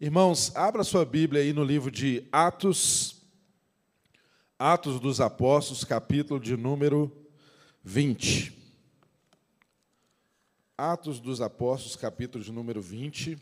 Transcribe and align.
Irmãos, 0.00 0.54
abra 0.54 0.84
sua 0.84 1.04
Bíblia 1.04 1.42
aí 1.42 1.52
no 1.52 1.64
livro 1.64 1.90
de 1.90 2.24
Atos, 2.30 3.20
Atos 4.56 5.00
dos 5.00 5.20
Apóstolos, 5.20 5.82
capítulo 5.82 6.38
de 6.38 6.56
número 6.56 7.10
20. 7.82 8.56
Atos 10.76 11.18
dos 11.18 11.40
Apóstolos, 11.40 11.96
capítulo 11.96 12.44
de 12.44 12.52
número 12.52 12.80
20. 12.80 13.36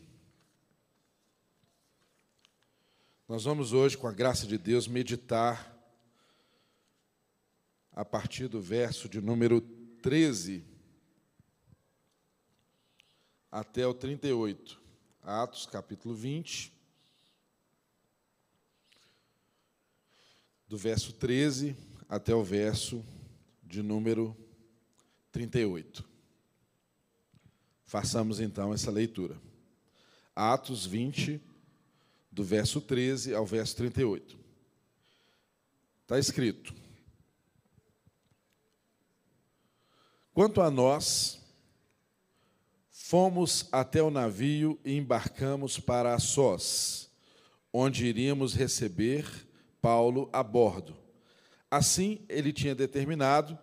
Nós 3.29 3.45
vamos 3.45 3.75
hoje, 3.75 3.99
com 3.99 4.07
a 4.07 4.13
graça 4.13 4.47
de 4.47 4.57
Deus, 4.57 4.89
meditar 4.89 5.79
a 7.93 8.03
partir 8.03 8.49
do 8.49 8.63
verso 8.63 9.11
de 9.11 9.21
número 9.21 9.61
13 10.01 10.65
até 13.53 13.87
o 13.87 13.93
38. 13.93 14.86
Atos, 15.29 15.67
capítulo 15.67 16.15
20, 16.15 16.73
do 20.69 20.79
verso 20.79 21.13
13 21.15 21.77
até 22.09 22.33
o 22.33 22.45
verso 22.45 23.05
de 23.61 23.83
número 23.83 24.37
38. 25.33 26.09
Façamos 27.83 28.39
então 28.39 28.73
essa 28.73 28.89
leitura. 28.89 29.37
Atos 30.33 30.87
20, 30.87 31.43
do 32.31 32.45
verso 32.45 32.81
13 32.81 33.35
ao 33.35 33.45
verso 33.45 33.75
38. 33.79 34.39
Está 36.03 36.21
escrito: 36.21 36.73
Quanto 40.33 40.61
a 40.61 40.71
nós, 40.71 41.45
Fomos 43.09 43.69
até 43.71 44.03
o 44.03 44.11
navio 44.11 44.81
e 44.85 44.97
embarcamos 44.97 45.79
para 45.79 46.13
Assós, 46.13 47.09
onde 47.73 48.05
iríamos 48.05 48.53
receber 48.53 49.25
Paulo 49.81 50.29
a 50.33 50.43
bordo. 50.43 50.93
Assim 51.71 52.19
ele 52.29 52.53
tinha 52.53 52.75
determinado, 52.75 53.57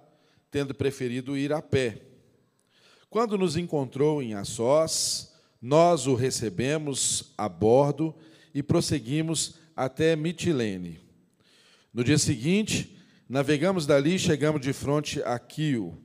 tendo 0.50 0.73
preferido 0.73 1.35
ir 1.35 1.52
a 1.52 1.61
pé. 1.61 2.03
Quando 3.09 3.38
nos 3.38 3.58
encontrou 3.58 4.23
em 4.23 4.33
Assós, 4.33 5.33
nós 5.61 6.07
o 6.07 6.16
recebemos 6.16 7.33
a 7.38 7.50
bordo 7.50 8.16
e 8.53 8.63
prosseguimos 8.63 9.55
até 9.75 10.16
Mitilene. 10.16 11.02
No 11.94 12.02
dia 12.02 12.17
seguinte, 12.17 12.97
navegamos 13.28 13.85
dali 13.85 14.16
e 14.16 14.19
chegamos 14.19 14.61
de 14.61 14.72
frente 14.72 15.22
a 15.23 15.38
Quio. 15.38 16.02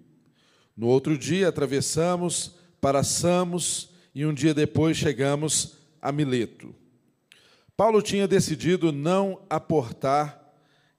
No 0.77 0.89
outro 0.89 1.17
dia, 1.17 1.47
atravessamos 1.49 2.58
para 2.81 3.03
Samos 3.03 3.91
e 4.15 4.25
um 4.25 4.33
dia 4.33 4.55
depois 4.55 4.97
chegamos 4.97 5.75
a 6.01 6.11
Mileto. 6.13 6.75
Paulo 7.77 8.03
tinha 8.03 8.27
decidido 8.27 8.91
não 8.91 9.43
aportar 9.49 10.53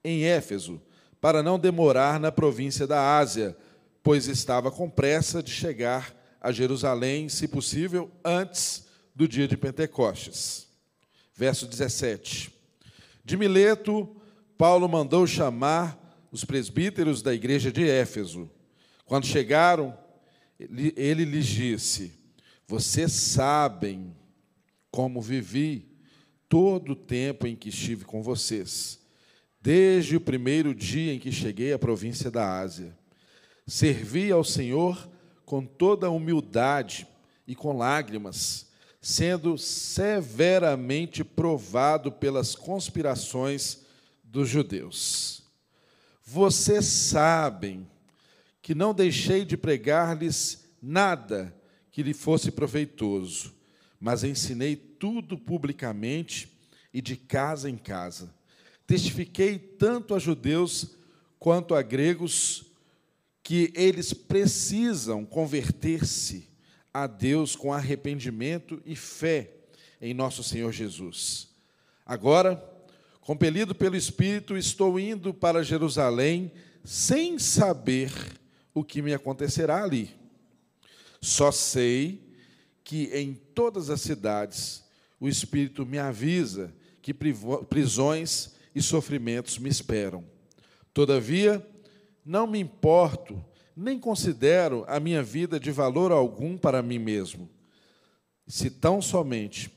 em 0.03 0.23
Éfeso, 0.23 0.81
para 1.19 1.43
não 1.43 1.59
demorar 1.59 2.19
na 2.19 2.31
província 2.31 2.87
da 2.87 3.17
Ásia, 3.17 3.57
pois 4.01 4.27
estava 4.27 4.71
com 4.71 4.89
pressa 4.89 5.43
de 5.43 5.51
chegar 5.51 6.15
a 6.39 6.51
Jerusalém, 6.51 7.27
se 7.27 7.47
possível, 7.47 8.09
antes 8.23 8.87
do 9.13 9.27
dia 9.27 9.47
de 9.47 9.57
Pentecostes. 9.57 10.67
Verso 11.35 11.67
17. 11.67 12.53
De 13.25 13.35
Mileto, 13.35 14.15
Paulo 14.57 14.87
mandou 14.87 15.27
chamar 15.27 15.97
os 16.31 16.45
presbíteros 16.45 17.21
da 17.21 17.33
igreja 17.33 17.71
de 17.71 17.87
Éfeso. 17.89 18.49
Quando 19.05 19.25
chegaram, 19.25 19.97
ele 20.59 21.23
lhes 21.23 21.45
disse: 21.45 22.11
Vocês 22.67 23.11
sabem 23.13 24.15
como 24.91 25.21
vivi 25.21 25.89
todo 26.49 26.93
o 26.93 26.95
tempo 26.95 27.47
em 27.47 27.55
que 27.55 27.69
estive 27.69 28.03
com 28.03 28.21
vocês, 28.21 28.99
desde 29.61 30.17
o 30.17 30.21
primeiro 30.21 30.73
dia 30.73 31.13
em 31.13 31.19
que 31.19 31.31
cheguei 31.31 31.71
à 31.71 31.79
província 31.79 32.29
da 32.29 32.59
Ásia. 32.59 32.97
Servi 33.65 34.31
ao 34.31 34.43
Senhor 34.43 35.09
com 35.45 35.63
toda 35.63 36.09
humildade 36.09 37.07
e 37.47 37.55
com 37.55 37.77
lágrimas, 37.77 38.67
sendo 38.99 39.57
severamente 39.57 41.23
provado 41.23 42.11
pelas 42.11 42.55
conspirações 42.55 43.85
dos 44.23 44.49
judeus. 44.49 45.43
Vocês 46.23 46.85
sabem 46.85 47.87
que 48.61 48.75
não 48.75 48.93
deixei 48.93 49.45
de 49.45 49.57
pregar-lhes 49.57 50.65
nada 50.81 51.55
que 51.91 52.03
lhe 52.03 52.13
fosse 52.13 52.51
proveitoso, 52.51 53.53
mas 53.99 54.23
ensinei 54.23 54.75
tudo 54.75 55.37
publicamente 55.37 56.57
e 56.93 57.01
de 57.01 57.15
casa 57.15 57.69
em 57.69 57.77
casa. 57.77 58.33
Testifiquei 58.85 59.57
tanto 59.57 60.15
a 60.15 60.19
judeus 60.19 60.95
quanto 61.37 61.75
a 61.75 61.81
gregos 61.81 62.65
que 63.43 63.71
eles 63.75 64.13
precisam 64.13 65.25
converter-se 65.25 66.47
a 66.93 67.07
Deus 67.07 67.55
com 67.55 67.73
arrependimento 67.73 68.81
e 68.85 68.95
fé 68.95 69.51
em 70.01 70.13
nosso 70.13 70.43
Senhor 70.43 70.71
Jesus. 70.71 71.49
Agora, 72.05 72.63
compelido 73.21 73.75
pelo 73.75 73.95
Espírito, 73.95 74.57
estou 74.57 74.99
indo 74.99 75.33
para 75.33 75.63
Jerusalém 75.63 76.51
sem 76.83 77.37
saber 77.37 78.11
o 78.79 78.83
que 78.83 79.01
me 79.01 79.13
acontecerá 79.13 79.83
ali. 79.83 80.09
Só 81.21 81.51
sei 81.51 82.33
que 82.81 83.09
em 83.13 83.33
todas 83.33 83.89
as 83.89 83.99
cidades 83.99 84.85
o 85.19 85.27
Espírito 85.27 85.85
me 85.85 85.99
avisa 85.99 86.73
que 87.01 87.13
prisões 87.13 88.55
e 88.73 88.81
sofrimentos 88.81 89.57
me 89.57 89.67
esperam. 89.69 90.23
Todavia, 90.93 91.65
não 92.23 92.47
me 92.47 92.57
importo, 92.59 93.43
nem 93.75 93.99
considero 93.99 94.85
a 94.87 94.97
minha 94.97 95.21
vida 95.21 95.59
de 95.59 95.71
valor 95.71 96.11
algum 96.11 96.57
para 96.57 96.81
mim 96.81 96.99
mesmo. 96.99 97.49
Se 98.47 98.69
tão 98.69 99.01
somente 99.01 99.69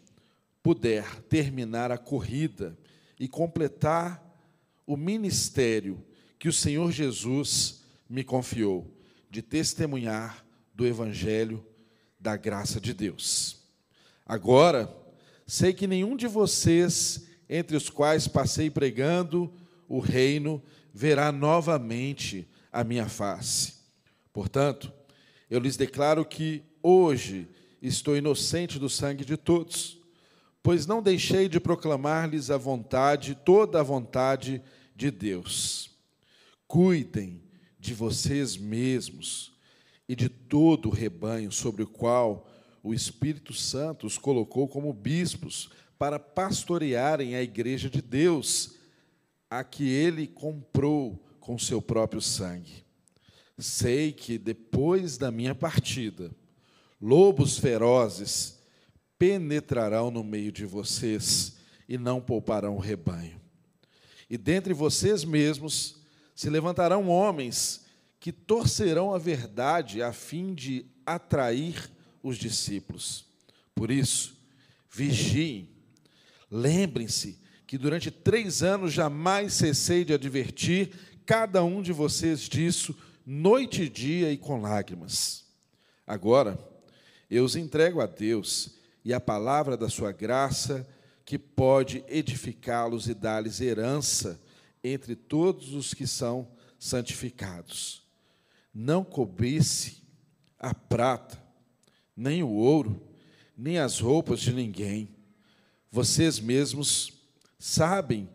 puder 0.63 1.23
terminar 1.23 1.91
a 1.91 1.99
corrida 1.99 2.79
e 3.19 3.27
completar 3.27 4.25
o 4.87 4.97
ministério 4.97 6.05
que 6.39 6.49
o 6.49 6.53
Senhor 6.53 6.93
Jesus 6.93 7.82
me 8.13 8.23
confiou 8.23 8.95
de 9.31 9.41
testemunhar 9.41 10.45
do 10.75 10.87
Evangelho 10.87 11.67
da 12.21 12.37
graça 12.37 12.79
de 12.79 12.93
Deus. 12.93 13.65
Agora, 14.27 14.95
sei 15.47 15.73
que 15.73 15.87
nenhum 15.87 16.15
de 16.15 16.27
vocês, 16.27 17.27
entre 17.49 17.75
os 17.75 17.89
quais 17.89 18.29
passei 18.29 18.69
pregando 18.69 19.51
o 19.89 19.99
reino, 19.99 20.63
verá 20.93 21.33
novamente 21.33 22.47
a 22.71 22.85
minha 22.85 23.09
face. 23.09 23.77
Portanto, 24.31 24.93
eu 25.49 25.59
lhes 25.59 25.79
declaro 25.79 26.23
que 26.23 26.63
hoje 26.83 27.49
estou 27.81 28.15
inocente 28.15 28.79
do 28.79 28.91
sangue 28.91 29.25
de 29.25 29.39
todos, 29.39 29.99
pois 30.63 30.85
não 30.85 31.03
deixei 31.03 31.49
de 31.49 31.59
proclamar-lhes 31.59 32.51
a 32.51 32.59
vontade, 32.59 33.35
toda 33.43 33.81
a 33.81 33.83
vontade 33.83 34.63
de 34.95 35.11
Deus. 35.11 35.91
Cuidem 36.69 37.42
de 37.83 37.95
vocês 37.95 38.57
mesmos 38.57 39.53
e 40.09 40.15
de 40.15 40.29
todo 40.29 40.89
o 40.89 40.93
rebanho 40.93 41.51
sobre 41.51 41.83
o 41.83 41.87
qual 41.87 42.49
o 42.81 42.95
Espírito 42.95 43.53
Santo 43.53 44.07
os 44.07 44.17
colocou 44.17 44.69
como 44.69 44.93
bispos 44.93 45.69
para 45.99 46.17
pastorearem 46.17 47.35
a 47.35 47.43
igreja 47.43 47.91
de 47.91 48.01
Deus, 48.01 48.77
a 49.51 49.65
que 49.65 49.89
ele 49.89 50.29
comprou 50.29 51.27
com 51.41 51.59
seu 51.59 51.83
próprio 51.83 52.21
sangue. 52.21 52.85
Sei 53.59 54.13
que 54.13 54.39
depois 54.39 55.19
da 55.19 55.33
minha 55.33 55.55
partida, 55.55 56.31
lobos 57.01 57.59
ferozes 57.59 58.61
penetrarão 59.19 60.09
no 60.09 60.23
meio 60.23 60.53
de 60.53 60.65
vocês 60.65 61.57
e 61.89 61.99
não 61.99 62.21
pouparão 62.21 62.77
o 62.77 62.81
rebanho. 62.81 63.41
E 64.31 64.39
dentre 64.39 64.73
vocês 64.73 65.25
mesmos 65.25 66.02
se 66.35 66.49
levantarão 66.49 67.09
homens 67.09 67.83
que 68.19 68.33
torcerão 68.33 69.15
a 69.15 69.19
verdade 69.19 70.03
a 70.03 70.13
fim 70.13 70.55
de 70.55 70.87
atrair 71.05 71.91
os 72.23 72.37
discípulos. 72.37 73.27
Por 73.75 73.91
isso, 73.91 74.37
vigiem, 74.91 75.69
lembrem-se 76.51 77.39
que 77.67 77.77
durante 77.77 78.11
três 78.11 78.63
anos 78.63 78.93
jamais 78.93 79.55
cessei 79.55 80.05
de 80.05 80.13
advertir 80.13 80.93
cada 81.27 81.65
um 81.65 81.83
de 81.83 81.93
vocês 81.93 82.41
disso, 82.43 82.97
noite 83.25 83.83
e 83.83 83.89
dia 83.89 84.31
e 84.31 84.37
com 84.37 84.61
lágrimas. 84.61 85.45
Agora, 86.07 86.59
eu 87.31 87.45
os 87.45 87.57
entrego 87.57 88.01
a 88.01 88.07
Deus 88.07 88.77
e 89.05 89.13
a 89.13 89.21
palavra 89.21 89.77
da 89.77 89.89
sua 89.89 90.13
graça, 90.13 90.87
que 91.25 91.39
pode 91.39 92.05
edificá-los 92.09 93.09
e 93.09 93.15
dar-lhes 93.15 93.61
herança 93.61 94.41
entre 94.83 95.15
todos 95.15 95.75
os 95.75 95.95
que 95.95 96.07
são 96.07 96.49
santificados. 96.79 98.03
Não 98.75 99.05
cobice 99.05 100.03
a 100.59 100.75
prata, 100.75 101.43
nem 102.17 102.43
o 102.43 102.51
ouro, 102.51 103.03
nem 103.57 103.79
as 103.79 104.01
roupas 104.01 104.41
de 104.41 104.53
ninguém. 104.53 105.09
Vocês 105.91 106.41
mesmos 106.41 107.13
sabem 107.59 108.29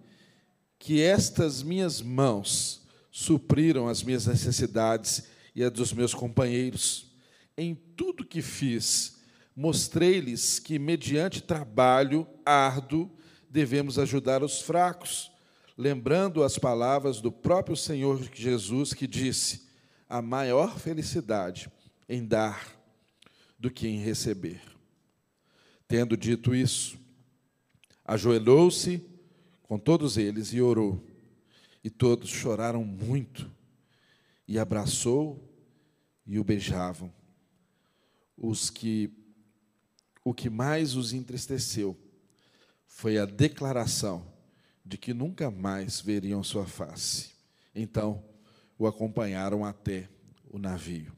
que 0.79 1.01
estas 1.01 1.63
minhas 1.63 2.01
mãos 2.01 2.85
supriram 3.11 3.87
as 3.87 4.03
minhas 4.03 4.27
necessidades 4.27 5.23
e 5.55 5.63
a 5.63 5.69
dos 5.69 5.91
meus 5.91 6.13
companheiros. 6.13 7.11
Em 7.57 7.73
tudo 7.73 8.23
que 8.23 8.43
fiz, 8.43 9.17
mostrei-lhes 9.55 10.59
que, 10.59 10.77
mediante 10.77 11.41
trabalho 11.41 12.27
árduo, 12.45 13.11
devemos 13.49 13.97
ajudar 13.97 14.43
os 14.43 14.61
fracos, 14.61 15.31
lembrando 15.77 16.43
as 16.43 16.57
palavras 16.57 17.21
do 17.21 17.31
próprio 17.31 17.77
Senhor 17.77 18.19
Jesus, 18.33 18.93
que 18.93 19.05
disse: 19.05 19.67
a 20.09 20.21
maior 20.21 20.79
felicidade 20.79 21.69
em 22.09 22.25
dar 22.25 22.75
do 23.59 23.69
que 23.69 23.87
em 23.87 23.99
receber. 23.99 24.61
Tendo 25.87 26.17
dito 26.17 26.55
isso, 26.55 26.97
ajoelhou-se 28.03 29.05
com 29.63 29.77
todos 29.77 30.17
eles 30.17 30.51
e 30.53 30.61
orou. 30.61 31.03
E 31.83 31.89
todos 31.89 32.29
choraram 32.29 32.83
muito, 32.83 33.49
e 34.45 34.59
abraçou 34.59 35.41
e 36.25 36.37
o 36.37 36.43
beijavam. 36.43 37.13
Os 38.37 38.69
que 38.69 39.09
o 40.23 40.33
que 40.33 40.49
mais 40.49 40.97
os 40.97 41.13
entristeceu 41.13 41.97
foi 42.85 43.17
a 43.17 43.25
declaração 43.25 44.25
de 44.87 44.97
que 44.97 45.13
nunca 45.13 45.51
mais 45.51 45.99
veriam 45.99 46.41
sua 46.41 46.65
face. 46.65 47.31
Então, 47.75 48.23
o 48.77 48.87
acompanharam 48.87 49.65
até 49.65 50.07
o 50.49 50.57
navio. 50.57 51.11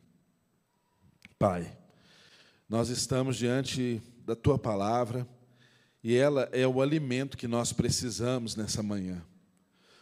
Pai, 1.37 1.71
nós 2.67 2.89
estamos 2.89 3.37
diante 3.37 4.01
da 4.25 4.35
tua 4.35 4.57
palavra 4.57 5.27
e 6.03 6.15
ela 6.15 6.49
é 6.51 6.67
o 6.67 6.81
alimento 6.81 7.37
que 7.37 7.47
nós 7.47 7.71
precisamos 7.71 8.55
nessa 8.55 8.81
manhã. 8.81 9.23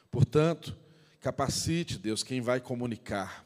Portanto, 0.09 0.77
capacite, 1.19 1.97
Deus, 1.97 2.23
quem 2.23 2.39
vai 2.39 2.61
comunicar 2.61 3.45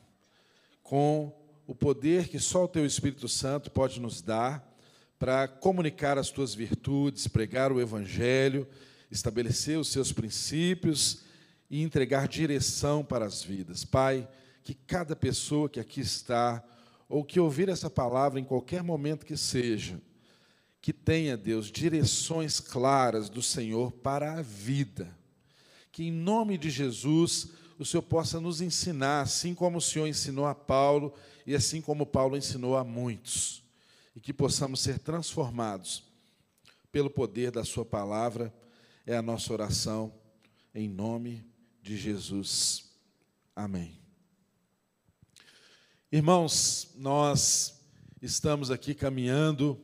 com 0.83 1.35
o 1.65 1.73
poder 1.73 2.27
que 2.27 2.37
só 2.37 2.65
o 2.65 2.67
teu 2.67 2.85
Espírito 2.85 3.27
Santo 3.27 3.71
pode 3.71 3.99
nos 3.99 4.21
dar 4.21 4.69
para 5.17 5.47
comunicar 5.47 6.17
as 6.17 6.29
tuas 6.29 6.53
virtudes, 6.53 7.27
pregar 7.27 7.71
o 7.71 7.81
evangelho, 7.81 8.67
estabelecer 9.11 9.77
os 9.77 9.89
seus 9.89 10.11
princípios 10.11 11.23
e 11.69 11.81
entregar 11.81 12.27
direção 12.27 13.03
para 13.03 13.25
as 13.25 13.43
vidas. 13.43 13.83
Pai, 13.83 14.27
que 14.63 14.73
cada 14.73 15.15
pessoa 15.15 15.69
que 15.69 15.79
aqui 15.79 16.01
está, 16.01 16.63
ou 17.09 17.23
que 17.23 17.39
ouvir 17.39 17.67
essa 17.67 17.89
palavra 17.89 18.39
em 18.39 18.43
qualquer 18.43 18.81
momento 18.81 19.25
que 19.25 19.35
seja, 19.35 20.01
que 20.81 20.93
tenha, 20.93 21.37
Deus, 21.37 21.69
direções 21.69 22.59
claras 22.59 23.29
do 23.29 23.41
Senhor 23.41 23.91
para 23.91 24.33
a 24.33 24.41
vida. 24.41 25.15
Que 25.91 26.05
em 26.05 26.11
nome 26.11 26.57
de 26.57 26.69
Jesus 26.69 27.49
o 27.77 27.85
Senhor 27.85 28.03
possa 28.03 28.39
nos 28.39 28.61
ensinar, 28.61 29.21
assim 29.21 29.53
como 29.53 29.77
o 29.77 29.81
Senhor 29.81 30.07
ensinou 30.07 30.45
a 30.45 30.55
Paulo 30.55 31.13
e 31.45 31.53
assim 31.53 31.81
como 31.81 32.05
Paulo 32.05 32.37
ensinou 32.37 32.77
a 32.77 32.83
muitos, 32.83 33.63
e 34.15 34.19
que 34.19 34.31
possamos 34.31 34.79
ser 34.79 34.99
transformados 34.99 36.03
pelo 36.91 37.09
poder 37.09 37.51
da 37.51 37.63
Sua 37.63 37.83
palavra, 37.83 38.53
é 39.05 39.15
a 39.15 39.21
nossa 39.21 39.51
oração, 39.51 40.13
em 40.75 40.87
nome 40.87 41.43
de 41.81 41.97
Jesus. 41.97 42.91
Amém. 43.55 43.99
Irmãos, 46.11 46.91
nós 46.95 47.81
estamos 48.21 48.69
aqui 48.69 48.93
caminhando 48.93 49.81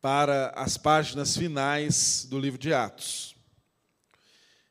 para 0.00 0.50
as 0.50 0.76
páginas 0.76 1.36
finais 1.36 2.26
do 2.28 2.38
livro 2.38 2.58
de 2.58 2.74
Atos. 2.74 3.34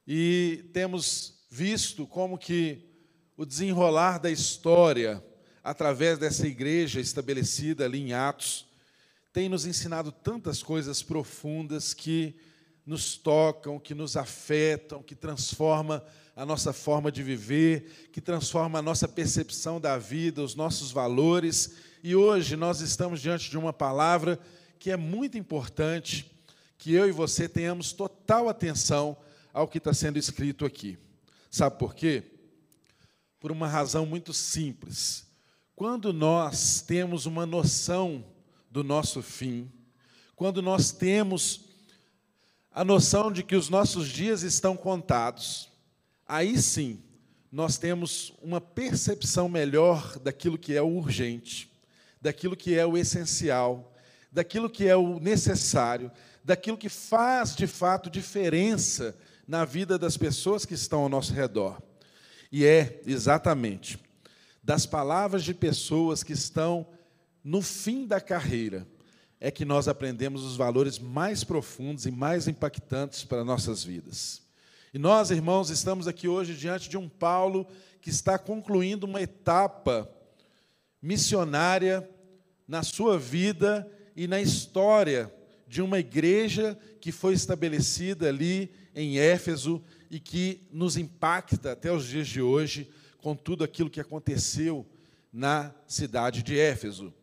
E 0.07 0.69
temos 0.71 1.45
visto 1.49 2.05
como 2.05 2.37
que 2.37 2.87
o 3.35 3.45
desenrolar 3.45 4.19
da 4.19 4.29
história 4.29 5.23
através 5.63 6.19
dessa 6.19 6.47
igreja 6.47 6.99
estabelecida 6.99 7.85
ali 7.85 8.01
em 8.01 8.13
Atos 8.13 8.67
tem 9.33 9.49
nos 9.49 9.65
ensinado 9.65 10.11
tantas 10.11 10.61
coisas 10.61 11.01
profundas 11.01 11.93
que 11.93 12.35
nos 12.85 13.17
tocam, 13.17 13.79
que 13.79 13.95
nos 13.95 14.15
afetam, 14.15 15.01
que 15.01 15.15
transforma 15.15 16.03
a 16.35 16.45
nossa 16.45 16.71
forma 16.71 17.11
de 17.11 17.23
viver, 17.23 18.09
que 18.11 18.21
transforma 18.21 18.79
a 18.79 18.81
nossa 18.81 19.07
percepção 19.07 19.79
da 19.79 19.97
vida, 19.97 20.43
os 20.43 20.53
nossos 20.53 20.91
valores. 20.91 21.75
E 22.03 22.15
hoje 22.15 22.55
nós 22.55 22.81
estamos 22.81 23.21
diante 23.21 23.49
de 23.49 23.57
uma 23.57 23.73
palavra 23.73 24.39
que 24.77 24.91
é 24.91 24.97
muito 24.97 25.37
importante 25.37 26.31
que 26.77 26.93
eu 26.93 27.07
e 27.07 27.11
você 27.11 27.49
tenhamos 27.49 27.93
total 27.93 28.47
atenção 28.47 29.17
ao 29.51 29.67
que 29.67 29.77
está 29.77 29.93
sendo 29.93 30.19
escrito 30.19 30.65
aqui. 30.65 30.97
Sabe 31.49 31.79
por 31.79 31.95
quê? 31.95 32.23
Por 33.39 33.51
uma 33.51 33.67
razão 33.67 34.05
muito 34.05 34.33
simples. 34.33 35.25
Quando 35.75 36.13
nós 36.13 36.81
temos 36.81 37.25
uma 37.25 37.45
noção 37.45 38.23
do 38.69 38.83
nosso 38.83 39.21
fim, 39.21 39.71
quando 40.35 40.61
nós 40.61 40.91
temos 40.91 41.64
a 42.75 42.83
noção 42.83 43.31
de 43.31 43.41
que 43.41 43.55
os 43.55 43.69
nossos 43.69 44.09
dias 44.09 44.43
estão 44.43 44.75
contados, 44.75 45.71
aí 46.27 46.61
sim 46.61 47.01
nós 47.49 47.77
temos 47.77 48.33
uma 48.41 48.59
percepção 48.59 49.47
melhor 49.47 50.19
daquilo 50.19 50.57
que 50.57 50.75
é 50.75 50.81
o 50.81 50.89
urgente, 50.89 51.71
daquilo 52.21 52.53
que 52.53 52.77
é 52.77 52.85
o 52.85 52.97
essencial, 52.97 53.95
daquilo 54.29 54.69
que 54.69 54.85
é 54.85 54.95
o 54.95 55.21
necessário, 55.21 56.11
daquilo 56.43 56.77
que 56.77 56.89
faz 56.89 57.55
de 57.55 57.65
fato 57.65 58.09
diferença 58.09 59.17
na 59.47 59.63
vida 59.63 59.97
das 59.97 60.17
pessoas 60.17 60.65
que 60.65 60.73
estão 60.73 61.03
ao 61.03 61.09
nosso 61.09 61.31
redor. 61.31 61.81
E 62.51 62.65
é 62.65 63.01
exatamente 63.05 63.97
das 64.61 64.85
palavras 64.85 65.45
de 65.45 65.53
pessoas 65.53 66.23
que 66.23 66.33
estão 66.33 66.85
no 67.41 67.61
fim 67.61 68.05
da 68.05 68.19
carreira, 68.19 68.85
é 69.45 69.51
que 69.51 69.63
nós 69.63 69.87
aprendemos 69.87 70.43
os 70.43 70.55
valores 70.55 70.97
mais 70.97 71.43
profundos 71.43 72.07
e 72.07 72.11
mais 72.11 72.47
impactantes 72.47 73.23
para 73.23 73.45
nossas 73.45 73.83
vidas. 73.83 74.41
E 74.91 74.97
nós, 74.97 75.29
irmãos, 75.29 75.69
estamos 75.69 76.07
aqui 76.07 76.27
hoje 76.27 76.55
diante 76.55 76.89
de 76.89 76.97
um 76.97 77.07
Paulo 77.07 77.67
que 78.01 78.09
está 78.09 78.39
concluindo 78.39 79.05
uma 79.05 79.21
etapa 79.21 80.09
missionária 80.99 82.09
na 82.67 82.81
sua 82.81 83.19
vida 83.19 83.87
e 84.15 84.27
na 84.27 84.41
história 84.41 85.31
de 85.67 85.79
uma 85.79 85.99
igreja 85.99 86.75
que 86.99 87.11
foi 87.11 87.35
estabelecida 87.35 88.27
ali 88.27 88.73
em 88.95 89.19
Éfeso 89.19 89.79
e 90.09 90.19
que 90.19 90.67
nos 90.71 90.97
impacta 90.97 91.73
até 91.73 91.91
os 91.91 92.07
dias 92.07 92.27
de 92.27 92.41
hoje 92.41 92.89
com 93.19 93.35
tudo 93.35 93.63
aquilo 93.63 93.91
que 93.91 94.01
aconteceu 94.01 94.83
na 95.31 95.71
cidade 95.87 96.41
de 96.41 96.57
Éfeso. 96.57 97.13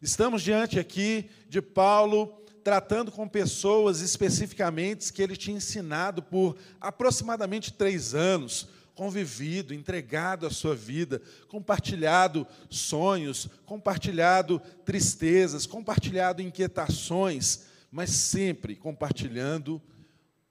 Estamos 0.00 0.42
diante 0.42 0.78
aqui 0.78 1.28
de 1.48 1.60
Paulo 1.60 2.28
tratando 2.62 3.10
com 3.10 3.26
pessoas 3.26 4.00
especificamente 4.00 5.12
que 5.12 5.20
ele 5.20 5.36
tinha 5.36 5.56
ensinado 5.56 6.22
por 6.22 6.56
aproximadamente 6.80 7.72
três 7.72 8.14
anos, 8.14 8.68
convivido, 8.94 9.74
entregado 9.74 10.46
a 10.46 10.50
sua 10.50 10.76
vida, 10.76 11.20
compartilhado 11.48 12.46
sonhos, 12.70 13.48
compartilhado 13.66 14.60
tristezas, 14.84 15.66
compartilhado 15.66 16.42
inquietações, 16.42 17.64
mas 17.90 18.10
sempre 18.10 18.76
compartilhando 18.76 19.82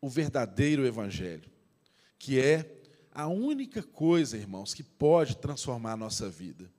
o 0.01 0.09
verdadeiro 0.09 0.85
Evangelho, 0.85 1.49
que 2.19 2.37
é 2.37 2.81
a 3.13 3.27
única 3.27 3.81
coisa, 3.81 4.35
irmãos, 4.35 4.73
que 4.73 4.83
pode 4.83 5.37
transformar 5.37 5.93
a 5.93 5.97
nossa 5.97 6.29
vida. 6.29 6.69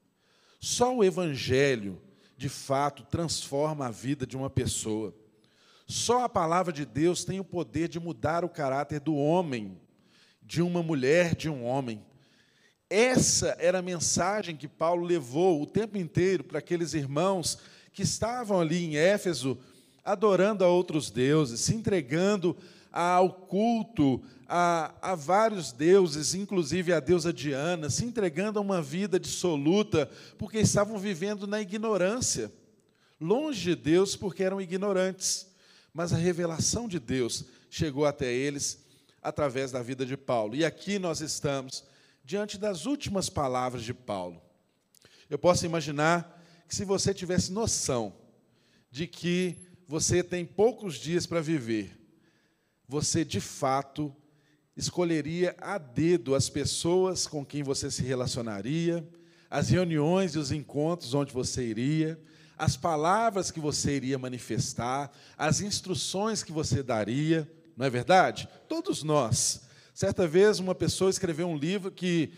Só 0.60 0.94
o 0.94 1.02
Evangelho 1.02 1.98
de 2.38 2.48
fato 2.48 3.02
transforma 3.02 3.88
a 3.88 3.90
vida 3.90 4.24
de 4.24 4.36
uma 4.36 4.48
pessoa. 4.48 5.12
Só 5.88 6.22
a 6.22 6.28
palavra 6.28 6.72
de 6.72 6.86
Deus 6.86 7.24
tem 7.24 7.40
o 7.40 7.44
poder 7.44 7.88
de 7.88 7.98
mudar 7.98 8.44
o 8.44 8.48
caráter 8.48 9.00
do 9.00 9.16
homem, 9.16 9.76
de 10.40 10.62
uma 10.62 10.80
mulher, 10.80 11.34
de 11.34 11.50
um 11.50 11.64
homem. 11.64 12.00
Essa 12.88 13.56
era 13.58 13.80
a 13.80 13.82
mensagem 13.82 14.56
que 14.56 14.68
Paulo 14.68 15.04
levou 15.04 15.60
o 15.60 15.66
tempo 15.66 15.98
inteiro 15.98 16.44
para 16.44 16.60
aqueles 16.60 16.94
irmãos 16.94 17.58
que 17.92 18.02
estavam 18.02 18.60
ali 18.60 18.84
em 18.84 18.96
Éfeso, 18.96 19.58
adorando 20.04 20.62
a 20.64 20.68
outros 20.68 21.10
deuses, 21.10 21.58
se 21.58 21.74
entregando 21.74 22.56
ao 23.00 23.32
culto 23.32 24.20
a, 24.48 24.92
a, 25.00 25.14
vários 25.14 25.70
deuses, 25.70 26.34
inclusive 26.34 26.92
a 26.92 26.98
deusa 26.98 27.32
Diana, 27.32 27.88
se 27.88 28.04
entregando 28.04 28.58
a 28.58 28.62
uma 28.62 28.82
vida 28.82 29.20
dissoluta, 29.20 30.10
porque 30.36 30.58
estavam 30.58 30.98
vivendo 30.98 31.46
na 31.46 31.60
ignorância, 31.60 32.52
longe 33.20 33.60
de 33.62 33.76
Deus, 33.76 34.16
porque 34.16 34.42
eram 34.42 34.60
ignorantes. 34.60 35.46
Mas 35.94 36.12
a 36.12 36.16
revelação 36.16 36.88
de 36.88 36.98
Deus 36.98 37.44
chegou 37.70 38.04
até 38.04 38.32
eles 38.32 38.84
através 39.22 39.70
da 39.70 39.80
vida 39.80 40.04
de 40.04 40.16
Paulo. 40.16 40.56
E 40.56 40.64
aqui 40.64 40.98
nós 40.98 41.20
estamos 41.20 41.84
diante 42.24 42.58
das 42.58 42.84
últimas 42.84 43.30
palavras 43.30 43.84
de 43.84 43.94
Paulo. 43.94 44.42
Eu 45.30 45.38
posso 45.38 45.64
imaginar 45.64 46.42
que 46.66 46.74
se 46.74 46.84
você 46.84 47.14
tivesse 47.14 47.52
noção 47.52 48.12
de 48.90 49.06
que 49.06 49.56
você 49.86 50.20
tem 50.20 50.44
poucos 50.44 50.96
dias 50.96 51.26
para 51.26 51.40
viver, 51.40 51.97
você 52.88 53.22
de 53.24 53.40
fato 53.40 54.14
escolheria 54.74 55.54
a 55.60 55.76
dedo 55.76 56.34
as 56.34 56.48
pessoas 56.48 57.26
com 57.26 57.44
quem 57.44 57.62
você 57.62 57.90
se 57.90 58.02
relacionaria, 58.02 59.06
as 59.50 59.68
reuniões 59.68 60.34
e 60.34 60.38
os 60.38 60.50
encontros 60.50 61.12
onde 61.12 61.32
você 61.32 61.64
iria, 61.64 62.18
as 62.56 62.76
palavras 62.76 63.50
que 63.50 63.60
você 63.60 63.94
iria 63.96 64.18
manifestar, 64.18 65.12
as 65.36 65.60
instruções 65.60 66.42
que 66.42 66.50
você 66.50 66.82
daria, 66.82 67.50
não 67.76 67.84
é 67.86 67.90
verdade? 67.90 68.48
Todos 68.68 69.02
nós. 69.02 69.62
Certa 69.92 70.26
vez 70.26 70.58
uma 70.58 70.74
pessoa 70.74 71.10
escreveu 71.10 71.48
um 71.48 71.56
livro 71.56 71.90
que 71.90 72.32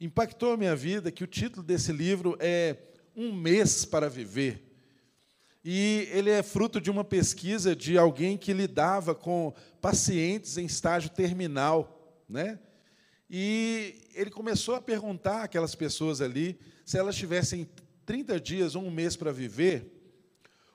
impactou 0.00 0.52
a 0.52 0.56
minha 0.56 0.76
vida, 0.76 1.10
que 1.10 1.24
o 1.24 1.28
título 1.28 1.62
desse 1.62 1.92
livro 1.92 2.36
é 2.40 2.76
Um 3.16 3.32
Mês 3.32 3.84
para 3.84 4.08
Viver. 4.10 4.63
E 5.64 6.08
ele 6.12 6.28
é 6.28 6.42
fruto 6.42 6.80
de 6.80 6.90
uma 6.90 7.02
pesquisa 7.02 7.74
de 7.74 7.96
alguém 7.96 8.36
que 8.36 8.52
lidava 8.52 9.14
com 9.14 9.54
pacientes 9.80 10.58
em 10.58 10.66
estágio 10.66 11.08
terminal, 11.08 12.22
né? 12.28 12.58
E 13.30 14.08
ele 14.14 14.30
começou 14.30 14.74
a 14.74 14.82
perguntar 14.82 15.44
àquelas 15.44 15.74
pessoas 15.74 16.20
ali 16.20 16.58
se 16.84 16.98
elas 16.98 17.16
tivessem 17.16 17.66
30 18.04 18.38
dias 18.38 18.74
ou 18.74 18.84
um 18.84 18.90
mês 18.90 19.16
para 19.16 19.32
viver, 19.32 19.90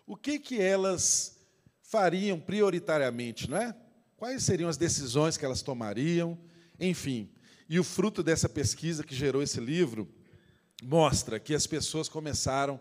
o 0.07 0.15
que 0.15 0.39
que 0.39 0.59
elas 0.59 1.37
fariam 1.83 2.39
prioritariamente, 2.39 3.47
não 3.49 3.57
é? 3.57 3.75
Quais 4.17 4.43
seriam 4.43 4.69
as 4.69 4.77
decisões 4.77 5.37
que 5.37 5.45
elas 5.45 5.61
tomariam? 5.61 6.37
Enfim, 6.79 7.29
e 7.69 7.79
o 7.79 7.83
fruto 7.83 8.23
dessa 8.23 8.49
pesquisa 8.49 9.03
que 9.03 9.13
gerou 9.13 9.43
esse 9.43 9.59
livro 9.59 10.11
mostra 10.81 11.39
que 11.39 11.53
as 11.53 11.67
pessoas 11.67 12.09
começaram 12.09 12.75
a 12.75 12.79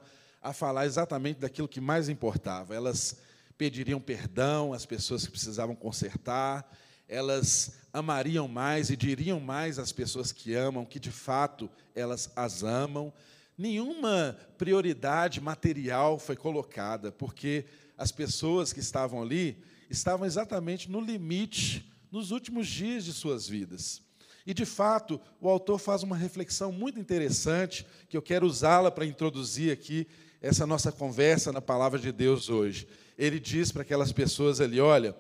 falar 0.52 0.86
exatamente 0.86 1.40
daquilo 1.40 1.68
que 1.68 1.80
mais 1.80 2.08
importava. 2.08 2.74
Elas 2.74 3.16
pediriam 3.56 4.00
perdão 4.00 4.72
às 4.72 4.86
pessoas 4.86 5.24
que 5.24 5.32
precisavam 5.32 5.74
consertar, 5.74 6.70
elas 7.08 7.80
amariam 7.92 8.46
mais 8.46 8.90
e 8.90 8.96
diriam 8.96 9.40
mais 9.40 9.78
às 9.78 9.90
pessoas 9.92 10.30
que 10.30 10.54
amam, 10.54 10.84
que 10.84 11.00
de 11.00 11.10
fato 11.10 11.68
elas 11.94 12.30
as 12.36 12.62
amam. 12.62 13.12
Nenhuma 13.56 14.38
prioridade 14.56 15.40
material 15.40 16.18
foi 16.18 16.36
colocada, 16.36 17.10
porque 17.10 17.64
as 17.96 18.12
pessoas 18.12 18.72
que 18.72 18.78
estavam 18.78 19.20
ali 19.20 19.60
estavam 19.90 20.26
exatamente 20.26 20.88
no 20.88 21.00
limite, 21.00 21.90
nos 22.12 22.30
últimos 22.30 22.68
dias 22.68 23.04
de 23.04 23.12
suas 23.12 23.48
vidas. 23.48 24.00
E, 24.46 24.54
de 24.54 24.64
fato, 24.64 25.20
o 25.40 25.48
autor 25.48 25.78
faz 25.78 26.02
uma 26.02 26.16
reflexão 26.16 26.72
muito 26.72 26.98
interessante, 26.98 27.84
que 28.08 28.16
eu 28.16 28.22
quero 28.22 28.46
usá-la 28.46 28.90
para 28.90 29.04
introduzir 29.04 29.72
aqui 29.72 30.06
essa 30.40 30.66
nossa 30.66 30.92
conversa 30.92 31.52
na 31.52 31.61
palavra 31.61 31.99
de 31.99 32.12
Deus 32.12 32.49
hoje. 32.49 32.87
Ele 33.16 33.40
diz 33.40 33.73
para 33.73 33.83
aquelas 33.83 34.12
pessoas 34.12 34.61
ali: 34.61 34.80
olha, 34.80 35.16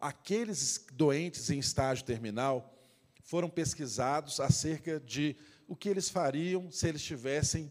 aqueles 0.00 0.84
doentes 0.92 1.50
em 1.50 1.58
estágio 1.58 2.04
terminal 2.04 2.72
foram 3.22 3.50
pesquisados 3.50 4.40
acerca 4.40 5.00
de 5.00 5.36
o 5.68 5.76
que 5.76 5.88
eles 5.88 6.08
fariam 6.08 6.70
se 6.70 6.88
eles 6.88 7.02
tivessem 7.02 7.70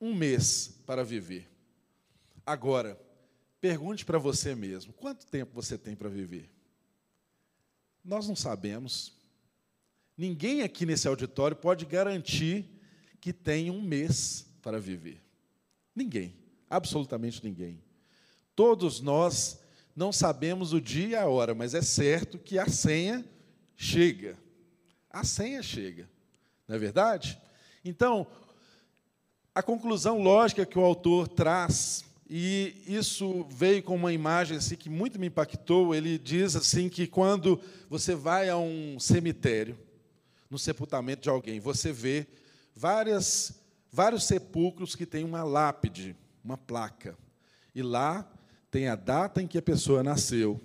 um 0.00 0.14
mês 0.14 0.80
para 0.86 1.04
viver. 1.04 1.48
Agora, 2.46 2.98
pergunte 3.60 4.04
para 4.04 4.18
você 4.18 4.54
mesmo: 4.54 4.92
quanto 4.92 5.26
tempo 5.26 5.52
você 5.54 5.76
tem 5.76 5.94
para 5.94 6.08
viver? 6.08 6.48
Nós 8.02 8.26
não 8.26 8.36
sabemos. 8.36 9.12
Ninguém 10.16 10.62
aqui 10.62 10.84
nesse 10.86 11.08
auditório 11.08 11.56
pode 11.56 11.84
garantir 11.84 12.66
que 13.20 13.32
tem 13.32 13.70
um 13.70 13.80
mês 13.80 14.46
para 14.62 14.78
viver. 14.78 15.20
Ninguém, 16.00 16.34
absolutamente 16.70 17.44
ninguém. 17.44 17.78
Todos 18.56 19.02
nós 19.02 19.60
não 19.94 20.10
sabemos 20.10 20.72
o 20.72 20.80
dia 20.80 21.08
e 21.08 21.14
a 21.14 21.26
hora, 21.26 21.54
mas 21.54 21.74
é 21.74 21.82
certo 21.82 22.38
que 22.38 22.58
a 22.58 22.66
senha 22.66 23.22
chega. 23.76 24.38
A 25.10 25.24
senha 25.24 25.62
chega, 25.62 26.08
não 26.66 26.76
é 26.76 26.78
verdade? 26.78 27.38
Então, 27.84 28.26
a 29.54 29.62
conclusão 29.62 30.22
lógica 30.22 30.64
que 30.64 30.78
o 30.78 30.84
autor 30.84 31.28
traz, 31.28 32.02
e 32.30 32.82
isso 32.86 33.46
veio 33.50 33.82
com 33.82 33.94
uma 33.94 34.10
imagem 34.10 34.56
assim 34.56 34.76
que 34.76 34.88
muito 34.88 35.20
me 35.20 35.26
impactou, 35.26 35.94
ele 35.94 36.16
diz 36.16 36.56
assim 36.56 36.88
que 36.88 37.06
quando 37.06 37.60
você 37.90 38.14
vai 38.14 38.48
a 38.48 38.56
um 38.56 38.98
cemitério, 38.98 39.78
no 40.48 40.58
sepultamento 40.58 41.24
de 41.24 41.28
alguém, 41.28 41.60
você 41.60 41.92
vê 41.92 42.26
várias 42.74 43.59
vários 43.90 44.24
sepulcros 44.24 44.94
que 44.94 45.06
têm 45.06 45.24
uma 45.24 45.42
lápide, 45.42 46.16
uma 46.44 46.56
placa. 46.56 47.16
E 47.74 47.82
lá 47.82 48.30
tem 48.70 48.88
a 48.88 48.96
data 48.96 49.42
em 49.42 49.46
que 49.46 49.58
a 49.58 49.62
pessoa 49.62 50.02
nasceu, 50.02 50.60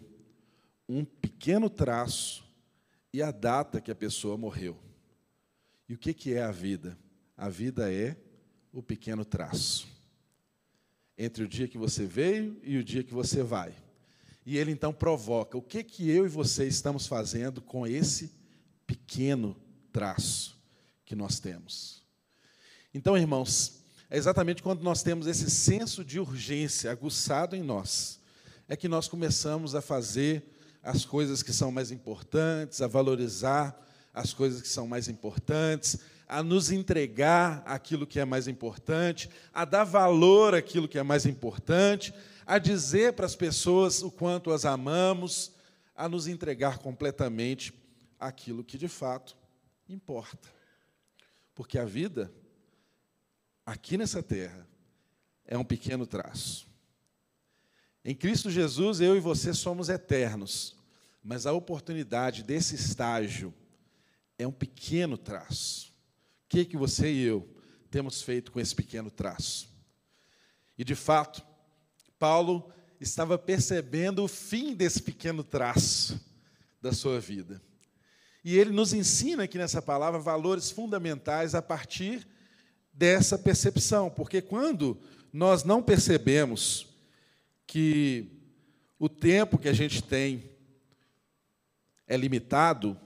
um 0.88 1.04
pequeno 1.04 1.70
traço 1.70 2.46
e 3.12 3.22
a 3.22 3.32
data 3.32 3.82
que 3.82 3.92
a 3.92 3.96
pessoa 3.96 4.38
morreu. 4.38 4.78
E 5.88 5.94
o 5.94 5.98
que 5.98 6.34
é 6.34 6.44
a 6.44 6.52
vida? 6.52 6.98
A 7.38 7.50
vida 7.50 7.92
é 7.92 8.18
o 8.72 8.82
pequeno 8.82 9.24
traço. 9.24 9.88
Entre 11.18 11.44
o 11.44 11.48
dia 11.48 11.68
que 11.68 11.78
você 11.78 12.06
veio 12.06 12.60
e 12.64 12.78
o 12.78 12.84
dia 12.84 13.04
que 13.04 13.14
você 13.14 13.42
vai. 13.42 13.74
E 14.46 14.58
ele 14.58 14.72
então 14.72 14.94
provoca: 14.94 15.58
o 15.58 15.62
que, 15.62 15.84
que 15.84 16.10
eu 16.10 16.26
e 16.26 16.30
você 16.30 16.68
estamos 16.68 17.08
fazendo 17.08 17.62
com 17.62 17.88
esse 17.88 18.32
pequeno 18.86 19.56
traço 19.92 20.60
que 21.06 21.16
nós 21.16 21.40
temos? 21.40 22.05
Então, 22.96 23.18
irmãos, 23.18 23.82
é 24.10 24.16
exatamente 24.16 24.64
quando 24.64 24.82
nós 24.82 25.04
temos 25.04 25.28
esse 25.28 25.52
senso 25.52 26.02
de 26.02 26.18
urgência 26.18 26.90
aguçado 26.90 27.54
em 27.54 27.62
nós, 27.62 28.22
é 28.70 28.76
que 28.78 28.88
nós 28.88 29.10
começamos 29.10 29.76
a 29.76 29.82
fazer 29.82 30.46
as 30.82 31.04
coisas 31.04 31.44
que 31.44 31.52
são 31.52 31.74
mais 31.74 31.92
importantes, 31.92 32.82
a 32.82 32.88
valorizar 32.88 33.78
as 34.14 34.34
coisas 34.34 34.62
que 34.62 34.70
são 34.70 34.88
mais 34.88 35.10
importantes, 35.10 35.98
a 36.26 36.42
nos 36.42 36.72
entregar 36.72 37.62
aquilo 37.66 38.08
que 38.08 38.18
é 38.18 38.24
mais 38.24 38.48
importante, 38.48 39.30
a 39.54 39.66
dar 39.66 39.84
valor 39.84 40.56
àquilo 40.56 40.88
que 40.88 40.98
é 40.98 41.04
mais 41.04 41.26
importante, 41.26 42.14
a 42.46 42.58
dizer 42.58 43.12
para 43.12 43.26
as 43.26 43.36
pessoas 43.36 44.02
o 44.02 44.10
quanto 44.10 44.54
as 44.54 44.64
amamos, 44.64 45.52
a 45.98 46.08
nos 46.08 46.28
entregar 46.28 46.78
completamente 46.78 47.74
aquilo 48.18 48.64
que 48.64 48.78
de 48.78 48.88
fato 48.88 49.36
importa. 49.90 50.48
Porque 51.54 51.78
a 51.78 51.84
vida 51.84 52.32
aqui 53.66 53.98
nessa 53.98 54.22
terra 54.22 54.68
é 55.46 55.58
um 55.58 55.64
pequeno 55.64 56.06
traço. 56.06 56.68
Em 58.04 58.14
Cristo 58.14 58.52
Jesus, 58.52 59.02
eu 59.02 59.18
e 59.18 59.20
você 59.20 59.54
somos 59.54 59.90
eternos, 59.90 60.76
mas 61.24 61.48
a 61.48 61.54
oportunidade 61.54 62.44
desse 62.44 62.76
estágio 62.76 63.54
é 64.38 64.46
um 64.46 64.52
pequeno 64.52 65.18
traço. 65.18 65.88
O 66.46 66.50
que, 66.50 66.66
que 66.66 66.78
você 66.78 67.12
e 67.12 67.24
eu 67.24 67.50
temos 67.90 68.22
feito 68.22 68.52
com 68.52 68.60
esse 68.60 68.76
pequeno 68.76 69.10
traço? 69.10 69.68
E, 70.78 70.84
de 70.84 70.94
fato, 70.94 71.44
Paulo 72.20 72.72
estava 73.00 73.38
percebendo 73.38 74.24
o 74.24 74.28
fim 74.28 74.76
desse 74.76 75.02
pequeno 75.02 75.44
traço 75.44 76.20
da 76.82 76.94
sua 76.94 77.20
vida. 77.20 77.62
E 78.44 78.56
ele 78.58 78.70
nos 78.70 78.94
ensina 78.94 79.44
aqui 79.44 79.58
nessa 79.58 79.82
palavra 79.82 80.20
valores 80.20 80.70
fundamentais 80.70 81.56
a 81.56 81.62
partir 81.62 82.28
dessa 82.96 83.38
percepção, 83.38 84.10
porque 84.10 84.42
quando 84.42 84.98
nós 85.32 85.66
não 85.66 85.84
percebemos 85.84 86.88
que 87.68 88.32
o 88.98 89.10
tempo 89.10 89.58
que 89.58 89.68
a 89.68 89.74
gente 89.74 90.02
tem 90.02 90.50
é 92.08 92.16
limitado, 92.16 92.98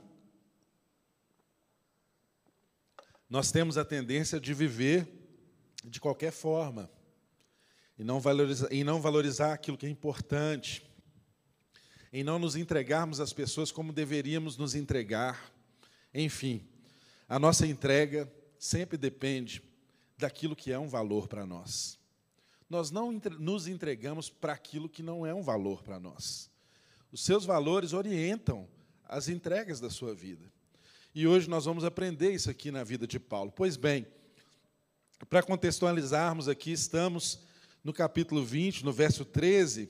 nós 3.28 3.52
temos 3.52 3.78
a 3.78 3.86
tendência 3.86 4.40
de 4.40 4.54
viver 4.54 5.08
de 5.84 6.00
qualquer 6.00 6.32
forma 6.32 6.90
e 7.98 8.04
não 8.04 8.20
valorizar, 8.20 8.68
e 8.72 8.84
não 8.84 9.02
valorizar 9.02 9.54
aquilo 9.54 9.78
que 9.78 9.88
é 9.88 9.90
importante, 9.90 10.88
em 12.14 12.24
não 12.24 12.38
nos 12.38 12.56
entregarmos 12.56 13.20
às 13.20 13.34
pessoas 13.34 13.72
como 13.72 13.92
deveríamos 13.92 14.56
nos 14.56 14.76
entregar. 14.76 15.52
Enfim, 16.14 16.68
a 17.28 17.40
nossa 17.40 17.66
entrega 17.66 18.32
sempre 18.58 18.98
depende 18.98 19.69
daquilo 20.20 20.56
que 20.56 20.72
é 20.72 20.78
um 20.78 20.88
valor 20.88 21.28
para 21.28 21.46
nós. 21.46 21.98
Nós 22.70 22.92
não 22.92 23.12
nos 23.40 23.68
entregamos 23.68 24.30
para 24.30 24.54
aquilo 24.54 24.90
que 24.90 25.02
não 25.02 25.26
é 25.26 25.34
um 25.34 25.42
valor 25.42 25.82
para 25.82 26.00
nós. 26.00 26.52
Os 27.12 27.24
seus 27.24 27.46
valores 27.46 27.94
orientam 27.94 28.68
as 29.08 29.30
entregas 29.30 29.80
da 29.80 29.90
sua 29.90 30.14
vida. 30.14 30.52
E 31.16 31.26
hoje 31.26 31.50
nós 31.50 31.66
vamos 31.66 31.84
aprender 31.84 32.32
isso 32.32 32.50
aqui 32.50 32.70
na 32.70 32.84
vida 32.84 33.08
de 33.08 33.20
Paulo. 33.20 33.52
Pois 33.52 33.78
bem, 33.78 34.06
para 35.30 35.42
contextualizarmos 35.42 36.48
aqui, 36.48 36.72
estamos 36.72 37.40
no 37.84 37.94
capítulo 37.94 38.46
20, 38.46 38.86
no 38.86 38.92
verso 38.92 39.24
13, 39.26 39.90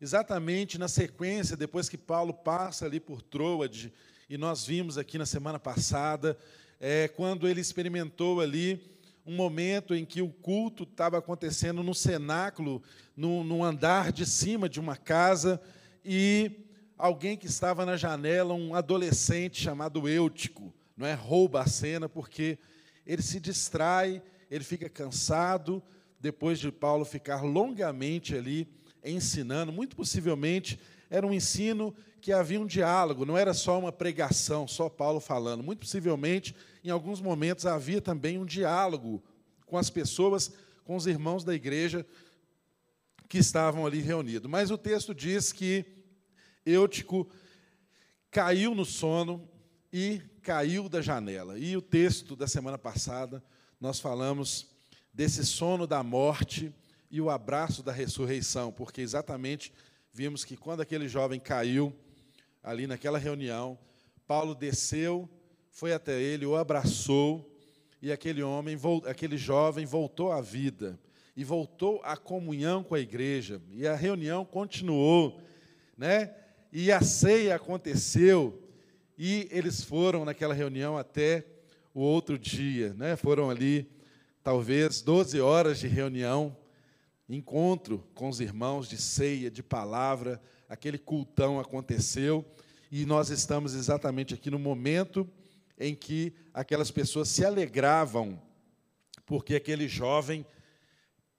exatamente 0.00 0.76
na 0.76 0.88
sequência, 0.88 1.56
depois 1.56 1.88
que 1.88 1.96
Paulo 1.96 2.34
passa 2.34 2.84
ali 2.84 3.00
por 3.00 3.22
Troade, 3.22 3.92
e 4.28 4.36
nós 4.36 4.66
vimos 4.66 4.98
aqui 4.98 5.16
na 5.16 5.24
semana 5.24 5.58
passada, 5.58 6.36
é, 6.78 7.08
quando 7.08 7.48
ele 7.48 7.60
experimentou 7.60 8.40
ali 8.40 8.97
um 9.28 9.36
momento 9.36 9.94
em 9.94 10.06
que 10.06 10.22
o 10.22 10.30
culto 10.30 10.84
estava 10.84 11.18
acontecendo 11.18 11.82
no 11.82 11.94
cenáculo, 11.94 12.82
no 13.14 13.62
andar 13.62 14.10
de 14.10 14.24
cima 14.24 14.70
de 14.70 14.80
uma 14.80 14.96
casa, 14.96 15.60
e 16.02 16.50
alguém 16.96 17.36
que 17.36 17.46
estava 17.46 17.84
na 17.84 17.94
janela, 17.94 18.54
um 18.54 18.74
adolescente 18.74 19.60
chamado 19.60 20.08
Eutico, 20.08 20.72
não 20.96 21.06
é? 21.06 21.12
Rouba 21.12 21.60
a 21.60 21.66
cena 21.66 22.08
porque 22.08 22.58
ele 23.06 23.20
se 23.20 23.38
distrai, 23.38 24.22
ele 24.50 24.64
fica 24.64 24.88
cansado, 24.88 25.82
depois 26.18 26.58
de 26.58 26.72
Paulo 26.72 27.04
ficar 27.04 27.42
longamente 27.42 28.34
ali 28.34 28.66
ensinando, 29.04 29.70
muito 29.70 29.94
possivelmente 29.94 30.80
era 31.10 31.26
um 31.26 31.34
ensino 31.34 31.94
que 32.20 32.32
havia 32.32 32.60
um 32.60 32.66
diálogo, 32.66 33.24
não 33.24 33.36
era 33.36 33.54
só 33.54 33.78
uma 33.78 33.92
pregação, 33.92 34.66
só 34.66 34.88
Paulo 34.88 35.20
falando. 35.20 35.62
Muito 35.62 35.80
possivelmente, 35.80 36.54
em 36.82 36.90
alguns 36.90 37.20
momentos, 37.20 37.66
havia 37.66 38.00
também 38.00 38.38
um 38.38 38.44
diálogo 38.44 39.22
com 39.66 39.76
as 39.76 39.90
pessoas, 39.90 40.52
com 40.84 40.96
os 40.96 41.06
irmãos 41.06 41.44
da 41.44 41.54
igreja 41.54 42.04
que 43.28 43.38
estavam 43.38 43.86
ali 43.86 44.00
reunidos. 44.00 44.50
Mas 44.50 44.70
o 44.70 44.78
texto 44.78 45.14
diz 45.14 45.52
que 45.52 45.84
Eutico 46.64 47.28
caiu 48.30 48.74
no 48.74 48.84
sono 48.84 49.48
e 49.92 50.20
caiu 50.42 50.88
da 50.88 51.00
janela. 51.00 51.58
E 51.58 51.76
o 51.76 51.82
texto 51.82 52.34
da 52.34 52.46
semana 52.46 52.78
passada, 52.78 53.42
nós 53.80 54.00
falamos 54.00 54.66
desse 55.12 55.44
sono 55.44 55.86
da 55.86 56.02
morte 56.02 56.72
e 57.10 57.20
o 57.20 57.30
abraço 57.30 57.82
da 57.82 57.92
ressurreição, 57.92 58.72
porque 58.72 59.00
exatamente 59.00 59.72
vimos 60.12 60.44
que 60.44 60.56
quando 60.56 60.80
aquele 60.80 61.08
jovem 61.08 61.40
caiu, 61.40 61.94
ali 62.62 62.86
naquela 62.86 63.18
reunião, 63.18 63.78
Paulo 64.26 64.54
desceu, 64.54 65.28
foi 65.70 65.92
até 65.92 66.20
ele, 66.20 66.44
o 66.44 66.56
abraçou, 66.56 67.48
e 68.00 68.12
aquele 68.12 68.42
homem, 68.42 68.78
aquele 69.06 69.36
jovem 69.36 69.84
voltou 69.84 70.30
à 70.30 70.40
vida 70.40 70.98
e 71.36 71.44
voltou 71.44 72.00
à 72.02 72.16
comunhão 72.16 72.82
com 72.82 72.94
a 72.94 73.00
igreja. 73.00 73.62
E 73.72 73.86
a 73.86 73.94
reunião 73.94 74.44
continuou, 74.44 75.40
né? 75.96 76.34
E 76.72 76.92
a 76.92 77.00
ceia 77.00 77.54
aconteceu, 77.54 78.62
e 79.16 79.48
eles 79.50 79.82
foram 79.82 80.24
naquela 80.24 80.52
reunião 80.52 80.98
até 80.98 81.46
o 81.94 82.00
outro 82.00 82.38
dia, 82.38 82.92
né? 82.94 83.16
Foram 83.16 83.50
ali 83.50 83.90
talvez 84.42 85.00
12 85.00 85.40
horas 85.40 85.78
de 85.78 85.88
reunião, 85.88 86.56
encontro 87.28 88.04
com 88.14 88.28
os 88.28 88.40
irmãos 88.40 88.88
de 88.88 88.96
ceia, 88.96 89.50
de 89.50 89.62
palavra, 89.62 90.40
aquele 90.68 90.98
cultão 90.98 91.58
aconteceu 91.58 92.44
e 92.90 93.06
nós 93.06 93.30
estamos 93.30 93.74
exatamente 93.74 94.34
aqui 94.34 94.50
no 94.50 94.58
momento 94.58 95.28
em 95.78 95.94
que 95.94 96.32
aquelas 96.52 96.90
pessoas 96.90 97.28
se 97.28 97.44
alegravam 97.44 98.40
porque 99.24 99.54
aquele 99.54 99.86
jovem 99.86 100.44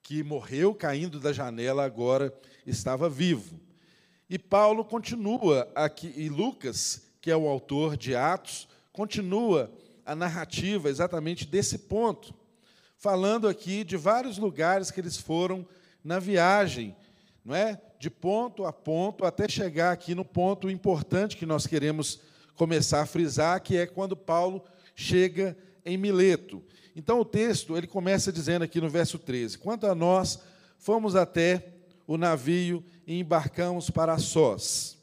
que 0.02 0.24
morreu 0.24 0.74
caindo 0.74 1.20
da 1.20 1.34
janela 1.34 1.84
agora 1.84 2.34
estava 2.66 3.10
vivo. 3.10 3.60
E 4.30 4.38
Paulo 4.38 4.86
continua 4.86 5.70
aqui, 5.74 6.14
e 6.16 6.30
Lucas, 6.30 7.02
que 7.20 7.32
é 7.32 7.36
o 7.36 7.48
autor 7.48 7.98
de 7.98 8.16
Atos, 8.16 8.68
continua 8.94 9.72
a 10.06 10.16
narrativa 10.16 10.90
exatamente 10.90 11.48
desse 11.48 11.80
ponto, 11.80 12.34
falando 12.98 13.48
aqui 13.48 13.84
de 13.84 13.98
vários 13.98 14.38
lugares 14.38 14.92
que 14.92 15.00
eles 15.00 15.18
foram 15.18 15.68
na 16.04 16.20
viagem, 16.20 16.96
não 17.44 17.56
é? 17.56 17.82
De 18.00 18.10
ponto 18.10 18.66
a 18.66 18.72
ponto 18.72 19.26
até 19.26 19.48
chegar 19.50 19.92
aqui 19.92 20.16
no 20.16 20.24
ponto 20.24 20.70
importante 20.70 21.36
que 21.36 21.46
nós 21.46 21.68
queremos 21.68 22.22
começar 22.56 23.02
a 23.02 23.06
frisar, 23.06 23.62
que 23.62 23.76
é 23.76 23.86
quando 23.86 24.16
Paulo 24.16 24.64
chega 24.96 25.58
em 25.86 25.98
Mileto. 25.98 26.64
Então 26.96 27.20
o 27.20 27.26
texto, 27.26 27.76
ele 27.76 27.88
começa 27.88 28.32
dizendo 28.32 28.64
aqui 28.64 28.80
no 28.80 28.90
verso 28.90 29.20
13: 29.20 29.58
"Quanto 29.58 29.86
a 29.86 29.94
nós, 29.94 30.40
fomos 30.78 31.14
até 31.14 31.74
o 32.08 32.18
navio 32.18 32.84
e 33.06 33.20
embarcamos 33.20 33.90
para 33.90 34.18
Sós, 34.18 34.98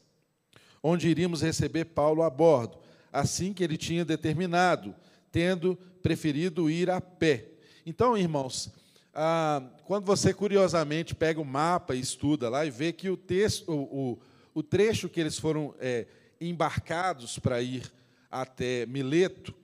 onde 0.82 1.08
iríamos 1.08 1.42
receber 1.42 1.84
Paulo 1.84 2.22
a 2.22 2.30
bordo, 2.30 2.78
assim 3.12 3.52
que 3.52 3.62
ele 3.62 3.76
tinha 3.76 4.06
determinado, 4.06 4.94
tendo 5.30 5.76
preferido 6.02 6.70
ir 6.70 6.90
a 6.90 7.00
pé." 7.00 7.50
Então, 7.84 8.16
irmãos, 8.16 8.72
ah, 9.18 9.62
quando 9.86 10.04
você 10.04 10.34
curiosamente 10.34 11.14
pega 11.14 11.40
o 11.40 11.44
mapa 11.44 11.94
e 11.94 12.00
estuda 12.00 12.50
lá 12.50 12.66
e 12.66 12.70
vê 12.70 12.92
que 12.92 13.08
o 13.08 13.16
texto, 13.16 13.72
o, 13.72 14.12
o, 14.12 14.18
o 14.56 14.62
trecho 14.62 15.08
que 15.08 15.18
eles 15.18 15.38
foram 15.38 15.74
é, 15.80 16.06
embarcados 16.38 17.38
para 17.38 17.62
ir 17.62 17.90
até 18.30 18.84
Mileto 18.84 19.54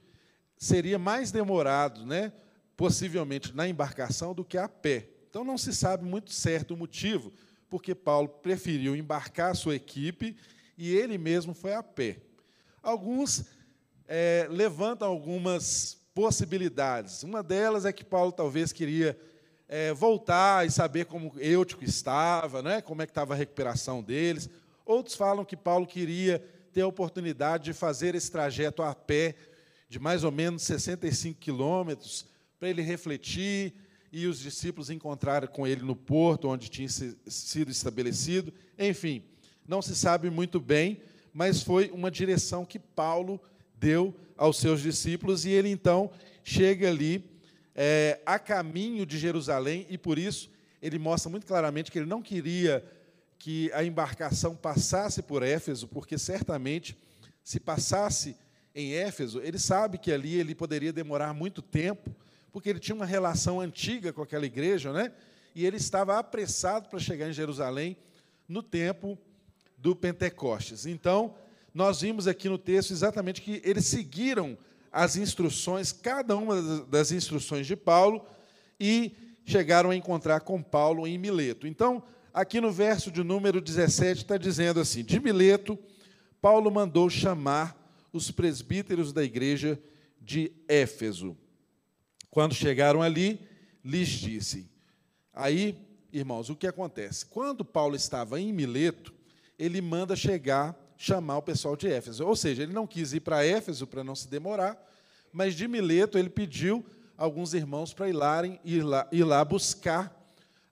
seria 0.57 0.99
mais 0.99 1.31
demorado, 1.31 2.07
né, 2.07 2.33
possivelmente 2.79 3.55
na 3.55 3.69
embarcação 3.69 4.35
do 4.35 4.43
que 4.43 4.57
a 4.57 4.67
pé. 4.67 5.11
Então 5.29 5.45
não 5.45 5.59
se 5.59 5.75
sabe 5.75 6.03
muito 6.03 6.33
certo 6.33 6.73
o 6.73 6.77
motivo, 6.77 7.31
porque 7.69 7.95
Paulo 7.95 8.29
preferiu 8.29 8.97
embarcar 8.97 9.51
a 9.51 9.55
sua 9.55 9.77
equipe 9.77 10.35
e 10.79 10.95
ele 10.97 11.19
mesmo 11.19 11.53
foi 11.53 11.75
a 11.75 11.83
pé. 11.83 12.23
Alguns 12.83 13.45
é, 14.09 14.47
levantam 14.51 15.09
algumas 15.09 16.01
possibilidades. 16.15 17.23
Uma 17.23 17.43
delas 17.43 17.85
é 17.85 17.93
que 17.93 18.05
Paulo 18.05 18.33
talvez 18.33 18.73
queria 18.73 19.19
é, 19.73 19.91
voltar 19.95 20.67
e 20.67 20.71
saber 20.71 21.07
como 21.07 21.33
Eutico 21.39 21.83
estava, 21.83 22.61
né, 22.61 22.83
como 22.83 23.01
é 23.01 23.07
que 23.07 23.11
estava 23.11 23.33
a 23.33 23.37
recuperação 23.37 24.03
deles. 24.03 24.51
Outros 24.85 25.17
falam 25.17 25.47
que 25.47 25.57
Paulo 25.57 25.87
queria 25.87 26.45
ter 26.75 26.83
a 26.83 26.87
oportunidade 26.87 27.65
de 27.65 27.73
fazer 27.73 28.15
esse 28.15 28.31
trajeto 28.31 28.83
a 28.83 28.95
pé 28.95 29.35
de 29.89 29.99
mais 29.99 30.25
ou 30.25 30.31
menos 30.31 30.63
65 30.65 31.41
quilômetros, 31.41 32.27
para 32.61 32.69
ele 32.69 32.83
refletir 32.83 33.73
e 34.13 34.27
os 34.27 34.41
discípulos 34.41 34.91
encontrarem 34.91 35.49
com 35.49 35.67
ele 35.67 35.81
no 35.81 35.97
porto 35.97 36.49
onde 36.49 36.69
tinha 36.69 36.89
sido 36.91 37.71
estabelecido. 37.71 38.53
Enfim, 38.79 39.25
não 39.67 39.81
se 39.81 39.97
sabe 39.97 40.29
muito 40.29 40.61
bem, 40.61 41.01
mas 41.33 41.63
foi 41.63 41.91
uma 41.93 42.11
direção 42.11 42.67
que 42.67 42.79
Paulo 42.79 43.41
deu 43.75 44.15
aos 44.37 44.59
seus 44.59 44.83
discípulos 44.83 45.47
e 45.47 45.51
ele 45.51 45.71
então 45.71 46.11
chega 46.45 46.91
ali 46.91 47.32
é, 47.75 48.21
a 48.27 48.39
caminho 48.39 49.07
de 49.07 49.19
Jerusalém, 49.19 49.87
e 49.89 49.97
por 49.97 50.19
isso 50.19 50.51
ele 50.81 50.99
mostra 50.99 51.31
muito 51.31 51.47
claramente 51.47 51.91
que 51.91 51.99
ele 51.99 52.07
não 52.07 52.21
queria 52.21 52.85
que 53.39 53.73
a 53.73 53.85
embarcação 53.85 54.55
passasse 54.55 55.23
por 55.23 55.43
Éfeso, 55.43 55.89
porque 55.89 56.17
certamente, 56.19 56.97
se 57.43 57.59
passasse 57.59 58.37
em 58.75 58.95
Éfeso, 58.95 59.41
ele 59.43 59.59
sabe 59.59 59.99
que 59.99 60.13
ali 60.13 60.39
ele 60.39 60.55
poderia 60.55 60.93
demorar 60.93 61.35
muito 61.35 61.61
tempo, 61.61 62.15
porque 62.53 62.69
ele 62.69 62.79
tinha 62.79 62.95
uma 62.95 63.07
relação 63.07 63.61
antiga 63.61 64.13
com 64.13 64.23
aquela 64.23 64.47
igreja, 64.47 64.93
né? 64.93 65.13
e 65.55 65.67
ele 65.67 65.77
estava 65.77 66.19
apressado 66.19 66.89
para 66.89 66.99
chegar 66.99 67.29
em 67.29 67.33
Jerusalém 67.33 67.97
no 68.49 68.63
tempo 68.63 69.19
do 69.77 69.95
Pentecostes. 69.95 70.87
Então, 70.87 71.35
nós 71.75 72.01
vimos 72.01 72.27
aqui 72.27 72.49
no 72.49 72.59
texto 72.59 72.91
exatamente 72.91 73.41
que 73.41 73.61
eles 73.65 73.87
seguiram 73.87 74.57
as 74.93 75.17
instruções, 75.17 75.91
cada 75.91 76.37
uma 76.37 76.85
das 76.85 77.11
instruções 77.11 77.67
de 77.67 77.75
Paulo, 77.75 78.27
e 78.79 79.17
chegaram 79.47 79.91
a 79.91 79.97
encontrar 79.97 80.41
com 80.41 80.63
Paulo 80.63 81.07
em 81.07 81.17
Mileto. 81.17 81.67
Então, 81.67 82.03
aqui 82.35 82.61
no 82.61 82.71
verso 82.71 83.11
de 83.11 83.25
número 83.25 83.61
17, 83.61 84.23
está 84.23 84.37
dizendo 84.37 84.79
assim: 84.79 85.03
De 85.03 85.19
Mileto, 85.19 85.79
Paulo 86.41 86.71
mandou 86.71 87.09
chamar 87.09 87.77
os 88.13 88.31
presbíteros 88.31 89.13
da 89.13 89.25
igreja 89.25 89.81
de 90.21 90.53
Éfeso. 90.69 91.37
Quando 92.31 92.55
chegaram 92.55 93.01
ali, 93.03 93.41
lhes 93.85 94.09
disse. 94.09 94.71
Aí, 95.33 95.77
irmãos, 96.13 96.51
o 96.51 96.57
que 96.57 96.67
acontece? 96.67 97.25
Quando 97.27 97.65
Paulo 97.65 97.97
estava 97.97 98.39
em 98.41 98.53
Mileto, 98.53 99.15
ele 99.59 99.81
manda 99.81 100.15
chegar 100.15 100.77
chamar 101.03 101.39
o 101.39 101.43
pessoal 101.43 101.75
de 101.77 101.89
Éfeso. 101.89 102.25
Ou 102.25 102.37
seja, 102.37 102.63
ele 102.63 102.73
não 102.73 102.87
quis 102.87 103.13
ir 103.13 103.19
para 103.19 103.45
Éfeso 103.45 103.89
para 103.89 104.05
não 104.05 104.15
se 104.15 104.29
demorar, 104.29 104.81
mas 105.33 105.57
de 105.57 105.67
Mileto 105.67 106.17
ele 106.17 106.31
pediu 106.31 106.87
alguns 107.17 107.55
irmãos 107.55 107.93
para 107.93 108.09
ir 108.09 108.13
lá, 108.13 108.47
ir 108.65 108.85
lá, 108.85 109.09
ir 109.11 109.25
lá 109.25 109.45
buscar 109.45 110.17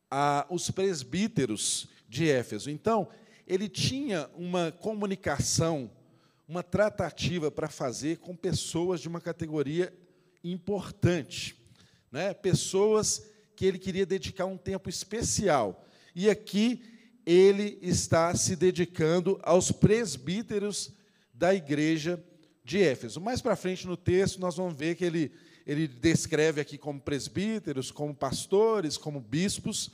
a, 0.09 0.47
os 0.49 0.71
presbíteros 0.71 1.89
de 2.09 2.29
Éfeso. 2.29 2.71
Então, 2.71 3.09
ele 3.45 3.69
tinha 3.69 4.31
uma 4.37 4.71
comunicação, 4.71 5.91
uma 6.47 6.63
tratativa 6.63 7.51
para 7.51 7.69
fazer 7.69 8.19
com 8.19 8.37
pessoas 8.37 9.01
de 9.01 9.09
uma 9.09 9.21
categoria 9.21 9.93
importante, 10.45 11.57
né? 12.13 12.33
pessoas 12.35 13.27
que 13.57 13.67
ele 13.67 13.81
queria 13.81 14.07
dedicar 14.07 14.47
um 14.47 14.57
tempo 14.57 14.89
especial. 14.89 15.85
E 16.15 16.31
aqui 16.31 16.85
ele 17.25 17.79
está 17.83 18.35
se 18.35 18.57
dedicando 18.57 19.39
aos 19.43 19.71
presbíteros 19.71 20.93
da 21.33 21.55
igreja 21.55 22.23
de 22.65 22.83
Éfeso. 22.83 23.21
Mais 23.21 23.41
para 23.41 23.57
frente 23.57 23.87
no 23.87 23.97
texto, 23.97 24.41
nós 24.41 24.57
vamos 24.57 24.75
ver 24.77 24.95
que 24.95 25.05
ele, 25.05 25.33
ele 25.67 25.87
descreve 25.87 26.61
aqui 26.61 26.79
como 26.79 27.01
presbíteros, 27.01 27.91
como 27.91 28.15
pastores, 28.15 28.97
como 28.97 29.21
bispos, 29.21 29.91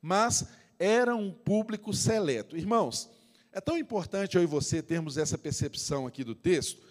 mas 0.00 0.46
era 0.78 1.14
um 1.14 1.32
público 1.32 1.92
seleto. 1.92 2.56
Irmãos, 2.56 3.10
é 3.52 3.60
tão 3.60 3.78
importante 3.78 4.36
eu 4.36 4.42
e 4.42 4.46
você 4.46 4.82
termos 4.82 5.16
essa 5.16 5.38
percepção 5.38 6.06
aqui 6.06 6.22
do 6.22 6.34
texto, 6.34 6.82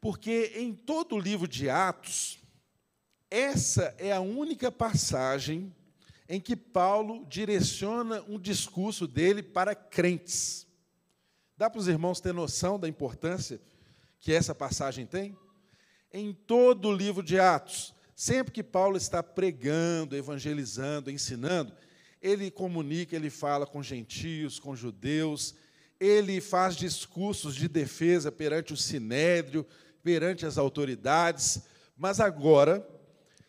porque 0.00 0.52
em 0.56 0.72
todo 0.72 1.14
o 1.14 1.20
livro 1.20 1.46
de 1.46 1.68
Atos, 1.68 2.38
essa 3.30 3.94
é 3.98 4.12
a 4.12 4.20
única 4.20 4.72
passagem 4.72 5.74
em 6.28 6.40
que 6.40 6.54
Paulo 6.54 7.24
direciona 7.26 8.22
um 8.28 8.38
discurso 8.38 9.06
dele 9.06 9.42
para 9.42 9.74
crentes. 9.74 10.66
Dá 11.56 11.70
para 11.70 11.80
os 11.80 11.88
irmãos 11.88 12.20
ter 12.20 12.34
noção 12.34 12.78
da 12.78 12.86
importância 12.86 13.60
que 14.20 14.32
essa 14.32 14.54
passagem 14.54 15.06
tem? 15.06 15.36
Em 16.12 16.32
todo 16.32 16.88
o 16.88 16.92
livro 16.94 17.22
de 17.22 17.40
Atos, 17.40 17.94
sempre 18.14 18.52
que 18.52 18.62
Paulo 18.62 18.96
está 18.96 19.22
pregando, 19.22 20.14
evangelizando, 20.14 21.10
ensinando, 21.10 21.72
ele 22.20 22.50
comunica, 22.50 23.16
ele 23.16 23.30
fala 23.30 23.66
com 23.66 23.82
gentios, 23.82 24.58
com 24.58 24.76
judeus, 24.76 25.54
ele 25.98 26.40
faz 26.40 26.76
discursos 26.76 27.54
de 27.54 27.68
defesa 27.68 28.30
perante 28.30 28.72
o 28.72 28.76
sinédrio, 28.76 29.66
perante 30.02 30.44
as 30.44 30.58
autoridades, 30.58 31.62
mas 31.96 32.20
agora, 32.20 32.86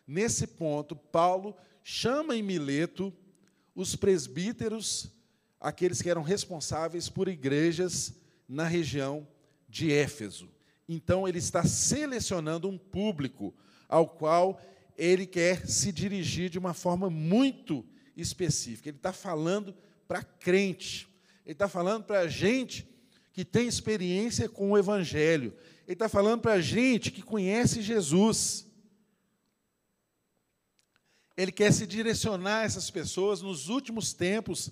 nesse 0.08 0.48
ponto, 0.48 0.96
Paulo 0.96 1.56
chama 1.92 2.36
em 2.36 2.44
Mileto 2.44 3.12
os 3.74 3.96
presbíteros, 3.96 5.12
aqueles 5.60 6.04
que 6.04 6.10
eram 6.10 6.22
responsáveis 6.22 7.10
por 7.10 7.28
igrejas 7.28 8.14
na 8.48 8.66
região 8.66 9.28
de 9.68 9.92
Éfeso. 9.92 10.48
Então, 10.88 11.28
ele 11.28 11.40
está 11.40 11.66
selecionando 11.66 12.70
um 12.70 12.78
público 12.78 13.56
ao 13.88 14.08
qual 14.08 14.62
ele 14.96 15.26
quer 15.26 15.68
se 15.68 15.92
dirigir 15.92 16.48
de 16.52 16.60
uma 16.60 16.76
forma 16.76 17.10
muito 17.10 17.84
específica. 18.16 18.90
Ele 18.90 18.98
está 18.98 19.12
falando 19.12 19.76
para 20.08 20.22
crente, 20.22 21.10
ele 21.44 21.54
está 21.54 21.68
falando 21.68 22.04
para 22.04 22.28
gente 22.28 22.88
que 23.34 23.44
tem 23.44 23.68
experiência 23.68 24.48
com 24.48 24.72
o 24.72 24.78
Evangelho, 24.78 25.56
ele 25.88 25.94
está 25.94 26.08
falando 26.08 26.42
para 26.42 26.62
gente 26.62 27.10
que 27.10 27.24
conhece 27.24 27.82
Jesus. 27.82 28.69
Ele 31.42 31.54
quer 31.54 31.72
se 31.72 31.88
direcionar 31.88 32.60
a 32.60 32.64
essas 32.64 32.92
pessoas 32.92 33.42
nos 33.42 33.70
últimos 33.70 34.12
tempos 34.12 34.70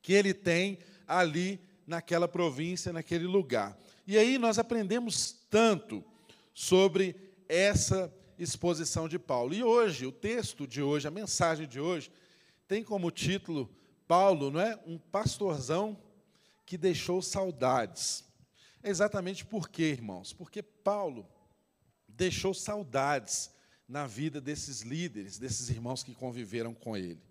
que 0.00 0.14
ele 0.14 0.32
tem 0.32 0.78
ali 1.06 1.60
naquela 1.86 2.26
província, 2.26 2.90
naquele 2.90 3.26
lugar. 3.26 3.78
E 4.06 4.16
aí 4.16 4.38
nós 4.38 4.58
aprendemos 4.58 5.36
tanto 5.50 6.02
sobre 6.54 7.14
essa 7.46 8.10
exposição 8.38 9.06
de 9.06 9.18
Paulo. 9.18 9.52
E 9.52 9.62
hoje, 9.62 10.06
o 10.06 10.12
texto 10.12 10.66
de 10.66 10.80
hoje, 10.80 11.06
a 11.06 11.10
mensagem 11.10 11.68
de 11.68 11.78
hoje, 11.78 12.10
tem 12.66 12.82
como 12.82 13.10
título 13.10 13.68
Paulo, 14.06 14.50
não 14.50 14.60
é? 14.60 14.74
Um 14.86 14.96
pastorzão 14.96 15.98
que 16.64 16.78
deixou 16.78 17.20
saudades. 17.20 18.24
É 18.82 18.88
exatamente 18.88 19.44
por 19.44 19.68
quê, 19.68 19.90
irmãos? 19.90 20.32
Porque 20.32 20.62
Paulo 20.62 21.28
deixou 22.08 22.54
saudades 22.54 23.50
na 23.88 24.06
vida 24.06 24.40
desses 24.40 24.82
líderes, 24.82 25.38
desses 25.38 25.70
irmãos 25.70 26.02
que 26.02 26.14
conviveram 26.14 26.74
com 26.74 26.96
ele. 26.96 27.22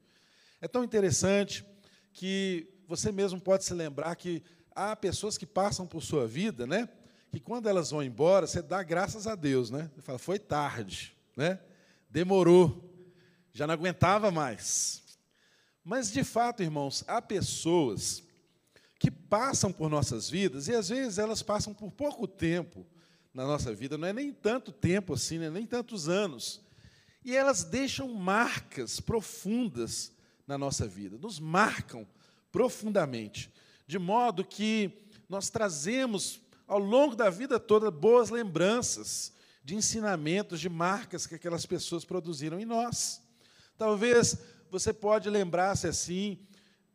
É 0.60 0.68
tão 0.68 0.84
interessante 0.84 1.64
que 2.12 2.68
você 2.88 3.12
mesmo 3.12 3.40
pode 3.40 3.64
se 3.64 3.74
lembrar 3.76 4.16
que 4.16 4.42
há 4.76 4.96
pessoas 4.96 5.38
que 5.38 5.46
passam 5.46 5.86
por 5.86 6.02
sua 6.02 6.28
vida, 6.28 6.66
né? 6.66 6.90
Que 7.32 7.40
quando 7.40 7.70
elas 7.70 7.92
vão 7.92 8.02
embora, 8.02 8.48
você 8.48 8.62
dá 8.62 8.82
graças 8.82 9.28
a 9.28 9.36
Deus, 9.36 9.70
né? 9.70 9.92
Você 9.94 10.02
fala, 10.02 10.18
foi 10.18 10.40
tarde, 10.40 11.16
né? 11.36 11.60
Demorou, 12.10 12.84
já 13.54 13.68
não 13.68 13.74
aguentava 13.74 14.32
mais. 14.32 15.04
Mas, 15.84 16.12
de 16.12 16.24
fato, 16.24 16.64
irmãos, 16.64 17.04
há 17.08 17.22
pessoas 17.22 18.24
que 18.98 19.12
passam 19.12 19.72
por 19.72 19.90
nossas 19.90 20.28
vidas, 20.28 20.68
e 20.68 20.74
às 20.74 20.90
vezes 20.90 21.20
elas 21.20 21.44
passam 21.44 21.74
por 21.74 21.92
pouco 21.92 22.28
tempo 22.28 22.86
na 23.38 23.46
nossa 23.46 23.72
vida, 23.72 24.00
não 24.00 24.08
é 24.08 24.14
nem 24.14 24.34
tanto 24.34 24.72
tempo 24.72 25.14
assim, 25.14 25.38
né? 25.38 25.48
nem 25.48 25.64
tantos 25.64 26.10
anos. 26.10 26.60
E 27.24 27.36
elas 27.36 27.64
deixam 27.64 28.12
marcas 28.12 29.00
profundas 29.00 30.12
na 30.48 30.58
nossa 30.58 30.88
vida, 30.88 31.20
nos 31.20 31.40
marcam 31.40 32.08
profundamente, 32.52 33.54
de 33.86 34.00
modo 34.00 34.44
que 34.44 34.92
nós 35.30 35.52
trazemos 35.52 36.42
ao 36.68 36.80
longo 36.80 37.16
da 37.16 37.30
vida 37.30 37.60
toda 37.60 37.92
boas 37.92 38.32
lembranças 38.32 39.32
de 39.64 39.76
ensinamentos, 39.76 40.60
de 40.60 40.68
marcas 40.68 41.28
que 41.28 41.36
aquelas 41.36 41.64
pessoas 41.64 42.04
produziram 42.04 42.60
em 42.60 42.66
nós. 42.66 43.22
Talvez 43.78 44.36
você 44.72 44.92
pode 44.92 45.30
lembrar-se 45.30 45.86
assim 45.86 46.40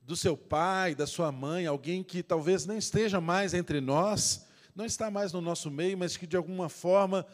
do 0.03 0.17
seu 0.17 0.37
pai, 0.37 0.93
da 0.93 1.07
sua 1.07 1.31
mãe, 1.31 1.67
alguém 1.67 2.03
que 2.03 2.21
talvez 2.21 2.67
não 2.67 2.77
esteja 2.77 3.21
mais 3.21 3.55
entre 3.55 3.81
nós, 3.81 4.45
não 4.75 4.85
está 4.85 5.11
mais 5.11 5.33
no 5.33 5.41
nosso 5.41 5.71
meio, 5.71 5.99
mas 5.99 6.17
que 6.17 6.27
de 6.27 6.37
alguma 6.37 6.69
forma 6.69 7.27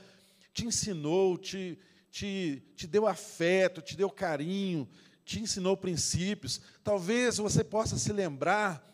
te 0.53 0.67
ensinou, 0.67 1.39
te, 1.39 1.79
te, 2.11 2.63
te 2.75 2.87
deu 2.87 3.07
afeto, 3.07 3.81
te 3.81 3.97
deu 3.97 4.11
carinho, 4.11 4.89
te 5.25 5.41
ensinou 5.41 5.77
princípios. 5.77 6.61
Talvez 6.83 7.39
você 7.39 7.63
possa 7.63 7.97
se 7.97 8.13
lembrar 8.13 8.85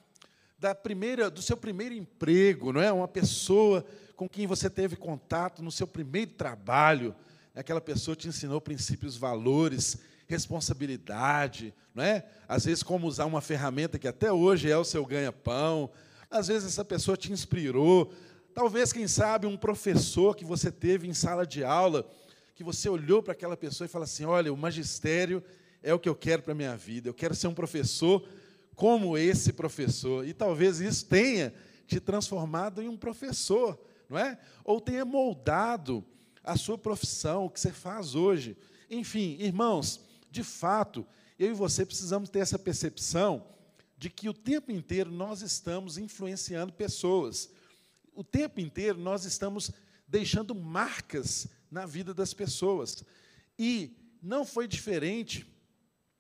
da 0.59 0.75
primeira, 0.75 1.31
do 1.31 1.43
seu 1.43 1.57
primeiro 1.57 1.95
emprego, 1.95 2.73
não 2.73 2.81
é? 2.81 2.93
Uma 2.93 3.09
pessoa 3.09 3.85
com 4.17 4.29
quem 4.29 4.47
você 4.47 4.71
teve 4.71 4.97
contato 4.97 5.63
no 5.63 5.73
seu 5.73 5.87
primeiro 5.87 6.33
trabalho, 6.33 7.15
aquela 7.55 7.81
pessoa 7.81 8.17
te 8.17 8.29
ensinou 8.29 8.61
princípios, 8.61 9.17
valores 9.17 9.99
responsabilidade, 10.27 11.75
não 11.95 12.03
é? 12.03 12.25
Às 12.49 12.65
vezes 12.65 12.83
como 12.83 13.07
usar 13.07 13.27
uma 13.27 13.41
ferramenta 13.41 13.99
que 13.99 14.09
até 14.09 14.33
hoje 14.33 14.71
é 14.71 14.77
o 14.77 14.85
seu 14.85 15.05
ganha-pão. 15.05 15.91
Às 16.31 16.49
vezes 16.49 16.69
essa 16.69 16.85
pessoa 16.85 17.17
te 17.17 17.33
inspirou. 17.33 18.13
Talvez, 18.55 18.93
quem 18.93 19.09
sabe, 19.09 19.49
um 19.49 19.57
professor 19.57 20.37
que 20.37 20.45
você 20.45 20.71
teve 20.71 21.09
em 21.09 21.13
sala 21.13 21.45
de 21.45 21.65
aula, 21.65 22.09
que 22.55 22.63
você 22.63 22.89
olhou 22.89 23.21
para 23.21 23.33
aquela 23.33 23.57
pessoa 23.57 23.87
e 23.87 23.89
falou 23.89 24.05
assim: 24.05 24.25
"Olha, 24.25 24.53
o 24.53 24.57
magistério 24.57 25.43
é 25.83 25.93
o 25.93 25.99
que 25.99 26.09
eu 26.09 26.15
quero 26.15 26.43
para 26.43 26.53
a 26.53 26.55
minha 26.55 26.77
vida. 26.77 27.09
Eu 27.09 27.15
quero 27.15 27.35
ser 27.35 27.49
um 27.49 27.55
professor 27.55 28.25
como 28.77 29.19
esse 29.19 29.53
professor". 29.53 30.25
E 30.25 30.33
talvez 30.33 30.81
isso 30.81 31.05
tenha 31.07 31.53
te 31.85 31.99
transformado 31.99 32.81
em 32.81 32.89
um 32.89 32.97
professor, 32.97 33.77
não 34.09 34.17
é? 34.17 34.39
Ou 34.65 34.81
tenha 34.81 35.05
moldado 35.05 36.05
a 36.45 36.57
sua 36.57 36.79
profissão, 36.79 37.47
o 37.47 37.51
que 37.51 37.59
você 37.59 37.73
faz 37.73 38.15
hoje. 38.15 38.57
Enfim, 38.89 39.37
irmãos, 39.41 40.01
de 40.31 40.45
fato, 40.45 41.05
eu 41.37 41.51
e 41.51 41.55
você 41.55 41.85
precisamos 41.85 42.31
ter 42.31 42.39
essa 42.39 42.59
percepção 42.59 43.45
de 43.99 44.09
que 44.09 44.29
o 44.29 44.35
tempo 44.35 44.71
inteiro 44.71 45.11
nós 45.11 45.43
estamos 45.43 45.99
influenciando 45.99 46.73
pessoas. 46.73 47.51
O 48.15 48.23
tempo 48.23 48.61
inteiro 48.61 48.99
nós 48.99 49.25
estamos 49.25 49.73
deixando 50.07 50.55
marcas 50.55 51.49
na 51.71 51.85
vida 51.85 52.15
das 52.15 52.33
pessoas. 52.33 53.03
E 53.59 53.97
não 54.23 54.47
foi 54.47 54.69
diferente 54.69 55.47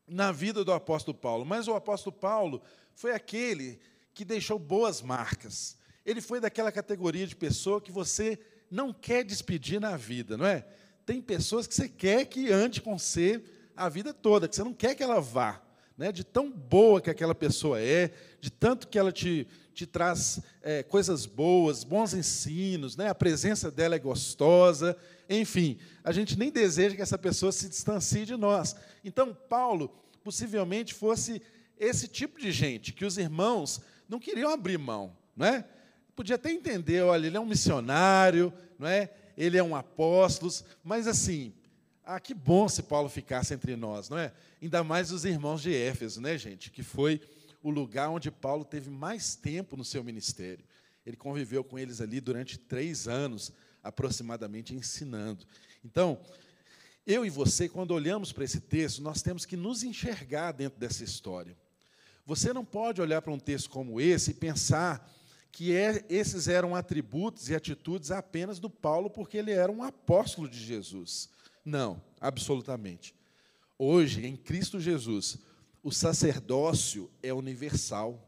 na 0.07 0.33
vida 0.33 0.64
do 0.64 0.72
apóstolo 0.72 1.16
Paulo, 1.16 1.44
mas 1.44 1.68
o 1.68 1.74
apóstolo 1.74 2.14
Paulo 2.14 2.61
foi 2.94 3.12
aquele 3.12 3.78
que 4.12 4.24
deixou 4.24 4.59
boas 4.59 5.00
marcas. 5.00 5.76
Ele 6.04 6.20
foi 6.20 6.40
daquela 6.40 6.70
categoria 6.70 7.26
de 7.26 7.37
pessoa 7.37 7.80
que 7.80 7.92
você 7.92 8.38
não 8.70 8.92
quer 8.92 9.24
despedir 9.24 9.80
na 9.80 9.96
vida, 9.96 10.37
não 10.37 10.46
é? 10.46 10.66
Tem 11.07 11.22
pessoas 11.22 11.66
que 11.66 11.74
você 11.74 11.88
quer 11.88 12.26
que 12.26 12.50
ande 12.50 12.83
com 12.83 12.98
você 12.98 13.42
a 13.76 13.88
vida 13.88 14.12
toda, 14.12 14.48
que 14.48 14.57
você 14.57 14.64
não 14.64 14.74
quer 14.74 14.94
que 14.94 15.02
ela 15.02 15.20
vá. 15.20 15.61
Né, 15.96 16.11
de 16.11 16.24
tão 16.24 16.50
boa 16.50 17.00
que 17.00 17.09
aquela 17.09 17.37
pessoa 17.37 17.80
é, 17.80 18.11
de 18.40 18.50
tanto 18.50 18.88
que 18.88 18.98
ela 18.98 19.12
te, 19.12 19.46
te 19.74 19.87
traz 19.87 20.40
é, 20.62 20.82
coisas 20.82 21.26
boas, 21.26 21.82
bons 21.82 22.14
ensinos, 22.14 22.96
né, 22.96 23.08
a 23.08 23.14
presença 23.14 23.70
dela 23.70 23.96
é 23.96 23.98
gostosa, 23.98 24.96
enfim, 25.28 25.78
a 26.02 26.12
gente 26.12 26.38
nem 26.38 26.50
deseja 26.50 26.94
que 26.94 27.02
essa 27.02 27.18
pessoa 27.18 27.50
se 27.50 27.68
distancie 27.68 28.24
de 28.24 28.37
nós. 28.37 28.76
Então, 29.04 29.34
Paulo 29.48 29.88
possivelmente 30.22 30.94
fosse 30.94 31.42
esse 31.78 32.06
tipo 32.08 32.38
de 32.40 32.52
gente 32.52 32.92
que 32.92 33.04
os 33.04 33.18
irmãos 33.18 33.80
não 34.08 34.18
queriam 34.18 34.50
abrir 34.50 34.78
mão, 34.78 35.16
não 35.37 35.46
é? 35.46 35.64
Podia 36.14 36.37
até 36.37 36.52
entender, 36.52 37.02
olha, 37.02 37.26
ele 37.26 37.37
é 37.37 37.40
um 37.40 37.46
missionário, 37.46 38.52
não 38.78 38.87
é? 38.87 39.10
Ele 39.37 39.58
é 39.58 39.62
um 39.62 39.74
apóstolo, 39.74 40.52
mas 40.84 41.08
assim, 41.08 41.52
ah, 42.04 42.20
que 42.20 42.32
bom 42.32 42.68
se 42.68 42.82
Paulo 42.82 43.08
ficasse 43.08 43.52
entre 43.52 43.74
nós, 43.74 44.08
não 44.08 44.18
é? 44.18 44.32
Ainda 44.62 44.84
mais 44.84 45.10
os 45.10 45.24
irmãos 45.24 45.60
de 45.60 45.74
Éfeso, 45.74 46.20
né, 46.20 46.38
gente? 46.38 46.70
Que 46.70 46.82
foi 46.82 47.20
o 47.64 47.70
lugar 47.70 48.11
onde 48.11 48.31
Paulo 48.31 48.62
teve 48.62 48.90
mais 48.90 49.35
tempo 49.35 49.74
no 49.74 49.85
seu 49.87 50.05
ministério. 50.05 50.62
Ele 51.05 51.16
conviveu 51.16 51.64
com 51.64 51.79
eles 51.79 51.98
ali 51.98 52.20
durante 52.20 52.59
três 52.59 53.09
anos, 53.09 53.50
aproximadamente, 53.83 54.74
ensinando. 54.74 55.46
Então, 55.83 56.20
eu 57.07 57.24
e 57.24 57.31
você, 57.31 57.66
quando 57.66 57.92
olhamos 57.92 58.33
para 58.33 58.44
esse 58.44 58.61
texto, 58.61 59.00
nós 59.03 59.22
temos 59.22 59.46
que 59.46 59.57
nos 59.57 59.83
enxergar 59.83 60.53
dentro 60.53 60.79
dessa 60.79 61.03
história. 61.03 61.57
Você 62.27 62.53
não 62.53 62.66
pode 62.66 63.00
olhar 63.00 63.22
para 63.22 63.33
um 63.33 63.38
texto 63.38 63.70
como 63.70 63.98
esse 63.98 64.33
e 64.33 64.35
pensar 64.35 65.11
que 65.50 65.74
é, 65.74 66.05
esses 66.11 66.48
eram 66.48 66.77
atributos 66.77 67.48
e 67.48 67.55
atitudes 67.55 68.11
apenas 68.11 68.59
do 68.59 68.68
Paulo, 68.68 69.09
porque 69.09 69.38
ele 69.38 69.53
era 69.53 69.72
um 69.72 69.83
apóstolo 69.83 70.50
de 70.50 70.59
Jesus. 70.59 71.31
Não, 71.64 72.03
absolutamente. 72.20 73.14
Hoje, 73.79 74.27
em 74.27 74.37
Cristo 74.37 74.79
Jesus, 74.79 75.38
o 75.85 75.92
sacerdócio 75.92 77.11
é 77.23 77.33
universal. 77.33 78.27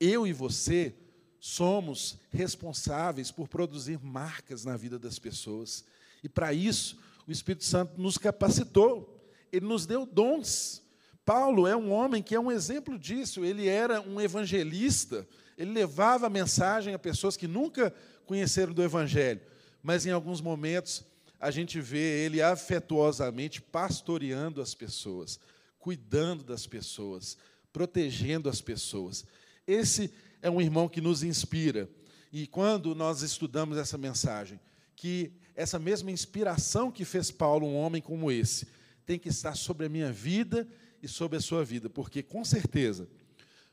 Eu 0.00 0.26
e 0.26 0.32
você 0.32 0.94
somos 1.38 2.18
responsáveis 2.30 3.30
por 3.30 3.46
produzir 3.46 4.02
marcas 4.02 4.64
na 4.64 4.78
vida 4.78 4.98
das 4.98 5.18
pessoas. 5.18 5.84
E 6.24 6.28
para 6.28 6.54
isso, 6.54 6.98
o 7.28 7.30
Espírito 7.30 7.64
Santo 7.64 8.00
nos 8.00 8.16
capacitou, 8.16 9.22
ele 9.52 9.66
nos 9.66 9.84
deu 9.84 10.06
dons. 10.06 10.82
Paulo 11.22 11.66
é 11.66 11.76
um 11.76 11.92
homem 11.92 12.22
que 12.22 12.34
é 12.34 12.40
um 12.40 12.50
exemplo 12.50 12.98
disso. 12.98 13.44
Ele 13.44 13.68
era 13.68 14.00
um 14.00 14.18
evangelista, 14.18 15.28
Ele 15.58 15.72
levava 15.72 16.28
a 16.28 16.30
mensagem 16.30 16.94
a 16.94 16.98
pessoas 16.98 17.36
que 17.36 17.46
nunca 17.46 17.94
conheceram 18.24 18.72
do 18.72 18.82
Evangelho, 18.82 19.42
mas 19.82 20.06
em 20.06 20.10
alguns 20.10 20.40
momentos 20.40 21.04
a 21.38 21.50
gente 21.50 21.80
vê 21.80 22.24
ele 22.24 22.40
afetuosamente 22.40 23.60
pastoreando 23.60 24.60
as 24.60 24.74
pessoas, 24.74 25.40
cuidando 25.80 26.44
das 26.44 26.66
pessoas, 26.66 27.36
protegendo 27.72 28.48
as 28.48 28.60
pessoas. 28.60 29.24
Esse 29.66 30.12
é 30.40 30.48
um 30.48 30.60
irmão 30.60 30.88
que 30.88 31.00
nos 31.00 31.24
inspira. 31.24 31.90
E 32.32 32.46
quando 32.46 32.94
nós 32.94 33.22
estudamos 33.22 33.76
essa 33.76 33.98
mensagem, 33.98 34.60
que 34.94 35.32
essa 35.56 35.78
mesma 35.78 36.10
inspiração 36.10 36.92
que 36.92 37.04
fez 37.04 37.30
Paulo 37.30 37.66
um 37.66 37.74
homem 37.74 38.00
como 38.00 38.30
esse, 38.30 38.68
tem 39.04 39.18
que 39.18 39.28
estar 39.28 39.56
sobre 39.56 39.86
a 39.86 39.88
minha 39.88 40.12
vida 40.12 40.68
e 41.02 41.08
sobre 41.08 41.38
a 41.38 41.40
sua 41.40 41.64
vida, 41.64 41.90
porque 41.90 42.22
com 42.22 42.44
certeza 42.44 43.08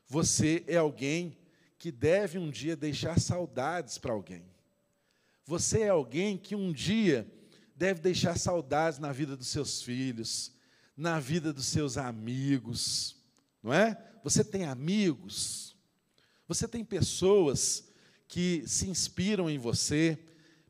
você 0.06 0.64
é 0.66 0.76
alguém 0.76 1.36
que 1.78 1.92
deve 1.92 2.38
um 2.38 2.50
dia 2.50 2.74
deixar 2.74 3.20
saudades 3.20 3.98
para 3.98 4.12
alguém. 4.12 4.42
Você 5.44 5.82
é 5.82 5.88
alguém 5.90 6.36
que 6.36 6.56
um 6.56 6.72
dia 6.72 7.30
deve 7.76 8.00
deixar 8.00 8.36
saudades 8.36 8.98
na 8.98 9.12
vida 9.12 9.36
dos 9.36 9.48
seus 9.48 9.80
filhos, 9.82 10.52
na 10.98 11.20
vida 11.20 11.52
dos 11.52 11.66
seus 11.66 11.96
amigos, 11.96 13.14
não 13.62 13.72
é? 13.72 13.96
Você 14.24 14.42
tem 14.42 14.64
amigos, 14.64 15.76
você 16.48 16.66
tem 16.66 16.84
pessoas 16.84 17.84
que 18.26 18.64
se 18.66 18.90
inspiram 18.90 19.48
em 19.48 19.58
você, 19.58 20.18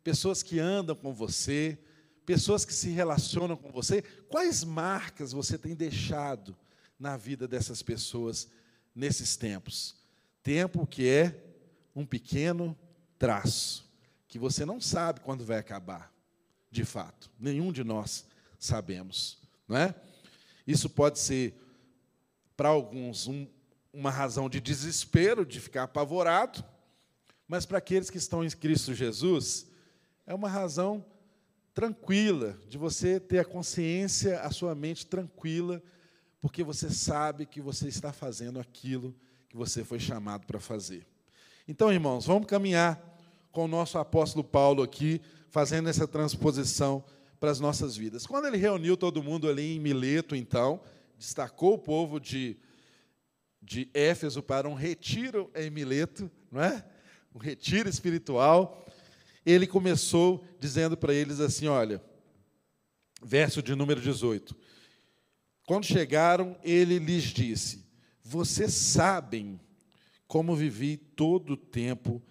pessoas 0.05 0.43
que 0.43 0.59
andam 0.59 0.95
com 0.95 1.15
você, 1.15 1.79
pessoas 2.27 2.67
que 2.67 2.75
se 2.75 2.91
relacionam 2.91 3.57
com 3.57 3.73
você. 3.73 4.03
Quais 4.29 4.63
marcas 4.63 5.33
você 5.33 5.57
tem 5.57 5.75
deixado 5.75 6.55
na 6.99 7.17
vida 7.17 7.49
dessas 7.49 7.83
pessoas 7.83 8.49
nesses 8.95 9.35
tempos? 9.35 9.97
Tempo 10.43 10.87
que 10.87 11.09
é 11.09 11.43
um 11.97 12.05
pequeno 12.05 12.79
traço, 13.19 13.91
que 14.29 14.39
você 14.39 14.67
não 14.67 14.79
sabe 14.79 15.21
quando 15.21 15.43
vai 15.43 15.57
acabar 15.57 16.13
de 16.71 16.85
fato. 16.85 17.31
Nenhum 17.41 17.73
de 17.73 17.83
nós 17.83 18.27
sabemos, 18.59 19.39
não 19.67 19.79
é? 19.79 19.95
Isso 20.69 20.91
pode 20.91 21.19
ser 21.19 21.55
para 22.55 22.69
alguns 22.69 23.27
um, 23.27 23.49
uma 23.91 24.11
razão 24.11 24.51
de 24.51 24.61
desespero, 24.61 25.47
de 25.47 25.61
ficar 25.61 25.85
apavorado, 25.85 26.63
mas 27.49 27.65
para 27.65 27.79
aqueles 27.79 28.11
que 28.11 28.19
estão 28.19 28.45
em 28.45 28.51
Cristo 28.51 28.93
Jesus, 28.93 29.67
é 30.27 30.35
uma 30.35 30.51
razão 30.51 31.03
tranquila 31.73 32.59
de 32.69 32.77
você 32.77 33.19
ter 33.19 33.39
a 33.39 33.47
consciência, 33.47 34.43
a 34.43 34.51
sua 34.51 34.75
mente 34.75 35.07
tranquila, 35.07 35.83
porque 36.39 36.63
você 36.63 36.91
sabe 36.91 37.47
que 37.47 37.63
você 37.63 37.89
está 37.89 38.13
fazendo 38.13 38.61
aquilo 38.61 39.17
que 39.49 39.57
você 39.57 39.83
foi 39.83 39.99
chamado 39.99 40.47
para 40.47 40.61
fazer. 40.61 41.07
Então, 41.67 41.91
irmãos, 41.91 42.27
vamos 42.27 42.47
caminhar 42.47 43.03
com 43.51 43.65
o 43.65 43.69
nosso 43.69 43.97
apóstolo 43.97 44.45
Paulo 44.45 44.83
aqui 44.83 45.23
fazendo 45.49 45.89
essa 45.89 46.07
transposição 46.07 47.03
para 47.39 47.51
as 47.51 47.61
nossas 47.61 47.97
vidas. 47.97 48.27
Quando 48.27 48.47
ele 48.47 48.57
reuniu 48.57 48.97
todo 48.97 49.23
mundo 49.23 49.49
ali 49.49 49.77
em 49.77 49.81
Mileto, 49.81 50.35
então, 50.35 50.81
destacou 51.17 51.75
o 51.75 51.79
povo 51.79 52.19
de, 52.19 52.57
de 53.63 53.89
Éfeso 53.95 54.43
para 54.43 54.69
um 54.69 54.75
retiro 54.75 55.51
em 55.55 55.71
Mileto, 55.71 56.31
não 56.51 56.63
é? 56.63 56.85
Um 57.35 57.39
retiro 57.39 57.89
espiritual. 57.89 58.87
Ele 59.47 59.67
começou 59.67 60.45
dizendo 60.59 60.97
para 60.97 61.15
eles 61.15 61.41
assim: 61.41 61.67
olha, 61.67 62.03
verso 63.23 63.63
de 63.63 63.75
número 63.75 64.01
18. 64.01 64.57
Quando 65.65 65.85
chegaram, 65.85 66.57
ele 66.63 66.99
lhes 66.99 67.25
disse: 67.25 67.85
Vocês 68.23 68.73
sabem 68.73 69.61
como 70.27 70.57
vivi 70.57 70.97
todo 70.97 71.53
o 71.53 71.57
tempo 71.57 72.23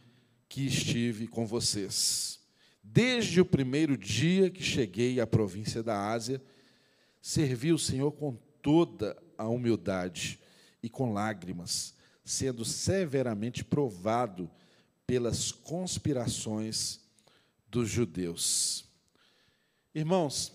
que 0.50 0.65
estive 0.65 1.28
com 1.28 1.46
vocês 1.46 2.37
Desde 2.97 3.39
o 3.39 3.45
primeiro 3.45 3.95
dia 3.95 4.49
que 4.49 4.63
cheguei 4.63 5.19
à 5.19 5.27
província 5.27 5.83
da 5.83 6.10
Ásia, 6.10 6.41
servi 7.21 7.71
o 7.71 7.77
Senhor 7.77 8.12
com 8.12 8.36
toda 8.60 9.15
a 9.38 9.47
humildade 9.47 10.39
e 10.81 10.89
com 10.89 11.13
lágrimas, 11.13 11.93
sendo 12.25 12.65
severamente 12.65 13.63
provado 13.63 14.49
pelas 15.05 15.51
conspirações 15.51 16.99
dos 17.69 17.88
judeus. 17.88 18.83
Irmãos, 19.93 20.51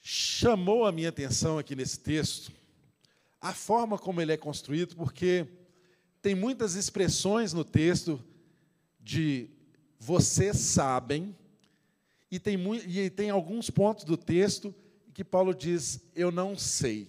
chamou 0.00 0.86
a 0.86 0.92
minha 0.92 1.10
atenção 1.10 1.58
aqui 1.58 1.76
nesse 1.76 1.98
texto 1.98 2.50
a 3.38 3.52
forma 3.52 3.98
como 3.98 4.22
ele 4.22 4.32
é 4.32 4.38
construído, 4.38 4.96
porque 4.96 5.46
tem 6.22 6.34
muitas 6.34 6.74
expressões 6.74 7.52
no 7.52 7.66
texto 7.66 8.18
de 8.98 9.50
vocês 10.04 10.56
sabem, 10.56 11.32
e 12.28 12.40
tem, 12.40 12.58
e 12.88 13.08
tem 13.08 13.30
alguns 13.30 13.70
pontos 13.70 14.02
do 14.04 14.16
texto 14.16 14.74
que 15.14 15.22
Paulo 15.22 15.54
diz, 15.54 16.00
eu 16.12 16.32
não 16.32 16.58
sei. 16.58 17.08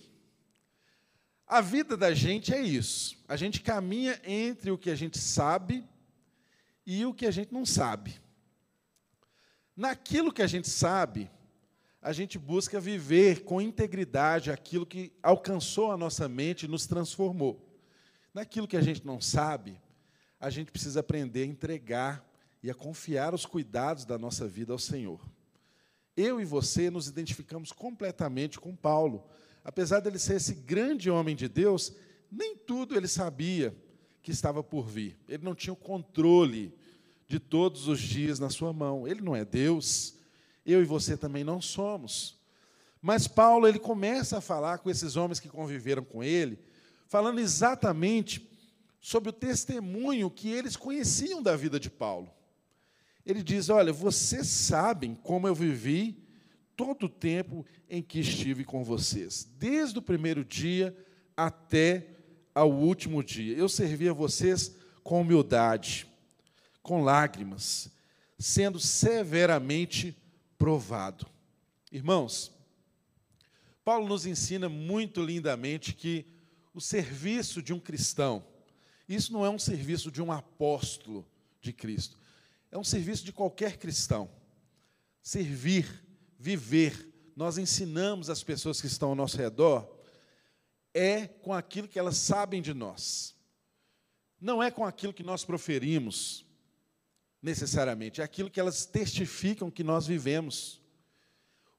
A 1.48 1.60
vida 1.60 1.98
da 1.98 2.14
gente 2.14 2.54
é 2.54 2.62
isso. 2.62 3.18
A 3.28 3.36
gente 3.36 3.62
caminha 3.62 4.22
entre 4.24 4.70
o 4.70 4.78
que 4.78 4.92
a 4.92 4.96
gente 4.96 5.18
sabe 5.18 5.84
e 6.86 7.04
o 7.04 7.16
que 7.16 7.26
a 7.26 7.32
gente 7.32 7.52
não 7.52 7.66
sabe. 7.66 8.22
Naquilo 9.76 10.32
que 10.32 10.44
a 10.44 10.48
gente 10.48 10.70
sabe, 10.70 11.32
a 12.00 12.14
gente 12.14 12.38
busca 12.38 12.80
viver 12.80 13.44
com 13.44 13.60
integridade 13.60 14.52
aquilo 14.52 14.86
que 14.86 15.12
alcançou 15.24 15.92
a 15.92 15.98
nossa 15.98 16.30
mente 16.30 16.68
e 16.68 16.70
nos 16.70 16.86
transformou. 16.86 17.60
Naquilo 18.32 18.68
que 18.68 18.78
a 18.78 18.82
gente 18.82 19.04
não 19.04 19.20
sabe, 19.20 19.82
a 20.40 20.52
gente 20.52 20.72
precisa 20.72 21.00
aprender 21.00 21.42
a 21.42 21.48
entregar 21.48 22.33
e 22.64 22.72
a 22.72 22.74
confiar 22.74 23.34
os 23.36 23.46
cuidados 23.46 24.06
da 24.06 24.18
nossa 24.18 24.48
vida 24.48 24.72
ao 24.72 24.80
Senhor. 24.80 25.20
Eu 26.16 26.40
e 26.40 26.46
você 26.46 26.90
nos 26.90 27.08
identificamos 27.08 27.74
completamente 27.74 28.58
com 28.58 28.74
Paulo. 28.74 29.28
Apesar 29.66 30.00
dele 30.00 30.18
ser 30.18 30.38
esse 30.38 30.54
grande 30.54 31.10
homem 31.10 31.36
de 31.36 31.50
Deus, 31.50 31.94
nem 32.32 32.56
tudo 32.56 32.96
ele 32.96 33.08
sabia 33.08 33.76
que 34.22 34.32
estava 34.32 34.64
por 34.64 34.88
vir. 34.88 35.20
Ele 35.28 35.44
não 35.44 35.54
tinha 35.54 35.74
o 35.74 35.78
controle 35.78 36.74
de 37.28 37.38
todos 37.38 37.90
os 37.90 38.00
dias 38.00 38.40
na 38.40 38.50
sua 38.50 38.72
mão. 38.72 39.06
Ele 39.06 39.20
não 39.20 39.36
é 39.36 39.44
Deus. 39.44 40.16
Eu 40.66 40.82
e 40.82 40.86
você 40.86 41.18
também 41.18 41.44
não 41.44 41.62
somos. 41.62 42.40
Mas 43.02 43.28
Paulo 43.28 43.68
ele 43.68 43.80
começa 43.80 44.38
a 44.38 44.42
falar 44.42 44.78
com 44.78 44.90
esses 44.90 45.18
homens 45.18 45.38
que 45.38 45.50
conviveram 45.50 46.06
com 46.06 46.24
ele, 46.24 46.58
falando 47.10 47.40
exatamente 47.40 48.50
sobre 49.02 49.30
o 49.30 49.34
testemunho 49.34 50.32
que 50.32 50.50
eles 50.50 50.78
conheciam 50.78 51.44
da 51.44 51.58
vida 51.58 51.78
de 51.78 51.90
Paulo. 51.90 52.32
Ele 53.26 53.42
diz: 53.42 53.70
Olha, 53.70 53.94
vocês 53.94 54.48
sabem 54.48 55.16
como 55.16 55.48
eu 55.48 55.56
vivi 55.56 56.24
todo 56.76 57.06
o 57.06 57.10
tempo 57.10 57.66
em 57.90 58.02
que 58.02 58.20
estive 58.20 58.66
com 58.66 58.84
vocês, 58.84 59.48
desde 59.58 60.00
o 60.00 60.02
primeiro 60.02 60.44
dia 60.44 60.96
até 61.36 62.08
ao 62.54 62.72
último 62.72 63.24
dia. 63.24 63.56
Eu 63.56 63.70
servi 63.70 64.10
a 64.10 64.14
vocês 64.14 64.76
com 65.04 65.22
humildade, 65.22 66.08
com 66.82 67.04
lágrimas, 67.04 67.90
sendo 68.38 68.80
severamente 68.80 70.16
provado. 70.58 71.26
Irmãos, 71.92 72.52
Paulo 73.84 74.08
nos 74.08 74.26
ensina 74.26 74.70
muito 74.70 75.22
lindamente 75.22 75.94
que 75.94 76.26
o 76.74 76.82
serviço 76.82 77.62
de 77.62 77.74
um 77.74 77.80
cristão, 77.80 78.44
isso 79.08 79.32
não 79.32 79.46
é 79.46 79.50
um 79.50 79.60
serviço 79.60 80.12
de 80.12 80.22
um 80.22 80.32
apóstolo 80.32 81.28
de 81.62 81.72
Cristo, 81.72 82.18
é 82.74 82.78
um 82.78 82.84
serviço 82.84 83.24
de 83.24 83.32
qualquer 83.32 83.78
cristão. 83.78 84.28
Servir, 85.22 86.04
viver, 86.40 87.08
nós 87.36 87.60
ensinamos 87.60 88.32
as 88.32 88.44
pessoas 88.44 88.82
que 88.82 88.88
estão 88.88 89.10
ao 89.10 89.16
nosso 89.16 89.38
redor, 89.38 89.88
é 90.92 91.28
com 91.28 91.54
aquilo 91.54 91.88
que 91.88 92.00
elas 92.00 92.18
sabem 92.18 92.64
de 92.64 92.74
nós. 92.74 93.36
Não 94.42 94.62
é 94.62 94.72
com 94.72 94.84
aquilo 94.84 95.14
que 95.14 95.22
nós 95.22 95.46
proferimos, 95.46 96.48
necessariamente, 97.40 98.22
é 98.22 98.24
aquilo 98.24 98.50
que 98.50 98.60
elas 98.60 98.88
testificam 98.88 99.70
que 99.70 99.84
nós 99.84 100.08
vivemos. 100.08 100.82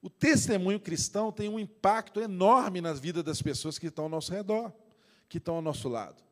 O 0.01 0.09
testemunho 0.09 0.79
cristão 0.79 1.33
tem 1.33 1.49
um 1.49 1.59
impacto 1.59 2.21
enorme 2.21 2.81
na 2.81 2.93
vida 2.93 3.21
das 3.21 3.43
pessoas 3.43 3.81
que 3.81 3.89
estão 3.89 4.05
ao 4.05 4.11
nosso 4.11 4.33
redor, 4.33 4.73
que 5.29 5.39
estão 5.39 5.57
ao 5.57 5.63
nosso 5.63 5.89
lado. 5.89 6.23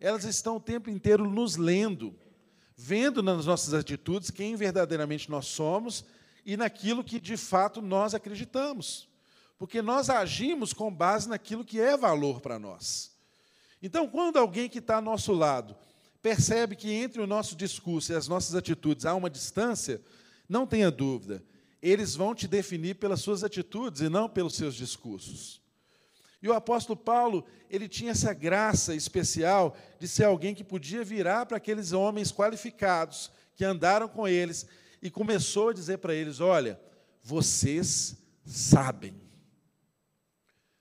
Elas 0.00 0.24
estão 0.24 0.56
o 0.56 0.60
tempo 0.60 0.88
inteiro 0.88 1.28
nos 1.28 1.56
lendo, 1.56 2.18
vendo 2.76 3.22
nas 3.22 3.46
nossas 3.46 3.72
atitudes 3.72 4.30
quem 4.30 4.54
verdadeiramente 4.54 5.30
nós 5.30 5.46
somos 5.46 6.04
e 6.44 6.56
naquilo 6.56 7.02
que 7.02 7.18
de 7.18 7.36
fato 7.36 7.80
nós 7.80 8.14
acreditamos. 8.14 9.08
Porque 9.58 9.80
nós 9.80 10.10
agimos 10.10 10.72
com 10.72 10.92
base 10.92 11.28
naquilo 11.28 11.64
que 11.64 11.80
é 11.80 11.96
valor 11.96 12.40
para 12.40 12.58
nós. 12.58 13.16
Então, 13.82 14.06
quando 14.06 14.38
alguém 14.38 14.68
que 14.68 14.78
está 14.78 14.96
ao 14.96 15.02
nosso 15.02 15.32
lado 15.32 15.76
percebe 16.20 16.76
que 16.76 16.90
entre 16.90 17.22
o 17.22 17.26
nosso 17.26 17.54
discurso 17.56 18.12
e 18.12 18.16
as 18.16 18.28
nossas 18.28 18.54
atitudes 18.54 19.06
há 19.06 19.14
uma 19.14 19.30
distância, 19.30 20.00
não 20.48 20.66
tenha 20.66 20.90
dúvida, 20.90 21.42
eles 21.80 22.14
vão 22.14 22.34
te 22.34 22.48
definir 22.48 22.96
pelas 22.96 23.20
suas 23.20 23.44
atitudes 23.44 24.00
e 24.00 24.08
não 24.08 24.28
pelos 24.28 24.54
seus 24.54 24.74
discursos. 24.74 25.60
E 26.42 26.48
o 26.48 26.52
apóstolo 26.52 26.96
Paulo, 26.96 27.44
ele 27.70 27.88
tinha 27.88 28.12
essa 28.12 28.32
graça 28.34 28.94
especial 28.94 29.76
de 29.98 30.06
ser 30.06 30.24
alguém 30.24 30.54
que 30.54 30.62
podia 30.62 31.02
virar 31.02 31.46
para 31.46 31.56
aqueles 31.56 31.92
homens 31.92 32.30
qualificados 32.30 33.30
que 33.54 33.64
andaram 33.64 34.06
com 34.06 34.28
eles 34.28 34.66
e 35.02 35.10
começou 35.10 35.70
a 35.70 35.72
dizer 35.72 35.98
para 35.98 36.14
eles: 36.14 36.40
Olha, 36.40 36.78
vocês 37.22 38.16
sabem, 38.44 39.14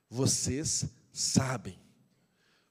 vocês 0.10 0.86
sabem, 1.12 1.80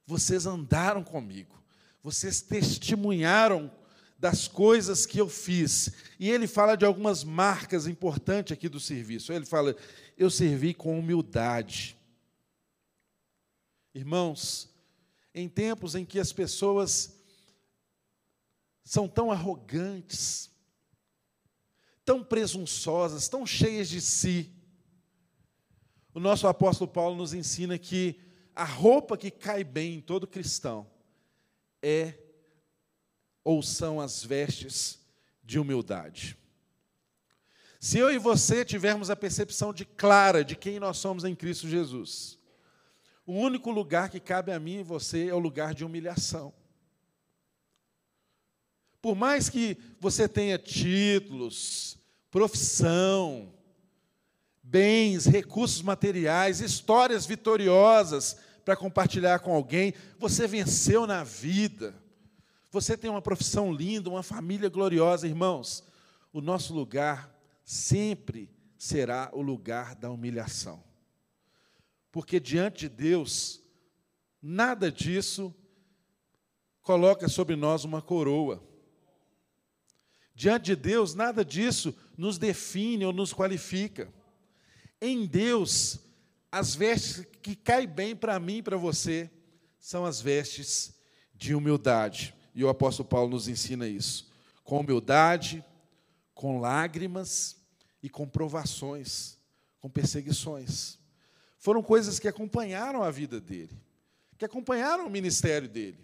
vocês 0.07 0.47
andaram 0.47 1.03
comigo, 1.03 1.61
vocês 2.03 2.42
testemunharam 2.42 3.73
das 4.18 4.47
coisas 4.47 5.05
que 5.05 5.20
eu 5.20 5.29
fiz. 5.29 5.90
E 6.18 6.31
ele 6.31 6.47
fala 6.47 6.77
de 6.77 6.85
algumas 6.85 7.25
marcas 7.25 7.87
importantes 7.87 8.53
aqui 8.53 8.68
do 8.68 8.79
serviço. 8.79 9.33
Ele 9.33 9.44
fala: 9.44 9.75
Eu 10.16 10.31
servi 10.31 10.75
com 10.75 10.99
humildade. 10.99 11.97
Irmãos, 13.94 14.68
em 15.33 15.48
tempos 15.48 15.94
em 15.94 16.04
que 16.04 16.18
as 16.18 16.33
pessoas 16.33 17.14
são 18.83 19.09
tão 19.09 19.30
arrogantes, 19.30 20.50
tão 22.04 22.22
presunçosas, 22.22 23.28
tão 23.28 23.46
cheias 23.46 23.88
de 23.88 24.00
si, 24.00 24.52
o 26.14 26.20
nosso 26.20 26.46
apóstolo 26.46 26.88
Paulo 26.88 27.16
nos 27.16 27.35
ensina 27.35 27.76
que 27.76 28.20
a 28.54 28.64
roupa 28.64 29.16
que 29.16 29.33
cai 29.33 29.64
bem 29.64 29.94
em 29.96 30.00
todo 30.00 30.28
cristão 30.28 30.88
é 31.83 32.14
ou 33.42 33.62
são 33.62 34.00
as 34.00 34.24
vestes 34.24 35.00
de 35.42 35.59
humildade. 35.59 36.38
Se 37.80 37.98
eu 37.98 38.12
e 38.12 38.16
você 38.16 38.64
tivermos 38.64 39.11
a 39.11 39.16
percepção 39.16 39.74
de 39.74 39.85
clara 39.85 40.44
de 40.44 40.54
quem 40.54 40.78
nós 40.78 40.98
somos 40.98 41.24
em 41.24 41.35
Cristo 41.35 41.68
Jesus, 41.68 42.38
o 43.27 43.33
único 43.33 43.71
lugar 43.71 44.11
que 44.11 44.21
cabe 44.21 44.53
a 44.53 44.61
mim 44.61 44.81
e 44.81 44.83
você 44.83 45.29
é 45.29 45.35
o 45.35 45.39
lugar 45.39 45.75
de 45.75 45.85
humilhação. 45.85 46.53
Por 49.01 49.15
mais 49.15 49.49
que 49.49 49.77
você 50.01 50.29
tenha 50.29 50.59
títulos, 50.59 51.99
profissão, 52.31 53.53
bens, 54.63 55.27
recursos 55.27 55.83
materiais, 55.83 56.61
histórias 56.61 57.27
vitoriosas 57.27 58.37
para 58.65 58.77
compartilhar 58.77 59.41
com 59.41 59.55
alguém, 59.55 59.95
você 60.19 60.47
venceu 60.47 61.07
na 61.07 61.23
vida. 61.23 61.95
Você 62.71 62.97
tem 62.97 63.11
uma 63.11 63.23
profissão 63.23 63.73
linda, 63.73 64.11
uma 64.11 64.23
família 64.23 64.69
gloriosa, 64.69 65.27
irmãos. 65.27 65.85
O 66.33 66.41
nosso 66.41 66.75
lugar 66.75 67.31
sempre 67.63 68.51
será 68.77 69.31
o 69.33 69.41
lugar 69.41 69.95
da 69.95 70.11
humilhação 70.11 70.83
porque 72.14 72.38
diante 72.38 72.83
de 72.83 72.88
Deus, 72.90 73.61
nada 74.40 74.88
disso 74.88 75.53
coloca 76.81 77.29
sobre 77.29 77.57
nós 77.57 77.83
uma 77.83 78.00
coroa. 78.00 78.62
Diante 80.33 80.66
de 80.66 80.77
Deus, 80.77 81.16
nada 81.16 81.44
disso 81.44 81.92
nos 82.16 82.38
define 82.38 83.05
ou 83.05 83.12
nos 83.12 83.33
qualifica. 83.33 84.14
Em 85.00 85.27
Deus, 85.27 85.98
as 86.53 86.77
vestes 86.77 87.27
que 87.42 87.57
caem 87.57 87.88
bem 87.88 88.14
para 88.14 88.38
mim 88.38 88.59
e 88.59 88.62
para 88.62 88.77
você 88.77 89.29
são 89.81 90.07
as 90.07 90.20
vestes 90.20 90.94
de 91.35 91.53
humildade. 91.53 92.33
E 92.55 92.62
o 92.62 92.68
apóstolo 92.68 93.09
Paulo 93.09 93.31
nos 93.31 93.48
ensina 93.48 93.88
isso. 93.88 94.33
Com 94.62 94.79
humildade, 94.79 95.64
com 96.33 96.61
lágrimas 96.61 97.57
e 98.00 98.09
com 98.09 98.29
provações, 98.29 99.37
com 99.81 99.90
perseguições. 99.90 101.03
Foram 101.64 101.83
coisas 101.83 102.18
que 102.18 102.29
acompanharam 102.29 103.03
a 103.03 103.11
vida 103.11 103.40
dele, 103.40 103.74
que 104.37 104.44
acompanharam 104.44 105.07
o 105.07 105.11
ministério 105.11 105.66
dele. 105.66 105.98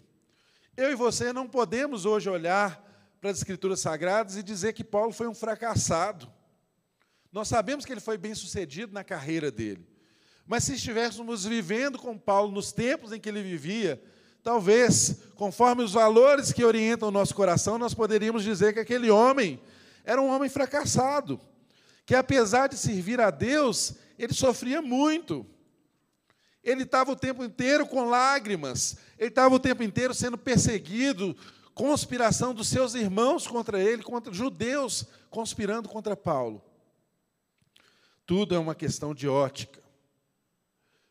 Eu 0.75 0.91
e 0.91 0.95
você 0.95 1.31
não 1.31 1.47
podemos 1.47 2.03
hoje 2.03 2.27
olhar 2.27 2.83
para 3.21 3.29
as 3.29 3.37
Escrituras 3.37 3.79
Sagradas 3.79 4.35
e 4.35 4.41
dizer 4.41 4.73
que 4.73 4.83
Paulo 4.83 5.13
foi 5.13 5.27
um 5.27 5.35
fracassado. 5.35 6.27
Nós 7.31 7.47
sabemos 7.47 7.85
que 7.85 7.93
ele 7.93 8.01
foi 8.01 8.17
bem 8.17 8.33
sucedido 8.33 8.91
na 8.91 9.03
carreira 9.03 9.51
dele. 9.51 9.87
Mas 10.47 10.63
se 10.63 10.73
estivéssemos 10.73 11.45
vivendo 11.45 11.99
com 11.99 12.17
Paulo 12.17 12.51
nos 12.51 12.71
tempos 12.71 13.11
em 13.11 13.19
que 13.19 13.29
ele 13.29 13.43
vivia, 13.43 14.01
talvez, 14.41 15.17
conforme 15.35 15.83
os 15.83 15.93
valores 15.93 16.51
que 16.51 16.65
orientam 16.65 17.09
o 17.09 17.11
nosso 17.11 17.35
coração, 17.35 17.77
nós 17.77 17.93
poderíamos 17.93 18.41
dizer 18.43 18.73
que 18.73 18.79
aquele 18.79 19.11
homem 19.11 19.61
era 20.03 20.19
um 20.19 20.27
homem 20.27 20.49
fracassado, 20.49 21.39
que 22.03 22.15
apesar 22.15 22.65
de 22.65 22.77
servir 22.77 23.21
a 23.21 23.29
Deus, 23.29 23.93
ele 24.23 24.33
sofria 24.33 24.81
muito. 24.81 25.45
Ele 26.63 26.83
estava 26.83 27.11
o 27.11 27.15
tempo 27.15 27.43
inteiro 27.43 27.87
com 27.87 28.05
lágrimas, 28.05 28.97
ele 29.17 29.29
estava 29.29 29.55
o 29.55 29.59
tempo 29.59 29.81
inteiro 29.81 30.13
sendo 30.13 30.37
perseguido, 30.37 31.35
conspiração 31.73 32.53
dos 32.53 32.67
seus 32.67 32.93
irmãos 32.93 33.47
contra 33.47 33.81
ele, 33.81 34.03
contra 34.03 34.31
judeus 34.31 35.07
conspirando 35.29 35.89
contra 35.89 36.15
Paulo. 36.15 36.63
Tudo 38.27 38.53
é 38.53 38.59
uma 38.59 38.75
questão 38.75 39.15
de 39.15 39.27
ótica, 39.27 39.81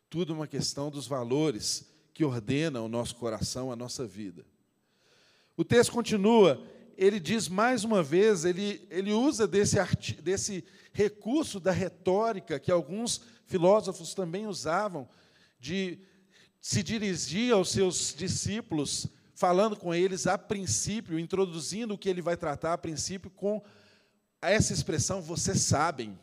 tudo 0.08 0.32
é 0.32 0.36
uma 0.36 0.46
questão 0.46 0.90
dos 0.90 1.06
valores 1.06 1.84
que 2.14 2.24
ordenam 2.24 2.84
o 2.84 2.88
nosso 2.88 3.16
coração, 3.16 3.72
a 3.72 3.76
nossa 3.76 4.06
vida. 4.06 4.44
O 5.56 5.64
texto 5.64 5.90
continua, 5.90 6.62
ele 7.00 7.18
diz 7.18 7.48
mais 7.48 7.82
uma 7.82 8.02
vez, 8.02 8.44
ele, 8.44 8.86
ele 8.90 9.10
usa 9.10 9.48
desse, 9.48 9.76
desse 10.22 10.62
recurso 10.92 11.58
da 11.58 11.72
retórica 11.72 12.60
que 12.60 12.70
alguns 12.70 13.22
filósofos 13.46 14.12
também 14.12 14.46
usavam, 14.46 15.08
de 15.58 15.98
se 16.60 16.82
dirigir 16.82 17.54
aos 17.54 17.70
seus 17.70 18.14
discípulos, 18.14 19.06
falando 19.34 19.76
com 19.76 19.94
eles 19.94 20.26
a 20.26 20.36
princípio, 20.36 21.18
introduzindo 21.18 21.94
o 21.94 21.98
que 21.98 22.06
ele 22.06 22.20
vai 22.20 22.36
tratar 22.36 22.74
a 22.74 22.78
princípio 22.78 23.30
com 23.30 23.62
essa 24.42 24.74
expressão, 24.74 25.22
vocês 25.22 25.62
sabem, 25.62 26.18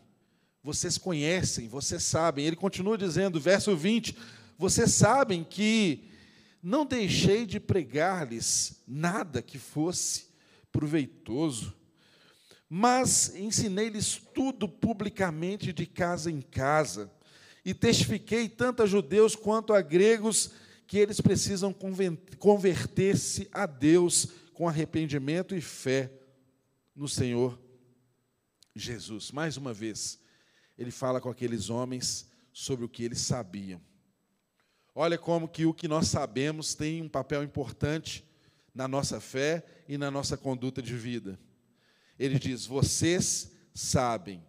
vocês 0.63 0.95
conhecem, 0.95 1.67
vocês 1.67 2.03
sabem. 2.03 2.45
Ele 2.45 2.55
continua 2.55 2.99
dizendo, 2.99 3.39
verso 3.39 3.75
20: 3.75 4.15
vocês 4.59 4.93
sabem 4.93 5.43
que 5.43 6.07
não 6.61 6.85
deixei 6.85 7.47
de 7.47 7.59
pregar-lhes 7.59 8.83
nada 8.87 9.41
que 9.41 9.57
fosse 9.57 10.26
proveitoso, 10.77 11.75
mas 12.69 13.33
ensinei-lhes 13.35 14.21
tudo 14.31 14.69
publicamente 14.69 15.73
de 15.73 15.87
casa 15.87 16.29
em 16.29 16.39
casa, 16.39 17.11
e 17.65 17.73
testifiquei 17.73 18.47
tanto 18.47 18.83
a 18.83 18.85
judeus 18.85 19.35
quanto 19.35 19.73
a 19.73 19.81
gregos 19.81 20.51
que 20.85 20.99
eles 20.99 21.19
precisam 21.19 21.75
converter-se 22.37 23.49
a 23.51 23.65
Deus 23.65 24.27
com 24.53 24.69
arrependimento 24.69 25.55
e 25.55 25.61
fé 25.61 26.11
no 26.95 27.07
Senhor 27.07 27.59
Jesus. 28.75 29.31
Mais 29.31 29.57
uma 29.57 29.73
vez, 29.73 30.19
ele 30.77 30.91
fala 30.91 31.19
com 31.19 31.29
aqueles 31.29 31.71
homens 31.71 32.29
sobre 32.53 32.85
o 32.85 32.89
que 32.89 33.03
eles 33.03 33.21
sabiam. 33.21 33.81
Olha 34.93 35.17
como 35.17 35.47
que 35.47 35.65
o 35.65 35.73
que 35.73 35.87
nós 35.87 36.07
sabemos 36.07 36.75
tem 36.75 37.01
um 37.01 37.09
papel 37.09 37.41
importante 37.41 38.26
na 38.77 38.87
nossa 38.87 39.19
fé 39.19 39.65
e 39.89 39.97
na 39.97 40.11
nossa 40.11 40.37
conduta 40.37 40.83
de 40.83 40.95
vida. 40.95 41.39
Ele 42.19 42.37
diz: 42.37 42.67
Vocês 42.67 43.51
sabem, 43.73 44.43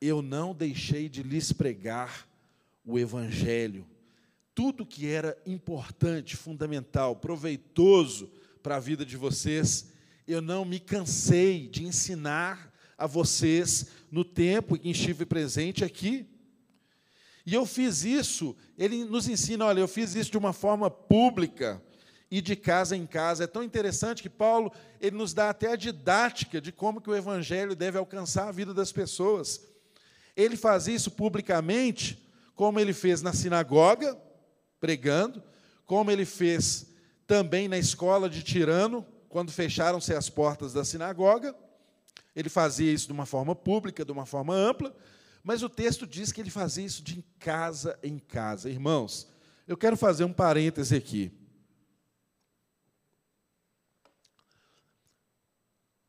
eu 0.00 0.20
não 0.20 0.52
deixei 0.52 1.08
de 1.08 1.22
lhes 1.22 1.52
pregar 1.52 2.28
o 2.84 2.98
Evangelho. 2.98 3.86
Tudo 4.56 4.84
que 4.84 5.06
era 5.06 5.40
importante, 5.46 6.36
fundamental, 6.36 7.14
proveitoso 7.14 8.32
para 8.60 8.74
a 8.74 8.80
vida 8.80 9.06
de 9.06 9.16
vocês, 9.16 9.92
eu 10.26 10.42
não 10.42 10.64
me 10.64 10.80
cansei 10.80 11.68
de 11.68 11.84
ensinar 11.84 12.74
a 12.98 13.06
vocês 13.06 13.86
no 14.10 14.24
tempo 14.24 14.74
em 14.74 14.80
que 14.80 14.90
estive 14.90 15.24
presente 15.24 15.84
aqui. 15.84 16.26
E 17.46 17.54
eu 17.54 17.64
fiz 17.64 18.04
isso, 18.04 18.56
ele 18.76 19.04
nos 19.04 19.28
ensina, 19.28 19.64
olha, 19.66 19.78
eu 19.78 19.88
fiz 19.88 20.16
isso 20.16 20.32
de 20.32 20.38
uma 20.38 20.52
forma 20.52 20.90
pública, 20.90 21.80
e 22.30 22.40
de 22.40 22.54
casa 22.54 22.96
em 22.96 23.06
casa. 23.06 23.44
É 23.44 23.46
tão 23.46 23.62
interessante 23.62 24.22
que 24.22 24.30
Paulo 24.30 24.70
ele 25.00 25.16
nos 25.16 25.34
dá 25.34 25.50
até 25.50 25.72
a 25.72 25.76
didática 25.76 26.60
de 26.60 26.70
como 26.70 27.00
que 27.00 27.10
o 27.10 27.16
evangelho 27.16 27.74
deve 27.74 27.98
alcançar 27.98 28.48
a 28.48 28.52
vida 28.52 28.72
das 28.72 28.92
pessoas. 28.92 29.66
Ele 30.36 30.56
faz 30.56 30.86
isso 30.86 31.10
publicamente, 31.10 32.30
como 32.54 32.78
ele 32.78 32.92
fez 32.92 33.20
na 33.20 33.32
sinagoga, 33.32 34.16
pregando, 34.78 35.42
como 35.84 36.10
ele 36.10 36.24
fez 36.24 36.86
também 37.26 37.68
na 37.68 37.78
escola 37.78 38.30
de 38.30 38.42
Tirano, 38.42 39.04
quando 39.28 39.50
fecharam-se 39.50 40.14
as 40.14 40.28
portas 40.30 40.72
da 40.72 40.84
sinagoga. 40.84 41.54
Ele 42.34 42.48
fazia 42.48 42.92
isso 42.92 43.06
de 43.06 43.12
uma 43.12 43.26
forma 43.26 43.56
pública, 43.56 44.04
de 44.04 44.12
uma 44.12 44.24
forma 44.24 44.54
ampla, 44.54 44.94
mas 45.42 45.62
o 45.62 45.68
texto 45.68 46.06
diz 46.06 46.30
que 46.30 46.40
ele 46.40 46.50
fazia 46.50 46.84
isso 46.84 47.02
de 47.02 47.24
casa 47.38 47.98
em 48.02 48.18
casa. 48.18 48.70
Irmãos, 48.70 49.28
eu 49.66 49.76
quero 49.76 49.96
fazer 49.96 50.24
um 50.24 50.32
parêntese 50.32 50.94
aqui. 50.94 51.39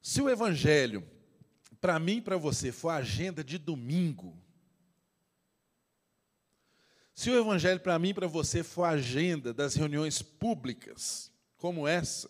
Se 0.01 0.21
o 0.21 0.29
Evangelho, 0.29 1.07
para 1.79 1.99
mim 1.99 2.17
e 2.17 2.21
para 2.21 2.37
você, 2.37 2.71
for 2.71 2.89
agenda 2.89 3.43
de 3.43 3.57
domingo, 3.57 4.41
Se 7.21 7.29
o 7.29 7.37
evangelho 7.37 7.79
para 7.79 7.99
mim 7.99 8.09
e 8.09 8.13
para 8.15 8.25
você 8.25 8.63
for 8.63 8.83
a 8.83 8.91
agenda 8.91 9.53
das 9.53 9.75
reuniões 9.75 10.23
públicas, 10.23 11.31
como 11.55 11.87
essa 11.87 12.27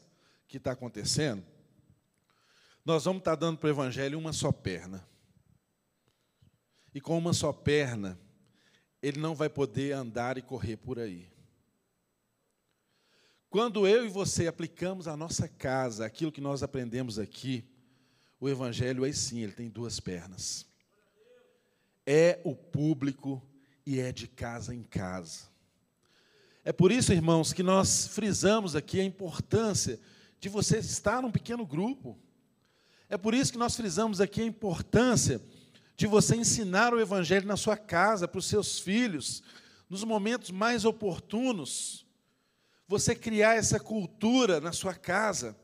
que 0.49 0.57
está 0.57 0.73
acontecendo, 0.73 1.45
nós 2.83 3.05
vamos 3.05 3.19
estar 3.21 3.37
tá 3.37 3.39
dando 3.39 3.57
para 3.57 3.67
o 3.67 3.69
evangelho 3.69 4.19
uma 4.19 4.33
só 4.33 4.51
perna. 4.51 5.07
E 6.93 6.99
com 6.99 7.17
uma 7.17 7.31
só 7.31 7.53
perna, 7.53 8.19
ele 9.01 9.17
não 9.17 9.33
vai 9.33 9.47
poder 9.47 9.93
andar 9.93 10.37
e 10.37 10.41
correr 10.41 10.75
por 10.75 10.99
aí. 10.99 11.31
Quando 13.51 13.85
eu 13.85 14.05
e 14.05 14.07
você 14.07 14.47
aplicamos 14.47 15.09
à 15.09 15.17
nossa 15.17 15.45
casa 15.45 16.05
aquilo 16.05 16.31
que 16.31 16.39
nós 16.39 16.63
aprendemos 16.63 17.19
aqui, 17.19 17.65
o 18.39 18.47
Evangelho 18.47 19.03
aí 19.03 19.13
sim, 19.13 19.41
ele 19.41 19.51
tem 19.51 19.67
duas 19.67 19.99
pernas. 19.99 20.65
É 22.07 22.39
o 22.45 22.55
público 22.55 23.45
e 23.85 23.99
é 23.99 24.13
de 24.13 24.25
casa 24.25 24.73
em 24.73 24.83
casa. 24.83 25.49
É 26.63 26.71
por 26.71 26.93
isso, 26.93 27.11
irmãos, 27.11 27.51
que 27.51 27.61
nós 27.61 28.07
frisamos 28.07 28.73
aqui 28.73 29.01
a 29.01 29.03
importância 29.03 29.99
de 30.39 30.47
você 30.47 30.77
estar 30.77 31.21
num 31.21 31.29
pequeno 31.29 31.65
grupo. 31.65 32.17
É 33.09 33.17
por 33.17 33.33
isso 33.33 33.51
que 33.51 33.57
nós 33.57 33.75
frisamos 33.75 34.21
aqui 34.21 34.39
a 34.39 34.45
importância 34.45 35.41
de 35.97 36.07
você 36.07 36.37
ensinar 36.37 36.93
o 36.93 37.01
Evangelho 37.01 37.45
na 37.45 37.57
sua 37.57 37.75
casa, 37.75 38.29
para 38.29 38.39
os 38.39 38.45
seus 38.45 38.79
filhos, 38.79 39.43
nos 39.89 40.05
momentos 40.05 40.51
mais 40.51 40.85
oportunos. 40.85 42.09
Você 42.91 43.15
criar 43.15 43.55
essa 43.55 43.79
cultura 43.79 44.59
na 44.59 44.73
sua 44.73 44.93
casa. 44.93 45.55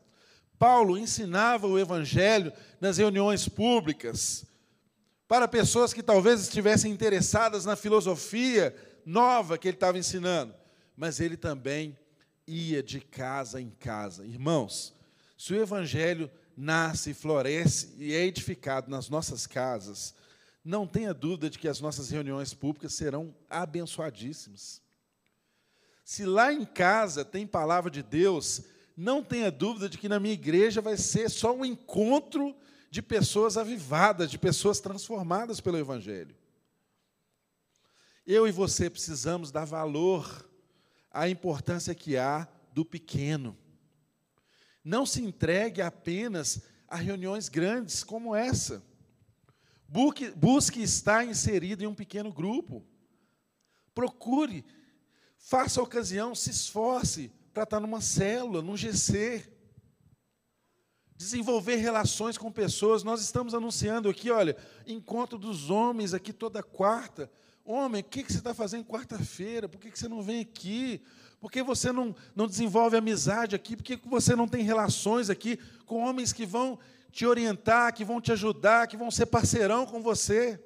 Paulo 0.58 0.96
ensinava 0.96 1.66
o 1.66 1.78
Evangelho 1.78 2.50
nas 2.80 2.96
reuniões 2.96 3.46
públicas, 3.46 4.46
para 5.28 5.46
pessoas 5.46 5.92
que 5.92 6.02
talvez 6.02 6.40
estivessem 6.40 6.90
interessadas 6.90 7.66
na 7.66 7.76
filosofia 7.76 8.74
nova 9.04 9.58
que 9.58 9.68
ele 9.68 9.76
estava 9.76 9.98
ensinando, 9.98 10.54
mas 10.96 11.20
ele 11.20 11.36
também 11.36 11.98
ia 12.46 12.82
de 12.82 12.98
casa 12.98 13.60
em 13.60 13.68
casa. 13.68 14.24
Irmãos, 14.24 14.94
se 15.36 15.52
o 15.52 15.60
Evangelho 15.60 16.30
nasce, 16.56 17.12
floresce 17.12 17.94
e 17.98 18.14
é 18.14 18.24
edificado 18.24 18.90
nas 18.90 19.10
nossas 19.10 19.46
casas, 19.46 20.14
não 20.64 20.86
tenha 20.86 21.12
dúvida 21.12 21.50
de 21.50 21.58
que 21.58 21.68
as 21.68 21.78
nossas 21.78 22.08
reuniões 22.08 22.54
públicas 22.54 22.94
serão 22.94 23.36
abençoadíssimas. 23.50 24.80
Se 26.08 26.24
lá 26.24 26.50
em 26.50 26.64
casa 26.64 27.22
tem 27.22 27.46
palavra 27.46 27.90
de 27.90 28.02
Deus, 28.02 28.62
não 28.96 29.22
tenha 29.22 29.50
dúvida 29.50 29.90
de 29.90 29.98
que 29.98 30.08
na 30.08 30.18
minha 30.18 30.32
igreja 30.32 30.80
vai 30.80 30.96
ser 30.96 31.28
só 31.28 31.54
um 31.54 31.66
encontro 31.66 32.56
de 32.90 33.02
pessoas 33.02 33.58
avivadas, 33.58 34.30
de 34.30 34.38
pessoas 34.38 34.80
transformadas 34.80 35.60
pelo 35.60 35.76
Evangelho. 35.76 36.34
Eu 38.26 38.48
e 38.48 38.50
você 38.50 38.88
precisamos 38.88 39.52
dar 39.52 39.66
valor 39.66 40.48
à 41.10 41.28
importância 41.28 41.94
que 41.94 42.16
há 42.16 42.48
do 42.72 42.86
pequeno. 42.86 43.54
Não 44.82 45.04
se 45.04 45.22
entregue 45.22 45.82
apenas 45.82 46.62
a 46.88 46.96
reuniões 46.96 47.50
grandes 47.50 48.02
como 48.02 48.34
essa. 48.34 48.82
Busque, 49.86 50.30
busque 50.30 50.80
estar 50.80 51.22
inserido 51.26 51.84
em 51.84 51.86
um 51.86 51.94
pequeno 51.94 52.32
grupo. 52.32 52.82
Procure, 53.94 54.64
faça 55.48 55.80
a 55.80 55.82
ocasião, 55.82 56.34
se 56.34 56.50
esforce 56.50 57.32
para 57.54 57.62
estar 57.62 57.80
numa 57.80 58.02
célula, 58.02 58.60
num 58.60 58.76
GC. 58.76 59.50
Desenvolver 61.16 61.76
relações 61.76 62.36
com 62.36 62.52
pessoas. 62.52 63.02
Nós 63.02 63.22
estamos 63.22 63.54
anunciando 63.54 64.10
aqui, 64.10 64.30
olha, 64.30 64.54
encontro 64.86 65.38
dos 65.38 65.70
homens 65.70 66.12
aqui 66.12 66.34
toda 66.34 66.62
quarta. 66.62 67.30
Homem, 67.64 68.02
o 68.02 68.04
que 68.04 68.22
você 68.22 68.36
está 68.36 68.52
fazendo 68.52 68.84
quarta-feira? 68.84 69.66
Por 69.66 69.80
que 69.80 69.98
você 69.98 70.06
não 70.06 70.22
vem 70.22 70.42
aqui? 70.42 71.00
Por 71.40 71.50
que 71.50 71.62
você 71.62 71.92
não, 71.92 72.14
não 72.36 72.46
desenvolve 72.46 72.98
amizade 72.98 73.56
aqui? 73.56 73.74
Por 73.74 73.82
que 73.82 73.96
você 74.04 74.36
não 74.36 74.46
tem 74.46 74.62
relações 74.62 75.30
aqui 75.30 75.58
com 75.86 76.04
homens 76.04 76.30
que 76.30 76.44
vão 76.44 76.78
te 77.10 77.24
orientar, 77.24 77.94
que 77.94 78.04
vão 78.04 78.20
te 78.20 78.32
ajudar, 78.32 78.86
que 78.86 78.98
vão 78.98 79.10
ser 79.10 79.24
parceirão 79.24 79.86
com 79.86 80.02
você. 80.02 80.62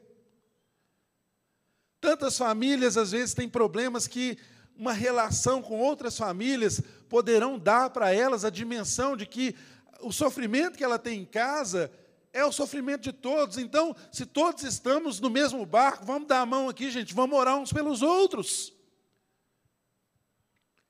Tantas 2.00 2.36
famílias, 2.36 2.96
às 2.96 3.12
vezes, 3.12 3.32
têm 3.32 3.48
problemas 3.48 4.08
que 4.08 4.36
uma 4.76 4.92
relação 4.92 5.62
com 5.62 5.78
outras 5.78 6.16
famílias 6.16 6.80
poderão 7.08 7.58
dar 7.58 7.90
para 7.90 8.12
elas 8.14 8.44
a 8.44 8.50
dimensão 8.50 9.16
de 9.16 9.26
que 9.26 9.54
o 10.00 10.12
sofrimento 10.12 10.76
que 10.76 10.84
ela 10.84 10.98
tem 10.98 11.20
em 11.20 11.24
casa 11.24 11.90
é 12.32 12.44
o 12.44 12.52
sofrimento 12.52 13.02
de 13.02 13.12
todos. 13.12 13.58
Então, 13.58 13.94
se 14.10 14.24
todos 14.24 14.62
estamos 14.64 15.20
no 15.20 15.30
mesmo 15.30 15.64
barco, 15.66 16.04
vamos 16.04 16.26
dar 16.26 16.40
a 16.40 16.46
mão 16.46 16.68
aqui, 16.68 16.90
gente, 16.90 17.14
vamos 17.14 17.38
orar 17.38 17.56
uns 17.58 17.72
pelos 17.72 18.02
outros. 18.02 18.72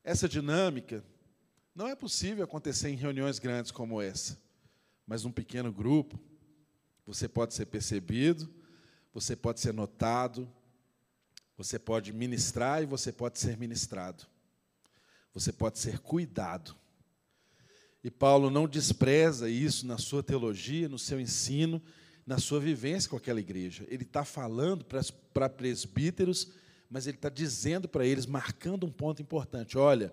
Essa 0.04 0.28
dinâmica 0.28 1.04
não 1.74 1.88
é 1.88 1.94
possível 1.94 2.44
acontecer 2.44 2.88
em 2.88 2.96
reuniões 2.96 3.38
grandes 3.38 3.70
como 3.70 4.00
essa 4.00 4.40
mas 5.06 5.24
num 5.24 5.32
pequeno 5.32 5.72
grupo, 5.72 6.18
você 7.06 7.28
pode 7.28 7.54
ser 7.54 7.66
percebido, 7.66 8.48
você 9.12 9.36
pode 9.36 9.60
ser 9.60 9.74
notado, 9.74 10.50
você 11.62 11.78
pode 11.78 12.12
ministrar 12.12 12.82
e 12.82 12.86
você 12.86 13.12
pode 13.12 13.38
ser 13.38 13.56
ministrado. 13.56 14.26
Você 15.32 15.52
pode 15.52 15.78
ser 15.78 16.00
cuidado. 16.00 16.74
E 18.02 18.10
Paulo 18.10 18.50
não 18.50 18.66
despreza 18.66 19.48
isso 19.48 19.86
na 19.86 19.96
sua 19.96 20.24
teologia, 20.24 20.88
no 20.88 20.98
seu 20.98 21.20
ensino, 21.20 21.80
na 22.26 22.38
sua 22.38 22.58
vivência 22.58 23.08
com 23.08 23.16
aquela 23.16 23.38
igreja. 23.38 23.86
Ele 23.88 24.02
está 24.02 24.24
falando 24.24 24.84
para 25.32 25.48
presbíteros, 25.48 26.50
mas 26.90 27.06
ele 27.06 27.16
está 27.16 27.28
dizendo 27.28 27.88
para 27.88 28.04
eles, 28.04 28.26
marcando 28.26 28.84
um 28.84 28.90
ponto 28.90 29.22
importante: 29.22 29.78
olha, 29.78 30.12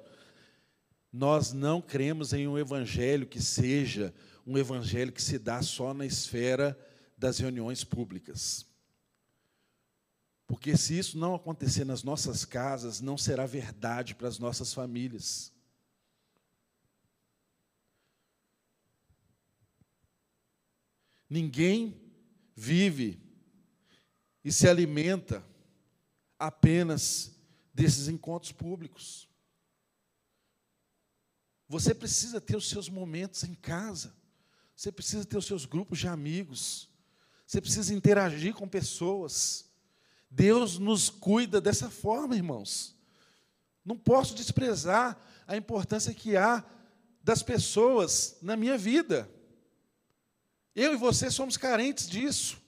nós 1.11 1.51
não 1.51 1.81
cremos 1.81 2.31
em 2.31 2.47
um 2.47 2.59
evangelho 2.59 3.25
que 3.25 3.41
seja 3.41 4.13
um 4.45 4.55
evangelho 4.55 5.11
que 5.11 5.21
se 5.21 5.39
dá 5.39 5.63
só 5.63 5.95
na 5.95 6.05
esfera 6.05 6.77
das 7.17 7.39
reuniões 7.39 7.83
públicas. 7.83 8.68
Porque 10.49 10.75
se 10.75 10.97
isso 10.97 11.15
não 11.15 11.35
acontecer 11.35 11.85
nas 11.85 12.01
nossas 12.01 12.43
casas, 12.43 12.99
não 12.99 13.15
será 13.15 13.45
verdade 13.45 14.15
para 14.15 14.27
as 14.27 14.39
nossas 14.39 14.73
famílias. 14.73 15.53
Ninguém 21.29 22.01
vive 22.55 23.21
e 24.43 24.51
se 24.51 24.67
alimenta 24.67 25.45
apenas 26.39 27.31
desses 27.71 28.07
encontros 28.07 28.51
públicos. 28.51 29.29
Você 31.67 31.93
precisa 31.93 32.41
ter 32.41 32.57
os 32.57 32.67
seus 32.67 32.89
momentos 32.89 33.43
em 33.43 33.53
casa. 33.53 34.15
Você 34.75 34.91
precisa 34.91 35.23
ter 35.23 35.37
os 35.37 35.45
seus 35.45 35.67
grupos 35.67 35.99
de 35.99 36.07
amigos. 36.07 36.89
Você 37.45 37.61
precisa 37.61 37.93
interagir 37.93 38.55
com 38.55 38.67
pessoas. 38.67 39.68
Deus 40.29 40.77
nos 40.77 41.09
cuida 41.09 41.59
dessa 41.59 41.89
forma, 41.89 42.35
irmãos. 42.35 42.95
Não 43.83 43.97
posso 43.97 44.35
desprezar 44.35 45.19
a 45.47 45.57
importância 45.57 46.13
que 46.13 46.37
há 46.37 46.63
das 47.23 47.41
pessoas 47.41 48.37
na 48.41 48.55
minha 48.55 48.77
vida. 48.77 49.29
Eu 50.75 50.93
e 50.93 50.97
você 50.97 51.31
somos 51.31 51.57
carentes 51.57 52.07
disso. 52.07 52.61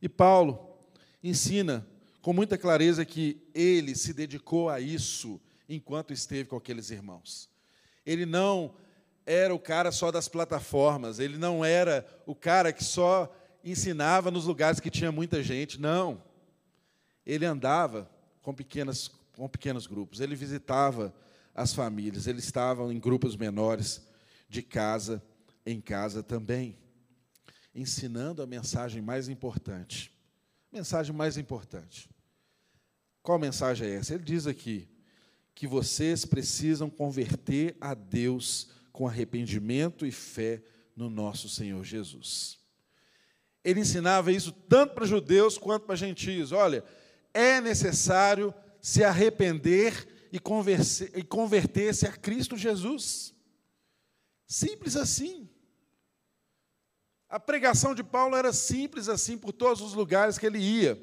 E 0.00 0.08
Paulo 0.08 0.76
ensina 1.22 1.86
com 2.20 2.32
muita 2.32 2.58
clareza 2.58 3.04
que 3.04 3.40
ele 3.54 3.94
se 3.94 4.12
dedicou 4.12 4.68
a 4.68 4.80
isso 4.80 5.40
enquanto 5.68 6.12
esteve 6.12 6.48
com 6.48 6.56
aqueles 6.56 6.90
irmãos. 6.90 7.48
Ele 8.04 8.26
não 8.26 8.74
era 9.24 9.54
o 9.54 9.58
cara 9.58 9.92
só 9.92 10.10
das 10.10 10.28
plataformas, 10.28 11.18
ele 11.18 11.38
não 11.38 11.64
era 11.64 12.06
o 12.26 12.34
cara 12.34 12.72
que 12.72 12.82
só 12.82 13.32
ensinava 13.64 14.30
nos 14.30 14.46
lugares 14.46 14.80
que 14.80 14.90
tinha 14.90 15.12
muita 15.12 15.42
gente, 15.42 15.80
não. 15.80 16.22
Ele 17.24 17.44
andava 17.44 18.10
com, 18.42 18.54
pequenas, 18.54 19.08
com 19.36 19.48
pequenos 19.48 19.86
grupos, 19.86 20.20
ele 20.20 20.34
visitava 20.34 21.14
as 21.54 21.72
famílias, 21.72 22.26
ele 22.26 22.38
estava 22.38 22.92
em 22.92 22.98
grupos 22.98 23.36
menores, 23.36 24.02
de 24.48 24.62
casa 24.62 25.22
em 25.64 25.80
casa 25.80 26.22
também, 26.22 26.76
ensinando 27.74 28.42
a 28.42 28.46
mensagem 28.46 29.00
mais 29.00 29.28
importante. 29.28 30.12
Mensagem 30.70 31.14
mais 31.14 31.38
importante. 31.38 32.10
Qual 33.22 33.38
mensagem 33.38 33.86
é 33.86 33.94
essa? 33.94 34.14
Ele 34.14 34.24
diz 34.24 34.46
aqui 34.46 34.88
que 35.54 35.66
vocês 35.66 36.24
precisam 36.24 36.90
converter 36.90 37.76
a 37.80 37.94
Deus 37.94 38.70
com 38.92 39.06
arrependimento 39.06 40.04
e 40.04 40.10
fé 40.10 40.62
no 40.96 41.08
nosso 41.08 41.48
Senhor 41.48 41.82
Jesus. 41.84 42.58
Ele 43.64 43.80
ensinava 43.80 44.32
isso 44.32 44.52
tanto 44.52 44.94
para 44.94 45.06
judeus 45.06 45.56
quanto 45.56 45.86
para 45.86 45.94
gentios. 45.94 46.52
Olha, 46.52 46.84
é 47.32 47.60
necessário 47.60 48.54
se 48.80 49.04
arrepender 49.04 50.28
e 50.32 50.38
converter-se 50.38 52.06
a 52.06 52.12
Cristo 52.12 52.56
Jesus. 52.56 53.34
Simples 54.46 54.96
assim. 54.96 55.48
A 57.28 57.40
pregação 57.40 57.94
de 57.94 58.02
Paulo 58.04 58.36
era 58.36 58.52
simples 58.52 59.08
assim 59.08 59.38
por 59.38 59.52
todos 59.52 59.80
os 59.80 59.94
lugares 59.94 60.36
que 60.36 60.46
ele 60.46 60.58
ia. 60.58 61.02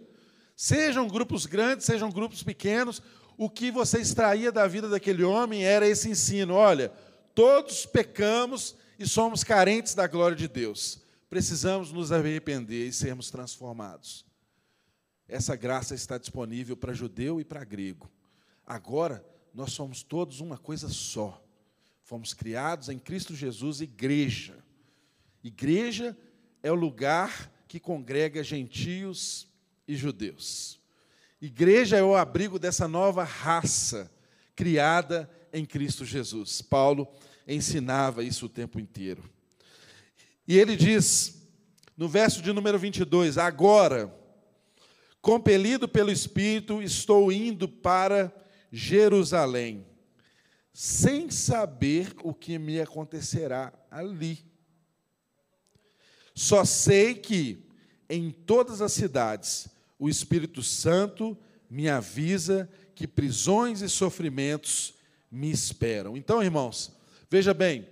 Sejam 0.56 1.08
grupos 1.08 1.46
grandes, 1.46 1.86
sejam 1.86 2.12
grupos 2.12 2.44
pequenos, 2.44 3.02
o 3.38 3.50
que 3.50 3.72
você 3.72 4.00
extraía 4.00 4.52
da 4.52 4.68
vida 4.68 4.90
daquele 4.90 5.24
homem 5.24 5.64
era 5.64 5.88
esse 5.88 6.10
ensino: 6.10 6.54
olha, 6.54 6.90
todos 7.34 7.86
pecamos 7.86 8.76
e 9.00 9.08
somos 9.08 9.44
carentes 9.44 9.96
da 9.96 10.06
glória 10.06 10.36
de 10.36 10.48
Deus. 10.48 11.00
Precisamos 11.30 11.92
nos 11.92 12.12
arrepender 12.12 12.88
e 12.88 12.94
sermos 12.94 13.32
transformados. 13.32 14.29
Essa 15.30 15.56
graça 15.56 15.94
está 15.94 16.18
disponível 16.18 16.76
para 16.76 16.92
judeu 16.92 17.40
e 17.40 17.46
para 17.46 17.64
grego. 17.64 18.10
Agora, 18.66 19.24
nós 19.54 19.72
somos 19.72 20.02
todos 20.02 20.40
uma 20.42 20.58
coisa 20.58 20.90
só. 20.90 21.40
Fomos 22.02 22.34
criados 22.34 22.90
em 22.90 22.98
Cristo 22.98 23.36
Jesus, 23.36 23.80
igreja. 23.80 24.58
Igreja 25.44 26.18
é 26.64 26.72
o 26.72 26.76
lugar 26.76 27.52
que 27.68 27.80
congrega 27.80 28.44
gentios 28.44 29.48
e 29.88 29.96
judeus. 29.96 30.80
Igreja 31.40 31.98
é 31.98 32.04
o 32.04 32.16
abrigo 32.16 32.58
dessa 32.58 32.88
nova 32.88 33.24
raça 33.24 34.12
criada 34.56 35.30
em 35.54 35.64
Cristo 35.64 36.04
Jesus. 36.04 36.62
Paulo 36.62 37.08
ensinava 37.48 38.24
isso 38.24 38.48
o 38.48 38.50
tempo 38.50 38.80
inteiro. 38.80 39.24
E 40.48 40.58
ele 40.58 40.76
diz, 40.76 41.48
no 41.96 42.10
verso 42.10 42.42
de 42.42 42.52
número 42.52 42.80
22, 42.80 43.38
agora 43.38 44.19
Compelido 45.22 45.88
pelo 45.88 46.12
Espírito, 46.12 46.82
estou 46.82 47.32
indo 47.32 47.68
para 47.68 48.34
Jerusalém, 48.72 49.86
sem 50.74 51.30
saber 51.30 52.14
o 52.24 52.34
que 52.34 52.58
me 52.58 52.80
acontecerá 52.80 53.74
ali. 53.92 54.46
Só 56.34 56.64
sei 56.64 57.16
que 57.16 57.68
em 58.10 58.32
todas 58.32 58.82
as 58.82 58.94
cidades 58.94 59.68
o 59.98 60.08
Espírito 60.08 60.64
Santo 60.64 61.38
me 61.70 61.90
avisa 61.90 62.70
que 62.96 63.06
prisões 63.08 63.82
e 63.82 63.90
sofrimentos 63.90 64.94
me 65.30 65.52
esperam. 65.52 66.16
Então, 66.16 66.42
irmãos, 66.42 66.92
veja 67.30 67.54
bem, 67.54 67.88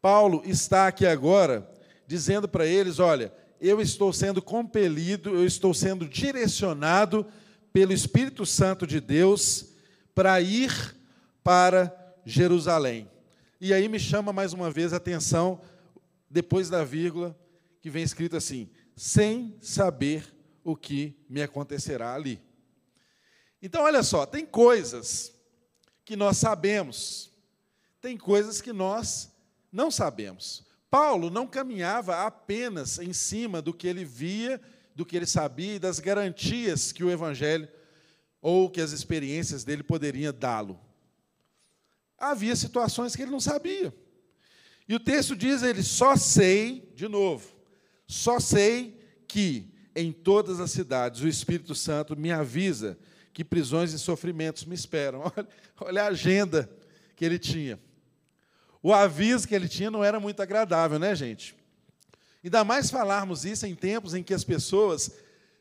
Paulo 0.00 0.42
está 0.44 0.86
aqui 0.86 1.04
agora 1.04 1.68
dizendo 2.06 2.48
para 2.48 2.64
eles: 2.66 2.98
olha, 2.98 3.32
eu 3.60 3.80
estou 3.80 4.12
sendo 4.12 4.40
compelido, 4.40 5.30
eu 5.30 5.44
estou 5.44 5.74
sendo 5.74 6.08
direcionado 6.08 7.26
pelo 7.72 7.92
Espírito 7.92 8.46
Santo 8.46 8.86
de 8.86 9.00
Deus 9.00 9.74
para 10.14 10.40
ir 10.40 10.96
para 11.44 11.94
Jerusalém. 12.24 13.10
E 13.60 13.74
aí 13.74 13.88
me 13.88 14.00
chama 14.00 14.32
mais 14.32 14.52
uma 14.52 14.70
vez 14.70 14.92
a 14.92 14.96
atenção, 14.96 15.60
depois 16.28 16.70
da 16.70 16.84
vírgula, 16.84 17.38
que 17.80 17.90
vem 17.90 18.02
escrito 18.02 18.36
assim: 18.36 18.70
sem 18.96 19.56
saber 19.60 20.24
o 20.64 20.74
que 20.74 21.14
me 21.28 21.42
acontecerá 21.42 22.14
ali. 22.14 22.40
Então, 23.62 23.82
olha 23.82 24.02
só, 24.02 24.24
tem 24.24 24.46
coisas 24.46 25.34
que 26.04 26.16
nós 26.16 26.38
sabemos, 26.38 27.30
tem 28.00 28.16
coisas 28.16 28.60
que 28.60 28.72
nós 28.72 29.30
não 29.70 29.90
sabemos. 29.90 30.64
Paulo 30.90 31.30
não 31.30 31.46
caminhava 31.46 32.26
apenas 32.26 32.98
em 32.98 33.12
cima 33.12 33.62
do 33.62 33.72
que 33.72 33.86
ele 33.86 34.04
via, 34.04 34.60
do 34.94 35.06
que 35.06 35.16
ele 35.16 35.26
sabia 35.26 35.76
e 35.76 35.78
das 35.78 36.00
garantias 36.00 36.90
que 36.90 37.04
o 37.04 37.10
Evangelho 37.10 37.68
ou 38.42 38.68
que 38.68 38.80
as 38.80 38.90
experiências 38.90 39.62
dele 39.62 39.82
poderiam 39.82 40.34
dá-lo. 40.36 40.80
Havia 42.18 42.56
situações 42.56 43.14
que 43.14 43.22
ele 43.22 43.30
não 43.30 43.40
sabia. 43.40 43.94
E 44.88 44.94
o 44.94 45.00
texto 45.00 45.36
diz: 45.36 45.62
ele 45.62 45.82
só 45.82 46.16
sei, 46.16 46.90
de 46.96 47.06
novo, 47.06 47.48
só 48.06 48.40
sei 48.40 49.00
que 49.28 49.72
em 49.94 50.10
todas 50.10 50.58
as 50.58 50.70
cidades 50.70 51.20
o 51.20 51.28
Espírito 51.28 51.74
Santo 51.74 52.16
me 52.16 52.32
avisa 52.32 52.98
que 53.32 53.44
prisões 53.44 53.92
e 53.92 53.98
sofrimentos 53.98 54.64
me 54.64 54.74
esperam. 54.74 55.20
Olha, 55.36 55.48
olha 55.80 56.02
a 56.02 56.08
agenda 56.08 56.68
que 57.14 57.24
ele 57.24 57.38
tinha. 57.38 57.78
O 58.82 58.94
aviso 58.94 59.46
que 59.46 59.54
ele 59.54 59.68
tinha 59.68 59.90
não 59.90 60.02
era 60.02 60.18
muito 60.18 60.40
agradável, 60.40 60.98
né, 60.98 61.14
gente? 61.14 61.54
Ainda 62.42 62.64
mais 62.64 62.90
falarmos 62.90 63.44
isso 63.44 63.66
em 63.66 63.74
tempos 63.74 64.14
em 64.14 64.22
que 64.22 64.32
as 64.32 64.44
pessoas 64.44 65.12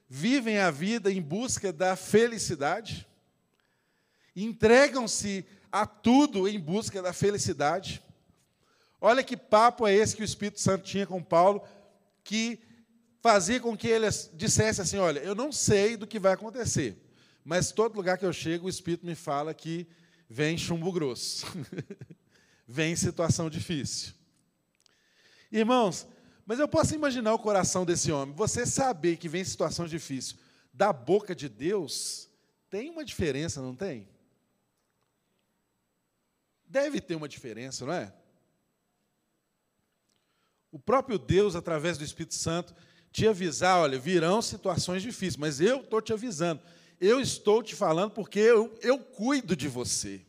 vivem 0.07 0.57
a 0.57 0.71
vida 0.71 1.11
em 1.11 1.21
busca 1.21 1.71
da 1.73 1.95
felicidade, 1.95 3.05
entregam-se 4.35 5.45
a 5.71 5.85
tudo 5.85 6.47
em 6.47 6.59
busca 6.59 7.01
da 7.01 7.11
felicidade. 7.11 8.01
Olha 9.01 9.23
que 9.23 9.37
papo 9.37 9.85
é 9.85 9.93
esse 9.93 10.15
que 10.15 10.21
o 10.21 10.25
Espírito 10.25 10.59
Santo 10.59 10.85
tinha 10.85 11.05
com 11.05 11.21
Paulo, 11.21 11.61
que 12.23 12.59
fazia 13.21 13.59
com 13.59 13.77
que 13.77 13.87
ele 13.87 14.07
dissesse 14.33 14.81
assim: 14.81 14.97
Olha, 14.97 15.19
eu 15.19 15.35
não 15.35 15.51
sei 15.51 15.95
do 15.97 16.07
que 16.07 16.19
vai 16.19 16.33
acontecer, 16.33 16.97
mas 17.43 17.71
todo 17.71 17.95
lugar 17.95 18.17
que 18.17 18.25
eu 18.25 18.33
chego, 18.33 18.65
o 18.65 18.69
Espírito 18.69 19.05
me 19.05 19.15
fala 19.15 19.53
que 19.53 19.85
vem 20.29 20.57
chumbo 20.57 20.91
grosso. 20.91 21.45
vem 22.71 22.95
situação 22.95 23.49
difícil. 23.49 24.13
Irmãos, 25.51 26.07
mas 26.45 26.59
eu 26.59 26.67
posso 26.67 26.93
imaginar 26.93 27.33
o 27.33 27.39
coração 27.39 27.83
desse 27.83 28.11
homem. 28.11 28.35
Você 28.35 28.63
saber 28.63 29.17
que 29.17 29.27
vem 29.27 29.43
situação 29.43 29.87
difícil 29.87 30.37
da 30.71 30.93
boca 30.93 31.33
de 31.33 31.49
Deus 31.49 32.29
tem 32.69 32.91
uma 32.91 33.03
diferença, 33.03 33.59
não 33.59 33.75
tem? 33.75 34.07
Deve 36.63 37.01
ter 37.01 37.15
uma 37.15 37.27
diferença, 37.27 37.87
não 37.87 37.93
é? 37.93 38.13
O 40.71 40.77
próprio 40.77 41.17
Deus, 41.17 41.55
através 41.55 41.97
do 41.97 42.03
Espírito 42.03 42.35
Santo, 42.35 42.75
te 43.11 43.27
avisar: 43.27 43.79
olha, 43.79 43.97
virão 43.97 44.43
situações 44.43 45.01
difíceis, 45.01 45.37
mas 45.37 45.59
eu 45.59 45.81
estou 45.81 45.99
te 45.99 46.13
avisando. 46.13 46.61
Eu 47.01 47.19
estou 47.19 47.63
te 47.63 47.75
falando 47.75 48.11
porque 48.11 48.39
eu, 48.39 48.77
eu 48.83 48.99
cuido 48.99 49.55
de 49.55 49.67
você. 49.67 50.23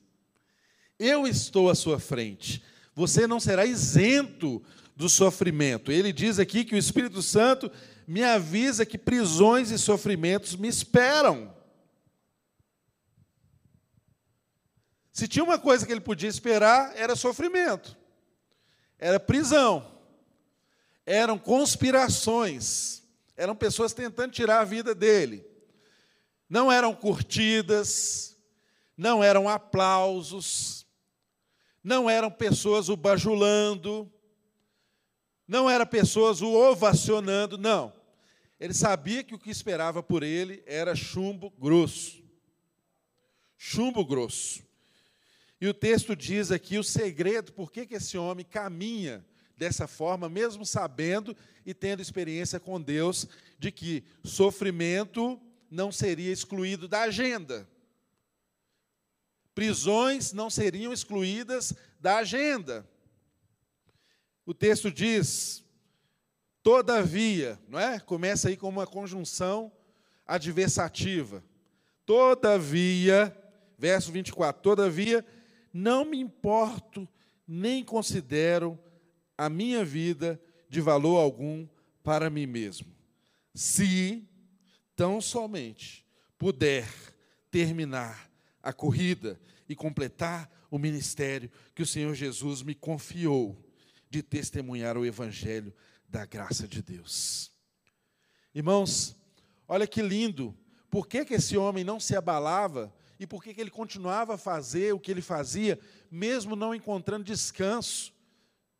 Eu 1.01 1.27
estou 1.27 1.71
à 1.71 1.75
sua 1.75 1.99
frente. 1.99 2.63
Você 2.95 3.27
não 3.27 3.41
será 3.41 3.65
isento 3.65 4.63
do 4.95 5.09
sofrimento. 5.09 5.91
Ele 5.91 6.13
diz 6.13 6.39
aqui 6.39 6.63
que 6.63 6.75
o 6.75 6.79
Espírito 6.79 7.23
Santo 7.23 7.73
me 8.07 8.23
avisa 8.23 8.85
que 8.85 8.99
prisões 8.99 9.71
e 9.71 9.79
sofrimentos 9.79 10.55
me 10.55 10.69
esperam. 10.69 11.55
Se 15.11 15.27
tinha 15.27 15.43
uma 15.43 15.59
coisa 15.59 15.87
que 15.87 15.93
ele 15.93 16.03
podia 16.03 16.29
esperar, 16.29 16.93
era 16.95 17.17
sofrimento, 17.17 17.97
era 18.99 19.19
prisão, 19.19 19.91
eram 21.07 21.39
conspirações, 21.39 23.03
eram 23.37 23.57
pessoas 23.57 23.95
tentando 23.95 24.33
tirar 24.33 24.61
a 24.61 24.65
vida 24.65 24.95
dele. 24.95 25.47
Não 26.49 26.71
eram 26.71 26.95
curtidas, 26.95 28.37
não 28.97 29.25
eram 29.25 29.49
aplausos, 29.49 30.80
não 31.83 32.09
eram 32.09 32.31
pessoas 32.31 32.89
o 32.89 32.97
bajulando, 32.97 34.11
não 35.47 35.69
eram 35.69 35.87
pessoas 35.87 36.43
o 36.43 36.53
ovacionando, 36.53 37.57
não. 37.57 37.93
Ele 38.59 38.75
sabia 38.75 39.25
que 39.25 39.35
o 39.35 39.39
que 39.39 39.51
esperava 39.51 40.03
por 40.03 40.23
ele 40.23 40.63
era 40.67 40.95
chumbo 40.95 41.51
grosso. 41.59 42.23
Chumbo 43.57 44.05
grosso. 44.05 44.63
E 45.61 45.67
o 45.67 45.75
texto 45.75 46.15
diz 46.15 46.51
aqui 46.51 46.79
o 46.79 46.85
segredo, 46.85 47.53
por 47.53 47.73
que, 47.73 47.87
que 47.87 47.95
esse 47.95 48.17
homem 48.17 48.45
caminha 48.45 49.25
dessa 49.57 49.87
forma, 49.87 50.29
mesmo 50.29 50.65
sabendo 50.65 51.37
e 51.67 51.75
tendo 51.75 52.01
experiência 52.01 52.59
com 52.59 52.81
Deus, 52.81 53.27
de 53.59 53.71
que 53.71 54.05
sofrimento 54.25 55.41
não 55.71 55.93
seria 55.93 56.33
excluído 56.33 56.89
da 56.89 57.03
agenda 57.03 57.69
prisões 59.55 60.33
não 60.33 60.49
seriam 60.49 60.93
excluídas 60.93 61.75
da 62.01 62.19
agenda. 62.19 62.89
O 64.47 64.55
texto 64.55 64.91
diz, 64.91 65.65
todavia, 66.63 67.59
não 67.69 67.79
é? 67.79 68.01
Começa 68.01 68.49
aí 68.49 68.57
com 68.57 68.69
uma 68.69 68.87
conjunção 68.87 69.71
adversativa. 70.27 71.45
Todavia, 72.07 73.37
verso 73.79 74.11
24, 74.13 74.63
todavia, 74.63 75.25
não 75.73 76.05
me 76.05 76.19
importo 76.19 77.09
nem 77.47 77.85
considero 77.85 78.79
a 79.37 79.49
minha 79.49 79.85
vida 79.85 80.41
de 80.69 80.81
valor 80.81 81.19
algum 81.19 81.67
para 82.03 82.31
mim 82.31 82.47
mesmo. 82.47 82.87
Se 83.55 84.29
tão 84.95 85.21
somente 85.21 86.07
puder 86.39 86.89
terminar 87.51 88.30
a 88.63 88.73
corrida 88.73 89.41
e 89.69 89.75
completar 89.75 90.51
o 90.71 90.79
ministério 90.79 91.51
que 91.75 91.83
o 91.83 91.87
Senhor 91.87 92.15
Jesus 92.15 92.63
me 92.63 92.75
confiou 92.75 93.57
de 94.09 94.23
testemunhar 94.23 94.97
o 94.97 95.07
evangelho 95.07 95.73
da 96.09 96.27
graça 96.27 96.67
de 96.67 96.83
Deus. 96.83 97.53
Irmãos, 98.55 99.17
olha 99.69 99.87
que 99.87 100.03
lindo. 100.03 100.57
Por 100.91 101.07
que, 101.07 101.25
que 101.25 101.35
esse 101.35 101.57
homem 101.57 101.85
não 101.85 102.01
se 102.01 102.17
abalava 102.17 102.93
e 103.19 103.27
por 103.27 103.43
que, 103.43 103.55
que 103.55 103.61
ele 103.61 103.71
continuava 103.71 104.35
a 104.35 104.39
fazer 104.39 104.93
o 104.93 104.99
que 104.99 105.11
ele 105.11 105.23
fazia, 105.23 105.79
mesmo 106.11 106.57
não 106.57 106.75
encontrando 106.75 107.23
descanso, 107.23 108.13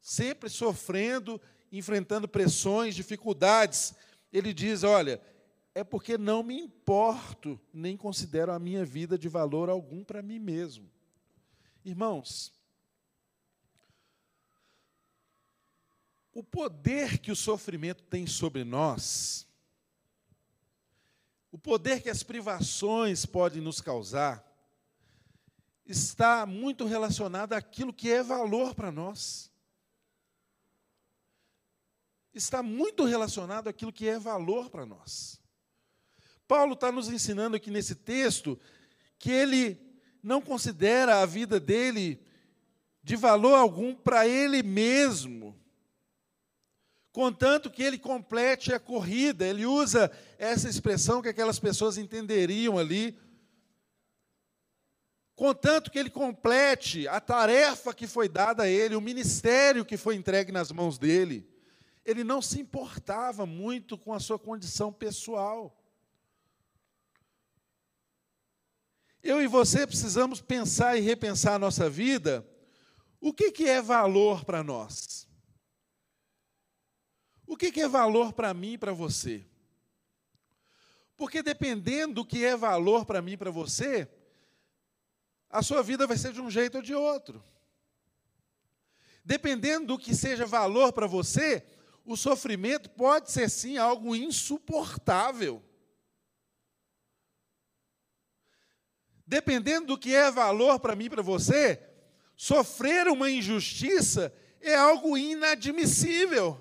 sempre 0.01 0.49
sofrendo, 0.49 1.41
enfrentando 1.71 2.27
pressões, 2.27 2.97
dificuldades? 2.97 3.95
Ele 4.33 4.53
diz: 4.53 4.83
Olha, 4.83 5.21
é 5.75 5.85
porque 5.85 6.19
não 6.19 6.43
me 6.43 6.59
importo, 6.59 7.61
nem 7.73 7.97
considero 7.97 8.53
a 8.53 8.59
minha 8.59 8.85
vida 8.85 9.17
de 9.17 9.29
valor 9.29 9.69
algum 9.69 10.03
para 10.03 10.23
mim 10.23 10.39
mesmo. 10.39 10.91
Irmãos, 11.85 12.53
o 16.33 16.43
poder 16.43 17.19
que 17.19 17.31
o 17.31 17.37
sofrimento 17.37 18.03
tem 18.05 18.27
sobre 18.27 18.65
nós, 18.65 19.47
o 21.53 21.59
poder 21.59 22.03
que 22.03 22.11
as 22.11 22.23
privações 22.23 23.25
podem 23.25 23.61
nos 23.61 23.81
causar, 23.81 24.45
está 25.85 26.47
muito 26.47 26.85
relacionado 26.85 27.53
àquilo 27.53 27.93
que 27.93 28.11
é 28.11 28.23
valor 28.23 28.75
para 28.75 28.93
nós. 28.93 29.51
Está 32.33 32.63
muito 32.63 33.05
relacionado 33.05 33.69
àquilo 33.69 33.93
que 33.93 34.09
é 34.09 34.17
valor 34.17 34.71
para 34.71 34.87
nós. 34.87 35.40
Paulo 36.51 36.73
está 36.73 36.91
nos 36.91 37.09
ensinando 37.09 37.55
aqui 37.55 37.71
nesse 37.71 37.95
texto 37.95 38.59
que 39.21 39.31
ele 39.31 39.81
não 40.21 40.43
considera 40.43 41.21
a 41.21 41.25
vida 41.25 41.61
dele 41.61 42.21
de 43.05 43.15
valor 43.15 43.55
algum 43.55 43.95
para 43.95 44.27
ele 44.27 44.61
mesmo, 44.61 45.57
contanto 47.13 47.71
que 47.71 47.85
ele 47.85 47.97
complete 47.97 48.75
a 48.75 48.81
corrida. 48.81 49.47
Ele 49.47 49.65
usa 49.65 50.11
essa 50.39 50.69
expressão 50.69 51.23
que 51.23 51.29
aquelas 51.29 51.61
pessoas 51.61 51.97
entenderiam 51.97 52.77
ali 52.77 53.17
contanto 55.37 55.89
que 55.89 56.01
ele 56.01 56.11
complete 56.11 57.07
a 57.07 57.21
tarefa 57.21 57.95
que 57.95 58.09
foi 58.09 58.29
dada 58.29 58.65
a 58.65 58.69
ele, 58.69 58.97
o 58.97 59.01
ministério 59.01 59.85
que 59.85 59.97
foi 59.97 60.17
entregue 60.17 60.51
nas 60.51 60.73
mãos 60.73 60.99
dele. 60.99 61.49
Ele 62.05 62.25
não 62.25 62.43
se 62.43 62.61
importava 62.61 63.47
muito 63.47 63.97
com 63.97 64.13
a 64.13 64.19
sua 64.19 64.39
condição 64.39 64.93
pessoal. 64.93 65.80
Eu 69.23 69.43
e 69.43 69.47
você 69.47 69.87
precisamos 69.87 70.41
pensar 70.41 70.97
e 70.97 71.01
repensar 71.01 71.55
a 71.55 71.59
nossa 71.59 71.91
vida. 71.91 72.47
O 73.21 73.33
que, 73.33 73.53
que 73.53 73.69
é 73.69 73.83
valor 73.83 74.45
para 74.45 74.63
nós? 74.63 75.29
O 77.47 77.57
que, 77.57 77.71
que 77.71 77.81
é 77.81 77.89
valor 77.89 78.33
para 78.33 78.55
mim 78.55 78.73
e 78.73 78.79
para 78.79 78.93
você? 78.93 79.45
Porque 81.17 81.43
dependendo 81.43 82.15
do 82.15 82.25
que 82.25 82.45
é 82.45 82.57
valor 82.57 83.05
para 83.05 83.21
mim 83.21 83.33
e 83.33 83.37
para 83.37 83.51
você, 83.51 84.09
a 85.51 85.63
sua 85.63 85.83
vida 85.83 86.07
vai 86.07 86.17
ser 86.17 86.33
de 86.33 86.41
um 86.41 86.51
jeito 86.51 86.77
ou 86.77 86.83
de 86.83 86.95
outro. 86.95 87.43
Dependendo 89.23 89.89
do 89.89 89.99
que 89.99 90.15
seja 90.15 90.47
valor 90.47 90.93
para 90.93 91.07
você, 91.07 91.67
o 92.07 92.17
sofrimento 92.17 92.89
pode 92.89 93.31
ser 93.31 93.51
sim 93.51 93.77
algo 93.77 94.17
insuportável. 94.17 95.63
Dependendo 99.31 99.87
do 99.87 99.97
que 99.97 100.13
é 100.13 100.29
valor 100.29 100.81
para 100.81 100.97
mim 100.97 101.05
e 101.05 101.11
para 101.11 101.23
você, 101.23 101.81
sofrer 102.37 103.07
uma 103.07 103.31
injustiça 103.31 104.35
é 104.61 104.75
algo 104.75 105.17
inadmissível. 105.17 106.59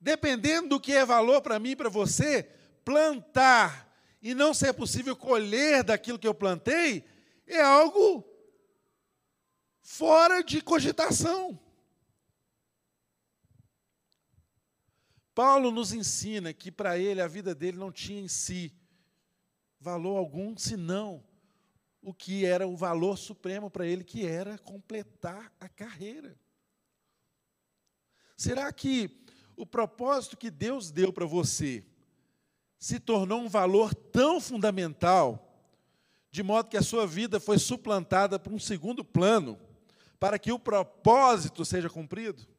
Dependendo 0.00 0.70
do 0.70 0.80
que 0.80 0.90
é 0.90 1.06
valor 1.06 1.40
para 1.42 1.60
mim 1.60 1.70
e 1.70 1.76
para 1.76 1.88
você, 1.88 2.42
plantar 2.84 3.88
e 4.20 4.34
não 4.34 4.52
ser 4.52 4.72
possível 4.72 5.14
colher 5.14 5.84
daquilo 5.84 6.18
que 6.18 6.26
eu 6.26 6.34
plantei, 6.34 7.04
é 7.46 7.60
algo 7.60 8.28
fora 9.80 10.42
de 10.42 10.60
cogitação. 10.60 11.56
Paulo 15.32 15.70
nos 15.70 15.92
ensina 15.92 16.52
que 16.52 16.72
para 16.72 16.98
ele 16.98 17.20
a 17.20 17.28
vida 17.28 17.54
dele 17.54 17.78
não 17.78 17.92
tinha 17.92 18.20
em 18.20 18.26
si 18.26 18.74
valor 19.84 20.16
algum, 20.16 20.56
senão 20.56 21.22
o 22.00 22.14
que 22.14 22.46
era 22.46 22.66
o 22.66 22.74
valor 22.74 23.18
supremo 23.18 23.70
para 23.70 23.86
ele, 23.86 24.02
que 24.02 24.26
era 24.26 24.58
completar 24.58 25.52
a 25.60 25.68
carreira. 25.68 26.34
Será 28.34 28.72
que 28.72 29.22
o 29.54 29.66
propósito 29.66 30.38
que 30.38 30.50
Deus 30.50 30.90
deu 30.90 31.12
para 31.12 31.26
você 31.26 31.84
se 32.78 32.98
tornou 32.98 33.40
um 33.40 33.48
valor 33.48 33.94
tão 33.94 34.40
fundamental, 34.40 35.70
de 36.30 36.42
modo 36.42 36.70
que 36.70 36.78
a 36.78 36.82
sua 36.82 37.06
vida 37.06 37.38
foi 37.38 37.58
suplantada 37.58 38.38
por 38.38 38.52
um 38.52 38.58
segundo 38.58 39.04
plano, 39.04 39.58
para 40.18 40.38
que 40.38 40.50
o 40.50 40.58
propósito 40.58 41.62
seja 41.62 41.90
cumprido? 41.90 42.53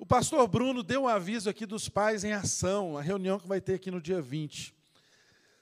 O 0.00 0.06
pastor 0.06 0.48
Bruno 0.48 0.82
deu 0.82 1.02
um 1.02 1.08
aviso 1.08 1.50
aqui 1.50 1.66
dos 1.66 1.86
pais 1.86 2.24
em 2.24 2.32
ação, 2.32 2.96
a 2.96 3.02
reunião 3.02 3.38
que 3.38 3.46
vai 3.46 3.60
ter 3.60 3.74
aqui 3.74 3.90
no 3.90 4.00
dia 4.00 4.22
20. 4.22 4.74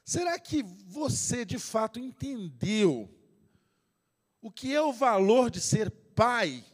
Será 0.04 0.38
que 0.38 0.62
você 0.62 1.44
de 1.44 1.58
fato 1.58 1.98
entendeu 1.98 3.12
o 4.40 4.48
que 4.48 4.72
é 4.72 4.80
o 4.80 4.92
valor 4.92 5.50
de 5.50 5.60
ser 5.60 5.90
pai? 5.90 6.64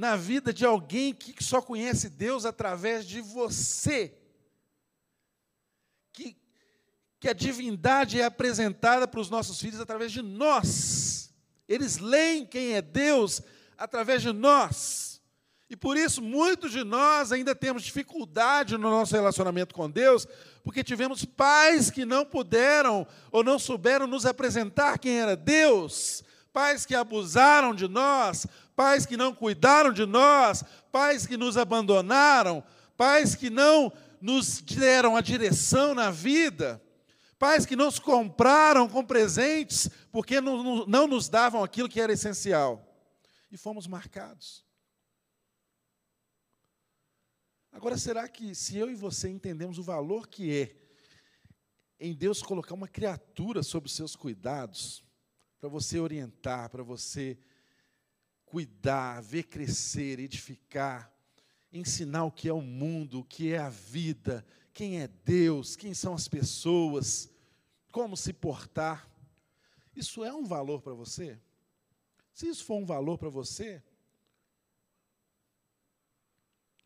na 0.00 0.16
vida 0.16 0.52
de 0.52 0.64
alguém 0.64 1.12
que 1.12 1.42
só 1.42 1.60
conhece 1.60 2.08
Deus 2.08 2.46
através 2.46 3.04
de 3.04 3.20
você. 3.20 4.16
Que, 6.12 6.36
que 7.18 7.28
a 7.28 7.32
divindade 7.32 8.20
é 8.20 8.24
apresentada 8.24 9.06
para 9.06 9.20
os 9.20 9.28
nossos 9.28 9.60
filhos 9.60 9.80
através 9.80 10.12
de 10.12 10.22
nós. 10.22 11.34
Eles 11.68 11.98
leem 11.98 12.46
quem 12.46 12.72
é 12.72 12.80
Deus 12.80 13.42
através 13.76 14.22
de 14.22 14.32
nós. 14.32 15.09
E 15.70 15.76
por 15.76 15.96
isso, 15.96 16.20
muitos 16.20 16.72
de 16.72 16.82
nós 16.82 17.30
ainda 17.30 17.54
temos 17.54 17.84
dificuldade 17.84 18.76
no 18.76 18.90
nosso 18.90 19.14
relacionamento 19.14 19.72
com 19.72 19.88
Deus, 19.88 20.26
porque 20.64 20.82
tivemos 20.82 21.24
pais 21.24 21.90
que 21.92 22.04
não 22.04 22.26
puderam 22.26 23.06
ou 23.30 23.44
não 23.44 23.56
souberam 23.56 24.08
nos 24.08 24.26
apresentar 24.26 24.98
quem 24.98 25.20
era 25.20 25.36
Deus, 25.36 26.24
pais 26.52 26.84
que 26.84 26.92
abusaram 26.92 27.72
de 27.72 27.86
nós, 27.86 28.48
pais 28.74 29.06
que 29.06 29.16
não 29.16 29.32
cuidaram 29.32 29.92
de 29.92 30.04
nós, 30.04 30.64
pais 30.90 31.24
que 31.24 31.36
nos 31.36 31.56
abandonaram, 31.56 32.64
pais 32.96 33.36
que 33.36 33.48
não 33.48 33.92
nos 34.20 34.60
deram 34.60 35.16
a 35.16 35.20
direção 35.20 35.94
na 35.94 36.10
vida, 36.10 36.82
pais 37.38 37.64
que 37.64 37.76
nos 37.76 38.00
compraram 38.00 38.88
com 38.88 39.04
presentes 39.04 39.88
porque 40.10 40.40
não, 40.40 40.84
não 40.84 41.06
nos 41.06 41.28
davam 41.28 41.62
aquilo 41.62 41.88
que 41.88 42.00
era 42.00 42.12
essencial. 42.12 42.84
E 43.52 43.56
fomos 43.56 43.86
marcados. 43.86 44.68
Agora, 47.72 47.96
será 47.96 48.28
que 48.28 48.54
se 48.54 48.76
eu 48.76 48.90
e 48.90 48.94
você 48.94 49.28
entendemos 49.28 49.78
o 49.78 49.82
valor 49.82 50.28
que 50.28 50.52
é 50.52 50.76
em 51.98 52.14
Deus 52.14 52.42
colocar 52.42 52.74
uma 52.74 52.88
criatura 52.88 53.62
sob 53.62 53.86
os 53.86 53.92
seus 53.92 54.16
cuidados, 54.16 55.04
para 55.58 55.68
você 55.68 55.98
orientar, 55.98 56.70
para 56.70 56.82
você 56.82 57.38
cuidar, 58.46 59.20
ver 59.20 59.44
crescer, 59.44 60.18
edificar, 60.18 61.12
ensinar 61.70 62.24
o 62.24 62.32
que 62.32 62.48
é 62.48 62.52
o 62.52 62.62
mundo, 62.62 63.20
o 63.20 63.24
que 63.24 63.52
é 63.52 63.58
a 63.58 63.68
vida, 63.68 64.44
quem 64.72 65.00
é 65.00 65.06
Deus, 65.06 65.76
quem 65.76 65.92
são 65.92 66.14
as 66.14 66.26
pessoas, 66.26 67.30
como 67.92 68.16
se 68.16 68.32
portar. 68.32 69.08
Isso 69.94 70.24
é 70.24 70.32
um 70.32 70.44
valor 70.44 70.80
para 70.80 70.94
você? 70.94 71.38
Se 72.32 72.48
isso 72.48 72.64
for 72.64 72.76
um 72.76 72.86
valor 72.86 73.18
para 73.18 73.28
você, 73.28 73.82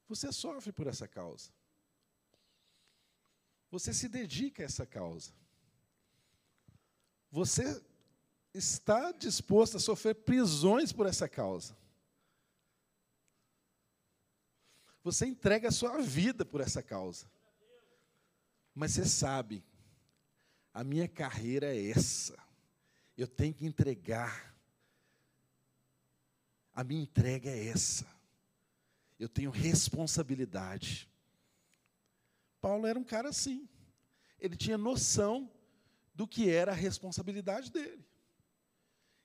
você 0.09 0.33
sofre 0.33 0.73
por 0.73 0.87
essa 0.87 1.09
causa. 1.09 1.51
Você 3.71 3.93
se 3.93 4.09
dedica 4.09 4.63
a 4.63 4.67
essa 4.67 4.87
causa. 4.87 5.33
Você 7.31 7.83
está 8.53 9.11
disposto 9.11 9.77
a 9.77 9.81
sofrer 9.81 10.15
prisões 10.15 10.93
por 10.93 11.07
essa 11.07 11.29
causa. 11.29 11.77
Você 15.03 15.27
entrega 15.27 15.69
a 15.69 15.73
sua 15.73 16.01
vida 16.01 16.45
por 16.45 16.61
essa 16.61 16.83
causa. 16.83 17.29
Mas 18.75 18.93
você 18.93 19.05
sabe, 19.05 19.65
a 20.73 20.85
minha 20.85 21.09
carreira 21.09 21.75
é 21.75 21.91
essa. 21.91 22.39
Eu 23.17 23.29
tenho 23.29 23.53
que 23.53 23.67
entregar. 23.67 24.55
A 26.73 26.83
minha 26.83 27.03
entrega 27.03 27.51
é 27.51 27.67
essa. 27.69 28.14
Eu 29.25 29.29
tenho 29.31 29.51
responsabilidade. 29.51 31.09
Paulo 32.61 32.87
era 32.87 32.99
um 32.99 33.03
cara 33.03 33.31
assim. 33.31 33.67
Ele 34.39 34.55
tinha 34.55 34.77
noção 34.77 35.51
do 36.15 36.29
que 36.29 36.51
era 36.51 36.73
a 36.73 36.75
responsabilidade 36.75 37.73
dele. 37.73 38.05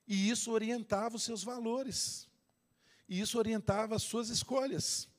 E 0.07 0.29
isso 0.29 0.53
orientava 0.53 1.17
os 1.17 1.23
seus 1.23 1.43
valores. 1.43 2.29
E 3.09 3.19
isso 3.19 3.37
orientava 3.37 3.93
as 3.93 4.03
suas 4.03 4.29
escolhas. 4.29 5.09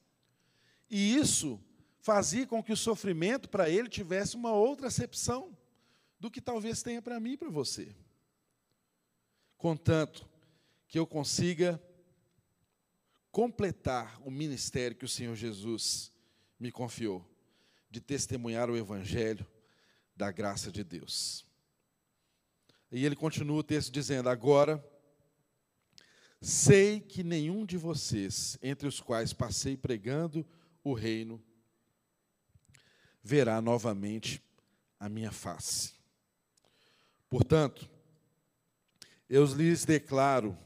E 0.88 1.14
isso 1.14 1.60
fazia 1.98 2.46
com 2.46 2.62
que 2.62 2.72
o 2.72 2.76
sofrimento 2.76 3.50
para 3.50 3.68
ele 3.68 3.86
tivesse 3.86 4.34
uma 4.34 4.54
outra 4.54 4.86
acepção 4.86 5.54
do 6.18 6.30
que 6.30 6.40
talvez 6.40 6.82
tenha 6.82 7.02
para 7.02 7.20
mim 7.20 7.32
e 7.32 7.36
para 7.36 7.50
você. 7.50 7.94
Contanto 9.58 10.26
que 10.88 10.98
eu 10.98 11.06
consiga 11.06 11.78
completar 13.30 14.20
o 14.24 14.30
ministério 14.30 14.96
que 14.96 15.04
o 15.04 15.08
Senhor 15.08 15.34
Jesus 15.34 16.12
me 16.58 16.70
confiou, 16.70 17.24
de 17.90 18.00
testemunhar 18.00 18.70
o 18.70 18.76
Evangelho 18.76 19.46
da 20.14 20.30
graça 20.30 20.70
de 20.70 20.84
Deus. 20.84 21.46
E 22.92 23.04
ele 23.04 23.16
continua 23.16 23.58
o 23.58 23.62
texto 23.62 23.92
dizendo: 23.92 24.28
Agora, 24.28 24.84
sei 26.40 27.00
que 27.00 27.22
nenhum 27.22 27.64
de 27.64 27.76
vocês, 27.76 28.58
entre 28.62 28.86
os 28.86 29.00
quais 29.00 29.32
passei 29.32 29.76
pregando 29.76 30.46
o 30.84 30.92
reino, 30.92 31.42
verá 33.22 33.60
novamente 33.60 34.42
a 34.98 35.08
minha 35.08 35.32
face. 35.32 35.94
Portanto, 37.28 37.88
eu 39.28 39.44
lhes 39.46 39.84
declaro 39.84 40.56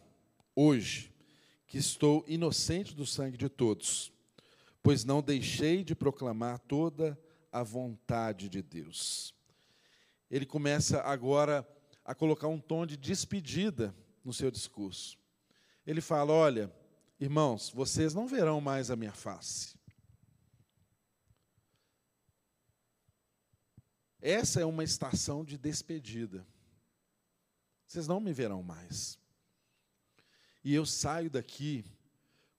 hoje 0.56 1.13
que 1.74 1.78
estou 1.78 2.24
inocente 2.28 2.94
do 2.94 3.04
sangue 3.04 3.36
de 3.36 3.48
todos, 3.48 4.12
pois 4.80 5.04
não 5.04 5.20
deixei 5.20 5.82
de 5.82 5.92
proclamar 5.92 6.60
toda 6.60 7.20
a 7.50 7.64
vontade 7.64 8.48
de 8.48 8.62
Deus. 8.62 9.34
Ele 10.30 10.46
começa 10.46 11.00
agora 11.00 11.68
a 12.04 12.14
colocar 12.14 12.46
um 12.46 12.60
tom 12.60 12.86
de 12.86 12.96
despedida 12.96 13.92
no 14.24 14.32
seu 14.32 14.52
discurso. 14.52 15.18
Ele 15.84 16.00
fala: 16.00 16.32
Olha, 16.32 16.72
irmãos, 17.18 17.70
vocês 17.70 18.14
não 18.14 18.28
verão 18.28 18.60
mais 18.60 18.88
a 18.88 18.94
minha 18.94 19.12
face. 19.12 19.76
Essa 24.20 24.60
é 24.60 24.64
uma 24.64 24.84
estação 24.84 25.44
de 25.44 25.58
despedida. 25.58 26.46
Vocês 27.84 28.06
não 28.06 28.20
me 28.20 28.32
verão 28.32 28.62
mais. 28.62 29.18
E 30.64 30.74
eu 30.74 30.86
saio 30.86 31.30
daqui 31.30 31.84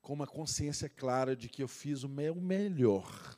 com 0.01 0.13
uma 0.13 0.27
consciência 0.27 0.87
clara 0.87 1.35
de 1.35 1.49
que 1.49 1.63
eu 1.63 1.67
fiz 1.67 2.03
o 2.03 2.09
meu 2.09 2.35
melhor. 2.35 3.35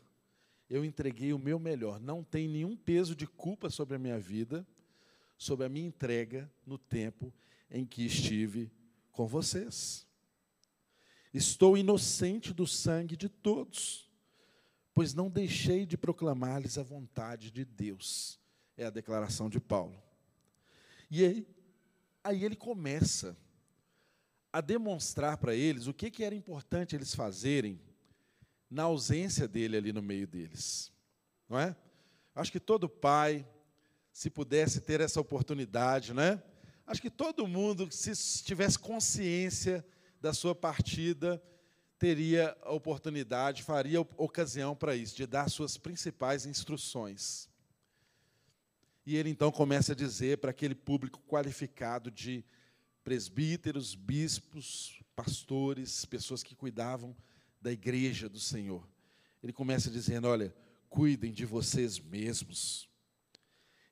Eu 0.69 0.83
entreguei 0.83 1.31
o 1.31 1.39
meu 1.39 1.57
melhor. 1.57 1.99
Não 1.99 2.23
tem 2.23 2.47
nenhum 2.47 2.75
peso 2.75 3.15
de 3.15 3.25
culpa 3.25 3.69
sobre 3.69 3.95
a 3.95 3.99
minha 3.99 4.19
vida, 4.19 4.67
sobre 5.37 5.65
a 5.65 5.69
minha 5.69 5.87
entrega 5.87 6.51
no 6.65 6.77
tempo 6.77 7.33
em 7.71 7.85
que 7.85 8.05
estive 8.05 8.69
com 9.11 9.25
vocês. 9.25 10.05
Estou 11.33 11.77
inocente 11.77 12.53
do 12.53 12.67
sangue 12.67 13.15
de 13.15 13.29
todos 13.29 14.07
pois 14.97 15.13
não 15.13 15.29
deixei 15.29 15.85
de 15.85 15.95
proclamar-lhes 15.95 16.75
a 16.79 16.81
vontade 16.81 17.51
de 17.51 17.63
Deus. 17.63 18.39
É 18.75 18.83
a 18.83 18.89
declaração 18.89 19.47
de 19.47 19.59
Paulo. 19.59 20.01
E 21.07 21.23
aí, 21.23 21.47
aí 22.23 22.43
ele 22.43 22.55
começa 22.55 23.37
a 24.57 24.61
demonstrar 24.61 25.37
para 25.37 25.53
eles 25.53 25.85
o 25.85 25.93
que, 25.93 26.09
que 26.09 26.23
era 26.23 26.33
importante 26.33 26.95
eles 26.95 27.13
fazerem 27.13 27.79
na 28.67 28.83
ausência 28.83 29.47
dele 29.47 29.77
ali 29.77 29.93
no 29.93 30.01
meio 30.01 30.25
deles. 30.25 30.91
Não 31.47 31.59
é? 31.59 31.75
Acho 32.33 32.51
que 32.51 32.59
todo 32.59 32.89
pai, 32.89 33.47
se 34.11 34.31
pudesse 34.31 34.81
ter 34.81 34.99
essa 34.99 35.21
oportunidade, 35.21 36.11
né? 36.11 36.41
Acho 36.87 36.99
que 36.99 37.11
todo 37.11 37.45
mundo, 37.45 37.87
se 37.91 38.43
tivesse 38.43 38.79
consciência 38.79 39.85
da 40.19 40.33
sua 40.33 40.55
partida, 40.55 41.39
teria 41.99 42.57
a 42.63 42.71
oportunidade, 42.71 43.61
faria 43.61 44.01
ocasião 44.01 44.75
para 44.75 44.95
isso, 44.95 45.15
de 45.15 45.27
dar 45.27 45.51
suas 45.51 45.77
principais 45.77 46.47
instruções. 46.47 47.47
E 49.05 49.17
ele 49.17 49.29
então 49.29 49.51
começa 49.51 49.91
a 49.91 49.95
dizer 49.95 50.39
para 50.39 50.49
aquele 50.49 50.73
público 50.73 51.21
qualificado 51.27 52.09
de 52.09 52.43
presbíteros, 53.07 53.95
bispos, 53.95 55.01
pastores, 55.15 56.03
pessoas 56.03 56.43
que 56.43 56.53
cuidavam 56.53 57.15
da 57.61 57.71
igreja 57.71 58.27
do 58.27 58.37
Senhor. 58.37 58.85
Ele 59.41 59.53
começa 59.53 59.89
dizendo: 59.89 60.27
Olha, 60.27 60.53
cuidem 60.89 61.31
de 61.31 61.45
vocês 61.45 61.99
mesmos 61.99 62.89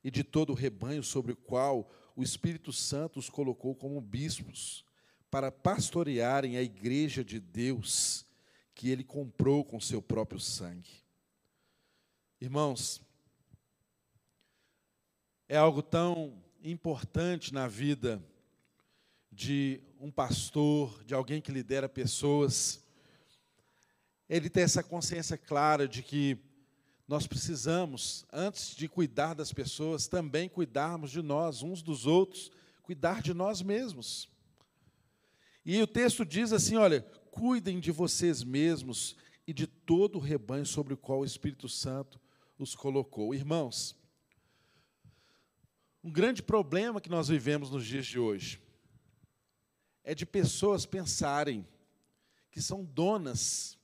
e 0.04 0.10
de 0.10 0.22
todo 0.22 0.50
o 0.50 0.54
rebanho 0.54 1.02
sobre 1.02 1.32
o 1.32 1.36
qual 1.36 1.90
o 2.14 2.22
Espírito 2.22 2.74
Santo 2.74 3.18
os 3.18 3.30
colocou 3.30 3.74
como 3.74 3.98
bispos 4.02 4.84
para 5.30 5.50
pastorearem 5.50 6.58
a 6.58 6.62
igreja 6.62 7.24
de 7.24 7.40
Deus 7.40 8.26
que 8.74 8.90
ele 8.90 9.02
comprou 9.02 9.64
com 9.64 9.80
seu 9.80 10.02
próprio 10.02 10.38
sangue. 10.38 11.02
Irmãos, 12.38 13.00
é 15.48 15.56
algo 15.56 15.80
tão 15.82 16.44
importante 16.62 17.54
na 17.54 17.66
vida 17.66 18.22
de 19.36 19.82
um 20.00 20.10
pastor, 20.10 21.04
de 21.04 21.12
alguém 21.12 21.42
que 21.42 21.52
lidera 21.52 21.90
pessoas, 21.90 22.82
ele 24.30 24.48
ter 24.48 24.62
essa 24.62 24.82
consciência 24.82 25.36
clara 25.36 25.86
de 25.86 26.02
que 26.02 26.38
nós 27.06 27.26
precisamos, 27.26 28.24
antes 28.32 28.74
de 28.74 28.88
cuidar 28.88 29.34
das 29.34 29.52
pessoas, 29.52 30.08
também 30.08 30.48
cuidarmos 30.48 31.10
de 31.10 31.20
nós, 31.20 31.62
uns 31.62 31.82
dos 31.82 32.06
outros, 32.06 32.50
cuidar 32.82 33.20
de 33.20 33.34
nós 33.34 33.60
mesmos. 33.60 34.26
E 35.66 35.80
o 35.82 35.86
texto 35.86 36.24
diz 36.24 36.50
assim: 36.50 36.76
olha, 36.76 37.02
cuidem 37.30 37.78
de 37.78 37.92
vocês 37.92 38.42
mesmos 38.42 39.16
e 39.46 39.52
de 39.52 39.66
todo 39.66 40.16
o 40.16 40.20
rebanho 40.20 40.64
sobre 40.64 40.94
o 40.94 40.96
qual 40.96 41.20
o 41.20 41.24
Espírito 41.24 41.68
Santo 41.68 42.18
os 42.58 42.74
colocou. 42.74 43.34
Irmãos, 43.34 43.94
um 46.02 46.10
grande 46.10 46.42
problema 46.42 47.02
que 47.02 47.10
nós 47.10 47.28
vivemos 47.28 47.70
nos 47.70 47.86
dias 47.86 48.06
de 48.06 48.18
hoje 48.18 48.65
é 50.06 50.14
de 50.14 50.24
pessoas 50.24 50.86
pensarem 50.86 51.66
que 52.48 52.62
são 52.62 52.84
donas 52.84 53.76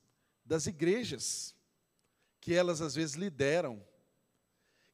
das 0.44 0.68
igrejas, 0.68 1.52
que 2.40 2.54
elas 2.54 2.80
às 2.80 2.94
vezes 2.94 3.16
lideram, 3.16 3.84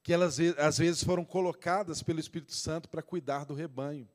que 0.03 0.11
elas 0.11 0.39
às 0.57 0.79
vezes 0.79 1.05
foram 1.05 1.26
colocadas 1.26 2.03
pelo 2.03 2.18
Espírito 2.18 2.55
Santo 2.55 2.89
para 2.89 3.03
cuidar 3.03 3.45
do 3.45 3.53
rebanho. 3.53 4.09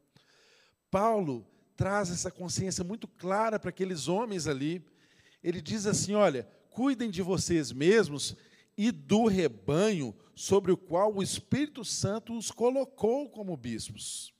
Paulo 0.89 1.47
traz 1.77 2.09
essa 2.09 2.31
consciência 2.31 2.83
muito 2.83 3.07
clara 3.07 3.59
para 3.59 3.69
aqueles 3.69 4.07
homens 4.07 4.47
ali. 4.47 4.83
Ele 5.43 5.61
diz 5.61 5.85
assim: 5.85 6.15
olha, 6.15 6.49
cuidem 6.71 7.11
de 7.11 7.21
vocês 7.21 7.71
mesmos 7.71 8.35
e 8.75 8.91
do 8.91 9.27
rebanho 9.27 10.15
sobre 10.33 10.71
o 10.71 10.77
qual 10.77 11.13
o 11.13 11.21
Espírito 11.21 11.85
Santo 11.85 12.35
os 12.35 12.49
colocou 12.49 13.29
como 13.29 13.55
bispos. 13.55 14.32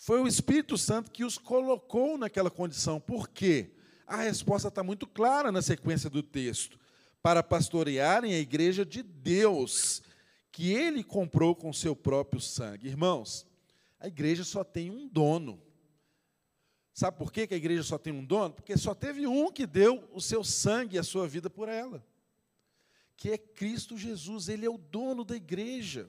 Foi 0.00 0.20
o 0.20 0.28
Espírito 0.28 0.78
Santo 0.78 1.10
que 1.10 1.24
os 1.24 1.36
colocou 1.36 2.16
naquela 2.16 2.52
condição. 2.52 3.00
Por 3.00 3.28
quê? 3.28 3.72
A 4.06 4.18
resposta 4.18 4.68
está 4.68 4.80
muito 4.80 5.08
clara 5.08 5.50
na 5.50 5.60
sequência 5.60 6.08
do 6.08 6.22
texto. 6.22 6.78
Para 7.20 7.42
pastorearem 7.42 8.32
a 8.32 8.38
igreja 8.38 8.86
de 8.86 9.02
Deus, 9.02 10.00
que 10.52 10.70
ele 10.70 11.02
comprou 11.02 11.52
com 11.52 11.72
seu 11.72 11.96
próprio 11.96 12.40
sangue. 12.40 12.86
Irmãos, 12.86 13.44
a 13.98 14.06
igreja 14.06 14.44
só 14.44 14.62
tem 14.62 14.88
um 14.88 15.08
dono. 15.08 15.60
Sabe 16.94 17.18
por 17.18 17.32
que 17.32 17.48
a 17.50 17.56
igreja 17.56 17.82
só 17.82 17.98
tem 17.98 18.12
um 18.12 18.24
dono? 18.24 18.54
Porque 18.54 18.76
só 18.76 18.94
teve 18.94 19.26
um 19.26 19.50
que 19.50 19.66
deu 19.66 20.08
o 20.12 20.20
seu 20.20 20.44
sangue 20.44 20.94
e 20.94 20.98
a 20.98 21.02
sua 21.02 21.26
vida 21.26 21.50
por 21.50 21.68
ela, 21.68 22.06
que 23.16 23.30
é 23.30 23.36
Cristo 23.36 23.98
Jesus, 23.98 24.48
Ele 24.48 24.64
é 24.64 24.70
o 24.70 24.78
dono 24.78 25.24
da 25.24 25.34
igreja. 25.34 26.08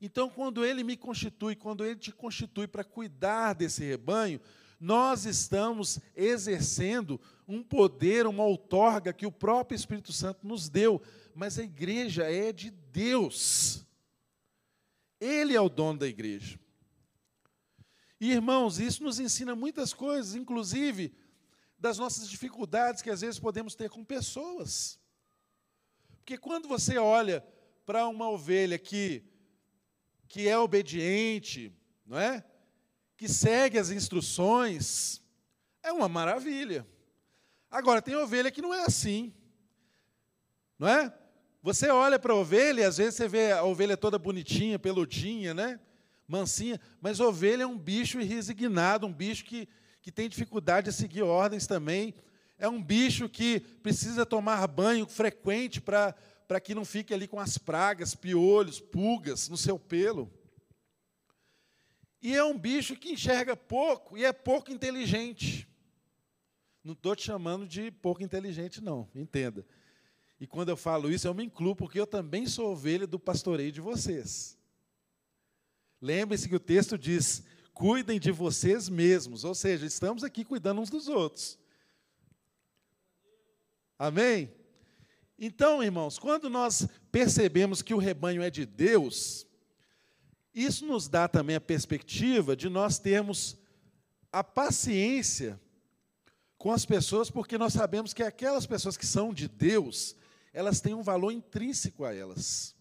Então, 0.00 0.28
quando 0.28 0.64
Ele 0.64 0.82
me 0.82 0.96
constitui, 0.96 1.54
quando 1.56 1.84
Ele 1.84 1.96
te 1.96 2.12
constitui 2.12 2.66
para 2.66 2.84
cuidar 2.84 3.54
desse 3.54 3.84
rebanho, 3.84 4.40
nós 4.78 5.24
estamos 5.24 5.98
exercendo 6.14 7.20
um 7.48 7.62
poder, 7.62 8.26
uma 8.26 8.44
outorga 8.44 9.12
que 9.12 9.26
o 9.26 9.32
próprio 9.32 9.76
Espírito 9.76 10.12
Santo 10.12 10.46
nos 10.46 10.68
deu, 10.68 11.00
mas 11.34 11.58
a 11.58 11.62
igreja 11.62 12.30
é 12.30 12.52
de 12.52 12.70
Deus. 12.70 13.84
Ele 15.20 15.54
é 15.54 15.60
o 15.60 15.68
dono 15.68 16.00
da 16.00 16.06
igreja. 16.06 16.58
E, 18.20 18.32
irmãos, 18.32 18.78
isso 18.78 19.02
nos 19.02 19.18
ensina 19.18 19.54
muitas 19.54 19.92
coisas, 19.92 20.34
inclusive 20.34 21.14
das 21.78 21.98
nossas 21.98 22.28
dificuldades 22.28 23.02
que 23.02 23.10
às 23.10 23.20
vezes 23.20 23.38
podemos 23.38 23.74
ter 23.74 23.90
com 23.90 24.04
pessoas. 24.04 24.98
Porque 26.18 26.38
quando 26.38 26.66
você 26.66 26.96
olha 26.96 27.44
para 27.84 28.08
uma 28.08 28.30
ovelha 28.30 28.78
que, 28.78 29.22
que 30.34 30.48
é 30.48 30.58
obediente, 30.58 31.72
não 32.04 32.18
é? 32.18 32.42
que 33.16 33.28
segue 33.28 33.78
as 33.78 33.90
instruções, 33.90 35.22
é 35.80 35.92
uma 35.92 36.08
maravilha. 36.08 36.84
Agora, 37.70 38.02
tem 38.02 38.16
ovelha 38.16 38.50
que 38.50 38.60
não 38.60 38.74
é 38.74 38.84
assim. 38.84 39.32
Não 40.76 40.88
é? 40.88 41.16
Você 41.62 41.88
olha 41.88 42.18
para 42.18 42.32
a 42.32 42.36
ovelha 42.36 42.80
e 42.80 42.84
às 42.84 42.96
vezes 42.96 43.14
você 43.14 43.28
vê 43.28 43.52
a 43.52 43.62
ovelha 43.62 43.96
toda 43.96 44.18
bonitinha, 44.18 44.76
peludinha, 44.76 45.54
né? 45.54 45.78
mansinha, 46.26 46.80
mas 47.00 47.20
ovelha 47.20 47.62
é 47.62 47.66
um 47.68 47.78
bicho 47.78 48.18
resignado, 48.18 49.06
um 49.06 49.12
bicho 49.12 49.44
que, 49.44 49.68
que 50.02 50.10
tem 50.10 50.28
dificuldade 50.28 50.90
de 50.90 50.96
seguir 50.96 51.22
ordens 51.22 51.64
também. 51.64 52.12
É 52.58 52.68
um 52.68 52.82
bicho 52.82 53.28
que 53.28 53.60
precisa 53.60 54.26
tomar 54.26 54.66
banho 54.66 55.06
frequente 55.06 55.80
para 55.80 56.12
que 56.60 56.74
não 56.74 56.84
fique 56.84 57.14
ali 57.14 57.26
com 57.26 57.40
as 57.40 57.58
pragas, 57.58 58.14
piolhos, 58.14 58.80
pulgas 58.80 59.48
no 59.48 59.56
seu 59.56 59.78
pelo. 59.78 60.32
E 62.20 62.34
é 62.34 62.42
um 62.42 62.58
bicho 62.58 62.96
que 62.96 63.12
enxerga 63.12 63.56
pouco 63.56 64.16
e 64.16 64.24
é 64.24 64.32
pouco 64.32 64.72
inteligente. 64.72 65.68
Não 66.82 66.92
estou 66.92 67.16
te 67.16 67.22
chamando 67.22 67.66
de 67.66 67.90
pouco 67.90 68.22
inteligente, 68.22 68.82
não, 68.82 69.08
entenda. 69.14 69.66
E 70.40 70.46
quando 70.46 70.68
eu 70.68 70.76
falo 70.76 71.10
isso, 71.10 71.26
eu 71.26 71.34
me 71.34 71.44
incluo, 71.44 71.74
porque 71.74 71.98
eu 71.98 72.06
também 72.06 72.46
sou 72.46 72.72
ovelha 72.72 73.06
do 73.06 73.18
pastoreio 73.18 73.72
de 73.72 73.80
vocês. 73.80 74.58
Lembre-se 76.00 76.48
que 76.48 76.56
o 76.56 76.60
texto 76.60 76.98
diz: 76.98 77.42
cuidem 77.72 78.20
de 78.20 78.30
vocês 78.30 78.88
mesmos, 78.88 79.44
ou 79.44 79.54
seja, 79.54 79.86
estamos 79.86 80.22
aqui 80.22 80.44
cuidando 80.44 80.80
uns 80.80 80.90
dos 80.90 81.08
outros. 81.08 81.58
Amém? 83.98 84.52
Então, 85.38 85.82
irmãos, 85.82 86.18
quando 86.18 86.48
nós 86.48 86.86
percebemos 87.10 87.82
que 87.82 87.94
o 87.94 87.98
rebanho 87.98 88.42
é 88.42 88.50
de 88.50 88.64
Deus, 88.64 89.46
isso 90.54 90.86
nos 90.86 91.08
dá 91.08 91.26
também 91.26 91.56
a 91.56 91.60
perspectiva 91.60 92.56
de 92.56 92.68
nós 92.68 92.98
termos 92.98 93.56
a 94.30 94.44
paciência 94.44 95.60
com 96.56 96.72
as 96.72 96.86
pessoas, 96.86 97.30
porque 97.30 97.58
nós 97.58 97.72
sabemos 97.72 98.14
que 98.14 98.22
aquelas 98.22 98.66
pessoas 98.66 98.96
que 98.96 99.06
são 99.06 99.34
de 99.34 99.48
Deus, 99.48 100.16
elas 100.52 100.80
têm 100.80 100.94
um 100.94 101.02
valor 101.02 101.30
intrínseco 101.32 102.04
a 102.04 102.14
elas. 102.14 102.74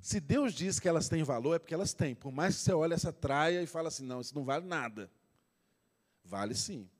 Se 0.00 0.18
Deus 0.18 0.52
diz 0.52 0.80
que 0.80 0.88
elas 0.88 1.08
têm 1.08 1.22
valor, 1.22 1.54
é 1.54 1.58
porque 1.58 1.74
elas 1.74 1.94
têm. 1.94 2.14
Por 2.14 2.32
mais 2.32 2.56
que 2.56 2.62
você 2.62 2.72
olhe 2.72 2.94
essa 2.94 3.12
traia 3.12 3.62
e 3.62 3.66
fale 3.66 3.88
assim, 3.88 4.04
não, 4.04 4.20
isso 4.20 4.34
não 4.34 4.44
vale 4.44 4.66
nada. 4.66 5.10
Vale 6.24 6.54
sim. 6.54 6.90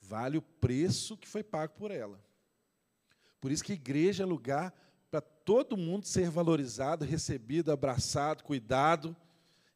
Vale 0.00 0.38
o 0.38 0.42
preço 0.42 1.16
que 1.16 1.28
foi 1.28 1.42
pago 1.42 1.74
por 1.74 1.90
ela. 1.90 2.18
Por 3.40 3.50
isso 3.50 3.64
que 3.64 3.72
igreja 3.72 4.22
é 4.22 4.26
lugar 4.26 4.74
para 5.10 5.20
todo 5.20 5.76
mundo 5.76 6.06
ser 6.06 6.30
valorizado, 6.30 7.04
recebido, 7.04 7.72
abraçado, 7.72 8.44
cuidado, 8.44 9.16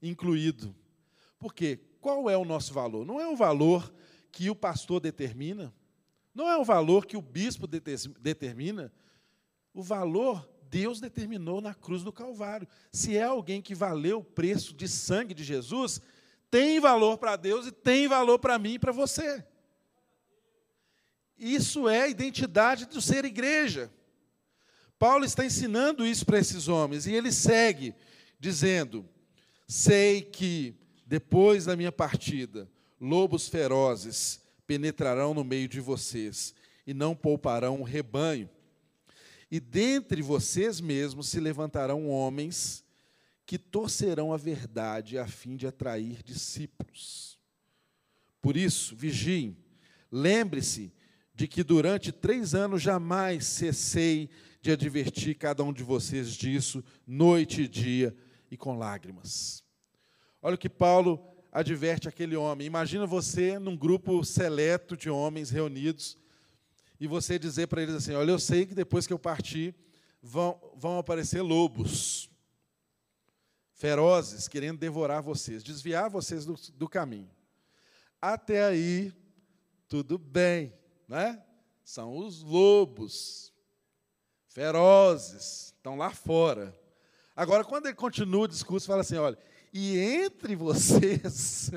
incluído. 0.02 0.74
Por 1.38 1.54
quê? 1.54 1.80
Qual 2.00 2.28
é 2.28 2.36
o 2.36 2.44
nosso 2.44 2.74
valor? 2.74 3.06
Não 3.06 3.20
é 3.20 3.28
o 3.28 3.36
valor 3.36 3.92
que 4.30 4.50
o 4.50 4.54
pastor 4.54 5.00
determina, 5.00 5.72
não 6.34 6.48
é 6.48 6.56
o 6.56 6.64
valor 6.64 7.06
que 7.06 7.16
o 7.16 7.22
bispo 7.22 7.66
determina. 7.66 8.92
O 9.74 9.82
valor 9.82 10.48
Deus 10.72 11.00
determinou 11.00 11.60
na 11.60 11.74
cruz 11.74 12.02
do 12.02 12.10
Calvário. 12.10 12.66
Se 12.90 13.16
é 13.16 13.24
alguém 13.24 13.60
que 13.60 13.74
valeu 13.74 14.20
o 14.20 14.24
preço 14.24 14.72
de 14.74 14.88
sangue 14.88 15.34
de 15.34 15.44
Jesus, 15.44 16.00
tem 16.50 16.80
valor 16.80 17.18
para 17.18 17.36
Deus 17.36 17.66
e 17.66 17.72
tem 17.72 18.08
valor 18.08 18.38
para 18.38 18.58
mim 18.58 18.74
e 18.74 18.78
para 18.78 18.92
você. 18.92 19.44
Isso 21.44 21.88
é 21.88 22.02
a 22.02 22.08
identidade 22.08 22.86
do 22.86 23.00
ser 23.00 23.24
igreja. 23.24 23.90
Paulo 24.96 25.24
está 25.24 25.44
ensinando 25.44 26.06
isso 26.06 26.24
para 26.24 26.38
esses 26.38 26.68
homens 26.68 27.04
e 27.04 27.12
ele 27.12 27.32
segue 27.32 27.96
dizendo: 28.38 29.04
Sei 29.66 30.22
que 30.22 30.76
depois 31.04 31.64
da 31.64 31.74
minha 31.74 31.90
partida, 31.90 32.70
lobos 33.00 33.48
ferozes 33.48 34.40
penetrarão 34.68 35.34
no 35.34 35.42
meio 35.42 35.66
de 35.66 35.80
vocês 35.80 36.54
e 36.86 36.94
não 36.94 37.12
pouparão 37.12 37.80
um 37.80 37.82
rebanho. 37.82 38.48
E 39.50 39.58
dentre 39.58 40.22
vocês 40.22 40.80
mesmos 40.80 41.28
se 41.28 41.40
levantarão 41.40 42.08
homens 42.08 42.84
que 43.44 43.58
torcerão 43.58 44.32
a 44.32 44.36
verdade 44.36 45.18
a 45.18 45.26
fim 45.26 45.56
de 45.56 45.66
atrair 45.66 46.22
discípulos. 46.22 47.36
Por 48.40 48.56
isso, 48.56 48.94
vigiem, 48.94 49.56
lembre-se 50.08 50.92
de 51.34 51.48
que 51.48 51.62
durante 51.62 52.12
três 52.12 52.54
anos 52.54 52.82
jamais 52.82 53.46
cessei 53.46 54.28
de 54.60 54.70
advertir 54.70 55.36
cada 55.36 55.64
um 55.64 55.72
de 55.72 55.82
vocês 55.82 56.32
disso, 56.32 56.84
noite 57.06 57.62
e 57.62 57.68
dia, 57.68 58.16
e 58.50 58.56
com 58.56 58.76
lágrimas. 58.76 59.64
Olha 60.40 60.54
o 60.54 60.58
que 60.58 60.68
Paulo 60.68 61.24
adverte 61.50 62.08
aquele 62.08 62.36
homem. 62.36 62.66
Imagina 62.66 63.06
você 63.06 63.58
num 63.58 63.76
grupo 63.76 64.24
seleto 64.24 64.96
de 64.96 65.10
homens 65.10 65.50
reunidos 65.50 66.16
e 67.00 67.06
você 67.06 67.38
dizer 67.38 67.66
para 67.66 67.82
eles 67.82 67.94
assim: 67.94 68.14
Olha, 68.14 68.30
eu 68.30 68.38
sei 68.38 68.66
que 68.66 68.74
depois 68.74 69.06
que 69.06 69.12
eu 69.12 69.18
partir 69.18 69.74
vão, 70.22 70.60
vão 70.76 70.98
aparecer 70.98 71.42
lobos 71.42 72.30
ferozes 73.72 74.46
querendo 74.46 74.78
devorar 74.78 75.20
vocês, 75.20 75.64
desviar 75.64 76.08
vocês 76.08 76.46
do, 76.46 76.54
do 76.74 76.88
caminho. 76.88 77.28
Até 78.20 78.64
aí, 78.64 79.12
tudo 79.88 80.16
bem, 80.16 80.72
né? 81.12 81.42
São 81.84 82.16
os 82.16 82.42
lobos 82.42 83.52
ferozes, 84.48 85.74
estão 85.76 85.94
lá 85.94 86.10
fora. 86.10 86.74
Agora, 87.36 87.64
quando 87.64 87.84
ele 87.84 87.94
continua 87.94 88.44
o 88.44 88.48
discurso, 88.48 88.86
fala 88.86 89.02
assim: 89.02 89.16
olha, 89.16 89.36
e 89.74 89.98
entre 89.98 90.56
vocês, 90.56 91.70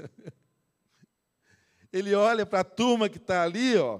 ele 1.91 2.15
olha 2.15 2.45
para 2.45 2.61
a 2.61 2.63
turma 2.63 3.09
que 3.09 3.17
está 3.17 3.43
ali, 3.43 3.75
ó, 3.75 3.99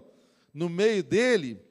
no 0.53 0.69
meio 0.69 1.03
dele, 1.03 1.61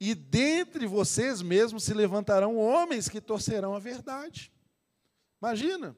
e 0.00 0.14
dentre 0.14 0.86
vocês 0.86 1.42
mesmos 1.42 1.84
se 1.84 1.92
levantarão 1.92 2.56
homens 2.56 3.06
que 3.06 3.20
torcerão 3.20 3.74
a 3.74 3.78
verdade. 3.78 4.50
Imagina, 5.42 5.94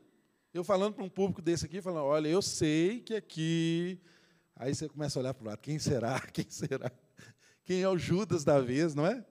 eu 0.52 0.64
falando 0.64 0.94
para 0.94 1.04
um 1.04 1.08
público 1.08 1.40
desse 1.40 1.66
aqui, 1.66 1.80
falando, 1.80 2.06
olha, 2.06 2.26
eu 2.26 2.42
sei 2.42 3.00
que 3.00 3.14
aqui. 3.14 4.00
Aí 4.60 4.74
você 4.74 4.86
começa 4.86 5.18
a 5.18 5.20
olhar 5.20 5.32
para 5.32 5.42
o 5.42 5.46
lado, 5.46 5.58
quem 5.58 5.78
será? 5.78 6.20
Quem 6.34 6.44
será? 6.50 6.92
Quem 7.64 7.80
é 7.80 7.88
o 7.88 7.96
Judas 7.96 8.44
da 8.44 8.60
vez, 8.60 8.94
não 8.94 9.06
é? 9.06 9.24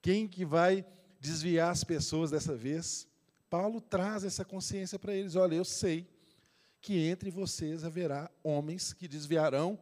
Quem 0.00 0.28
que 0.28 0.44
vai 0.44 0.86
desviar 1.18 1.72
as 1.72 1.82
pessoas 1.82 2.30
dessa 2.30 2.54
vez? 2.54 3.08
Paulo 3.48 3.80
traz 3.80 4.22
essa 4.22 4.44
consciência 4.44 5.00
para 5.00 5.12
eles: 5.12 5.34
olha, 5.34 5.56
eu 5.56 5.64
sei 5.64 6.08
que 6.80 6.96
entre 7.08 7.28
vocês 7.28 7.82
haverá 7.82 8.30
homens 8.40 8.92
que 8.92 9.08
desviarão, 9.08 9.76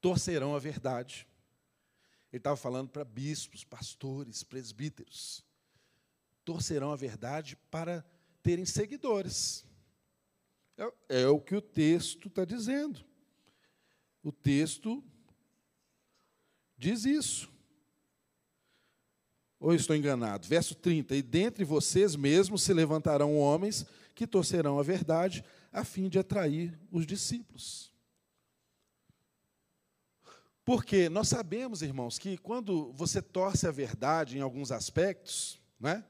torcerão 0.00 0.56
a 0.56 0.58
verdade. 0.58 1.28
Ele 2.32 2.40
estava 2.40 2.56
falando 2.56 2.88
para 2.88 3.04
bispos, 3.04 3.62
pastores, 3.62 4.42
presbíteros. 4.42 5.44
Torcerão 6.44 6.90
a 6.90 6.96
verdade 6.96 7.56
para 7.70 8.04
terem 8.42 8.64
seguidores. 8.64 9.65
É, 10.76 11.22
é 11.22 11.28
o 11.28 11.40
que 11.40 11.54
o 11.54 11.60
texto 11.60 12.28
está 12.28 12.44
dizendo. 12.44 13.04
O 14.22 14.32
texto 14.32 15.02
diz 16.76 17.04
isso. 17.04 17.50
Ou 19.58 19.74
estou 19.74 19.96
enganado? 19.96 20.46
Verso 20.46 20.74
30: 20.74 21.16
E 21.16 21.22
dentre 21.22 21.64
vocês 21.64 22.14
mesmos 22.14 22.62
se 22.62 22.72
levantarão 22.72 23.38
homens 23.38 23.86
que 24.14 24.26
torcerão 24.26 24.78
a 24.78 24.82
verdade, 24.82 25.44
a 25.72 25.84
fim 25.84 26.08
de 26.08 26.18
atrair 26.18 26.78
os 26.90 27.06
discípulos. 27.06 27.92
Porque 30.64 31.08
nós 31.08 31.28
sabemos, 31.28 31.80
irmãos, 31.80 32.18
que 32.18 32.36
quando 32.36 32.92
você 32.92 33.22
torce 33.22 33.68
a 33.68 33.70
verdade 33.70 34.36
em 34.36 34.40
alguns 34.40 34.72
aspectos, 34.72 35.60
né? 35.78 36.04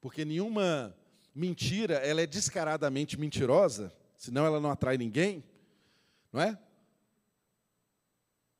porque 0.00 0.22
nenhuma 0.22 0.94
mentira 1.34 1.94
ela 1.94 2.20
é 2.20 2.26
descaradamente 2.26 3.18
mentirosa, 3.18 3.92
senão 4.16 4.46
ela 4.46 4.60
não 4.60 4.70
atrai 4.70 4.96
ninguém, 4.96 5.44
não 6.32 6.40
é? 6.40 6.58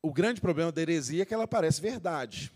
O 0.01 0.13
grande 0.13 0.39
problema 0.39 0.71
da 0.71 0.81
heresia 0.81 1.23
é 1.23 1.25
que 1.25 1.33
ela 1.33 1.47
parece 1.47 1.81
verdade. 1.81 2.51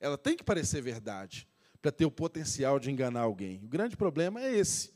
Ela 0.00 0.16
tem 0.16 0.36
que 0.36 0.42
parecer 0.42 0.80
verdade 0.80 1.48
para 1.82 1.92
ter 1.92 2.06
o 2.06 2.10
potencial 2.10 2.78
de 2.78 2.90
enganar 2.90 3.20
alguém. 3.20 3.62
O 3.62 3.68
grande 3.68 3.96
problema 3.96 4.40
é 4.40 4.54
esse. 4.54 4.94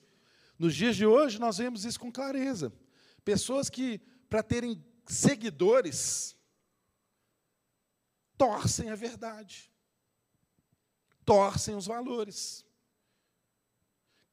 Nos 0.58 0.74
dias 0.74 0.96
de 0.96 1.04
hoje, 1.04 1.38
nós 1.38 1.58
vemos 1.58 1.84
isso 1.84 2.00
com 2.00 2.10
clareza. 2.10 2.72
Pessoas 3.24 3.68
que, 3.68 3.98
para 4.28 4.42
terem 4.42 4.82
seguidores, 5.06 6.36
torcem 8.36 8.90
a 8.90 8.94
verdade, 8.94 9.70
torcem 11.24 11.76
os 11.76 11.86
valores. 11.86 12.65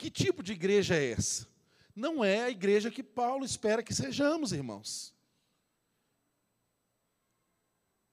Que 0.03 0.11
tipo 0.11 0.43
de 0.43 0.51
igreja 0.51 0.97
é 0.97 1.11
essa? 1.11 1.47
Não 1.95 2.25
é 2.25 2.43
a 2.43 2.49
igreja 2.49 2.91
que 2.91 3.01
Paulo 3.01 3.45
espera 3.45 3.81
que 3.81 3.93
sejamos, 3.93 4.51
irmãos. 4.51 5.13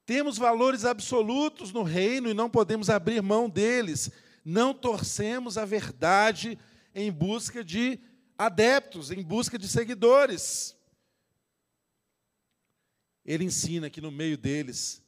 Temos 0.06 0.38
valores 0.38 0.84
absolutos 0.84 1.72
no 1.72 1.82
reino 1.82 2.30
e 2.30 2.34
não 2.34 2.48
podemos 2.48 2.88
abrir 2.88 3.20
mão 3.20 3.50
deles. 3.50 4.08
Não 4.44 4.72
torcemos 4.72 5.58
a 5.58 5.64
verdade 5.64 6.56
em 6.94 7.10
busca 7.10 7.64
de 7.64 7.98
adeptos, 8.38 9.10
em 9.10 9.20
busca 9.20 9.58
de 9.58 9.66
seguidores. 9.66 10.76
Ele 13.24 13.42
ensina 13.42 13.90
que 13.90 14.00
no 14.00 14.12
meio 14.12 14.38
deles 14.38 15.02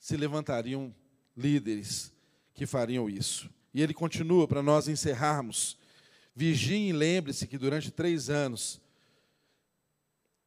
se 0.00 0.16
levantariam 0.16 0.92
líderes 1.36 2.12
que 2.52 2.66
fariam 2.66 3.08
isso. 3.08 3.48
E 3.72 3.80
ele 3.80 3.94
continua 3.94 4.48
para 4.48 4.64
nós 4.64 4.88
encerrarmos. 4.88 5.78
Vigiem 6.34 6.88
e 6.88 6.92
lembre-se 6.92 7.46
que 7.46 7.56
durante 7.56 7.90
três 7.90 8.28
anos 8.28 8.80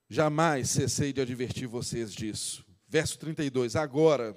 jamais 0.09 0.69
cessei 0.69 1.13
de 1.13 1.21
advertir 1.21 1.67
vocês 1.67 2.13
disso. 2.13 2.65
Verso 2.88 3.17
32. 3.19 3.75
Agora, 3.75 4.35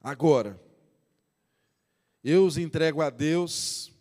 agora, 0.00 0.60
eu 2.22 2.44
os 2.44 2.58
entrego 2.58 3.00
a 3.02 3.10
Deus, 3.10 3.92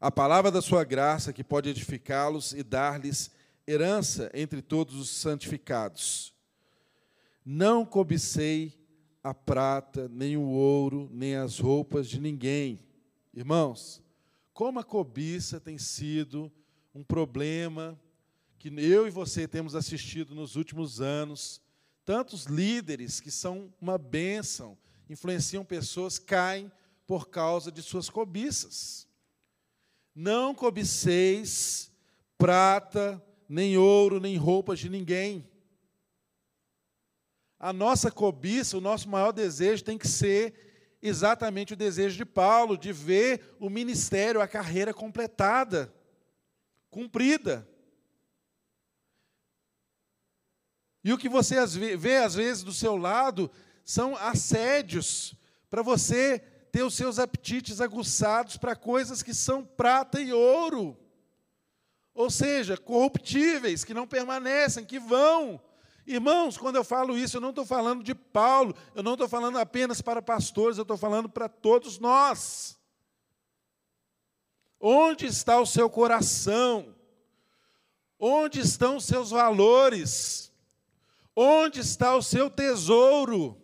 a 0.00 0.10
palavra 0.10 0.50
da 0.50 0.62
sua 0.62 0.82
graça, 0.82 1.32
que 1.32 1.44
pode 1.44 1.68
edificá-los 1.68 2.52
e 2.52 2.62
dar-lhes 2.62 3.30
herança 3.66 4.30
entre 4.32 4.62
todos 4.62 4.96
os 4.96 5.10
santificados. 5.10 6.34
Não 7.44 7.84
cobicei 7.84 8.78
a 9.22 9.34
prata, 9.34 10.08
nem 10.08 10.36
o 10.36 10.42
ouro, 10.42 11.08
nem 11.12 11.36
as 11.36 11.58
roupas 11.58 12.08
de 12.08 12.18
ninguém. 12.18 12.80
Irmãos, 13.34 14.02
como 14.58 14.80
a 14.80 14.82
cobiça 14.82 15.60
tem 15.60 15.78
sido 15.78 16.50
um 16.92 17.04
problema 17.04 17.96
que 18.58 18.68
eu 18.76 19.06
e 19.06 19.10
você 19.10 19.46
temos 19.46 19.76
assistido 19.76 20.34
nos 20.34 20.56
últimos 20.56 21.00
anos. 21.00 21.62
Tantos 22.04 22.46
líderes 22.46 23.20
que 23.20 23.30
são 23.30 23.72
uma 23.80 23.96
bênção, 23.96 24.76
influenciam 25.08 25.64
pessoas, 25.64 26.18
caem 26.18 26.72
por 27.06 27.28
causa 27.28 27.70
de 27.70 27.80
suas 27.84 28.10
cobiças. 28.10 29.06
Não 30.12 30.52
cobiceis 30.52 31.92
prata, 32.36 33.24
nem 33.48 33.78
ouro, 33.78 34.18
nem 34.18 34.36
roupas 34.36 34.80
de 34.80 34.88
ninguém. 34.88 35.48
A 37.60 37.72
nossa 37.72 38.10
cobiça, 38.10 38.76
o 38.76 38.80
nosso 38.80 39.08
maior 39.08 39.30
desejo 39.30 39.84
tem 39.84 39.96
que 39.96 40.08
ser 40.08 40.67
exatamente 41.00 41.72
o 41.72 41.76
desejo 41.76 42.16
de 42.16 42.24
Paulo, 42.24 42.76
de 42.76 42.92
ver 42.92 43.56
o 43.60 43.70
ministério, 43.70 44.40
a 44.40 44.48
carreira 44.48 44.92
completada, 44.92 45.92
cumprida. 46.90 47.68
E 51.04 51.12
o 51.12 51.18
que 51.18 51.28
você 51.28 51.64
vê 51.96 52.18
às 52.18 52.34
vezes 52.34 52.62
do 52.62 52.72
seu 52.72 52.96
lado 52.96 53.50
são 53.84 54.16
assédios 54.16 55.34
para 55.70 55.82
você 55.82 56.40
ter 56.70 56.82
os 56.82 56.94
seus 56.94 57.18
apetites 57.18 57.80
aguçados 57.80 58.56
para 58.56 58.76
coisas 58.76 59.22
que 59.22 59.32
são 59.32 59.64
prata 59.64 60.20
e 60.20 60.32
ouro. 60.32 60.98
Ou 62.12 62.30
seja, 62.30 62.76
corruptíveis, 62.76 63.84
que 63.84 63.94
não 63.94 64.06
permanecem, 64.06 64.84
que 64.84 64.98
vão. 64.98 65.60
Irmãos, 66.08 66.56
quando 66.56 66.76
eu 66.76 66.84
falo 66.84 67.18
isso, 67.18 67.36
eu 67.36 67.40
não 67.42 67.50
estou 67.50 67.66
falando 67.66 68.02
de 68.02 68.14
Paulo, 68.14 68.74
eu 68.94 69.02
não 69.02 69.12
estou 69.12 69.28
falando 69.28 69.58
apenas 69.58 70.00
para 70.00 70.22
pastores, 70.22 70.78
eu 70.78 70.82
estou 70.82 70.96
falando 70.96 71.28
para 71.28 71.50
todos 71.50 71.98
nós. 71.98 72.80
Onde 74.80 75.26
está 75.26 75.60
o 75.60 75.66
seu 75.66 75.90
coração? 75.90 76.96
Onde 78.18 78.58
estão 78.58 78.96
os 78.96 79.04
seus 79.04 79.28
valores? 79.28 80.50
Onde 81.36 81.80
está 81.80 82.16
o 82.16 82.22
seu 82.22 82.48
tesouro? 82.48 83.60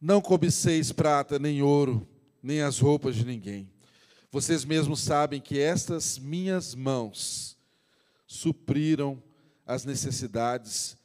Não 0.00 0.20
cobiceis 0.20 0.92
prata, 0.92 1.36
nem 1.36 1.62
ouro, 1.62 2.08
nem 2.40 2.62
as 2.62 2.78
roupas 2.78 3.16
de 3.16 3.24
ninguém. 3.24 3.73
Vocês 4.34 4.64
mesmos 4.64 4.98
sabem 4.98 5.40
que 5.40 5.60
estas 5.60 6.18
minhas 6.18 6.74
mãos 6.74 7.56
supriram 8.26 9.22
as 9.64 9.84
necessidades 9.84 10.96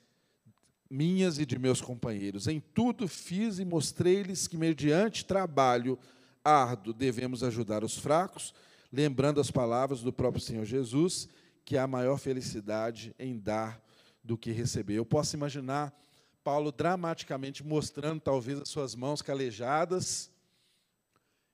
minhas 0.89 1.37
e 1.37 1.45
de 1.45 1.59
meus 1.59 1.79
companheiros. 1.79 2.47
Em 2.47 2.59
tudo 2.59 3.07
fiz 3.07 3.59
e 3.59 3.65
mostrei-lhes 3.65 4.47
que, 4.47 4.57
mediante 4.57 5.23
trabalho 5.23 5.99
árduo, 6.43 6.91
devemos 6.91 7.43
ajudar 7.43 7.83
os 7.83 7.99
fracos 7.99 8.51
lembrando 8.91 9.39
as 9.39 9.51
palavras 9.51 10.01
do 10.01 10.11
próprio 10.11 10.41
Senhor 10.41 10.65
Jesus, 10.65 11.29
que 11.63 11.77
há 11.77 11.85
maior 11.85 12.17
felicidade 12.17 13.13
em 13.19 13.37
dar 13.37 13.79
do 14.23 14.39
que 14.39 14.51
receber. 14.51 14.95
Eu 14.95 15.05
posso 15.05 15.35
imaginar 15.35 15.95
Paulo 16.43 16.71
dramaticamente 16.71 17.63
mostrando 17.63 18.21
talvez 18.21 18.59
as 18.59 18.69
suas 18.69 18.95
mãos 18.95 19.21
calejadas 19.21 20.31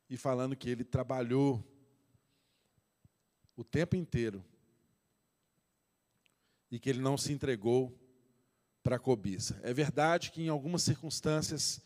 e 0.09 0.17
falando 0.17 0.55
que 0.55 0.69
ele 0.69 0.83
trabalhou 0.83 1.63
o 3.55 3.63
tempo 3.63 3.95
inteiro 3.95 4.43
e 6.69 6.79
que 6.79 6.89
ele 6.89 6.99
não 6.99 7.17
se 7.17 7.31
entregou 7.31 7.97
para 8.83 8.97
a 8.97 8.99
cobiça. 8.99 9.59
É 9.63 9.73
verdade 9.73 10.31
que 10.31 10.43
em 10.43 10.49
algumas 10.49 10.83
circunstâncias 10.83 11.81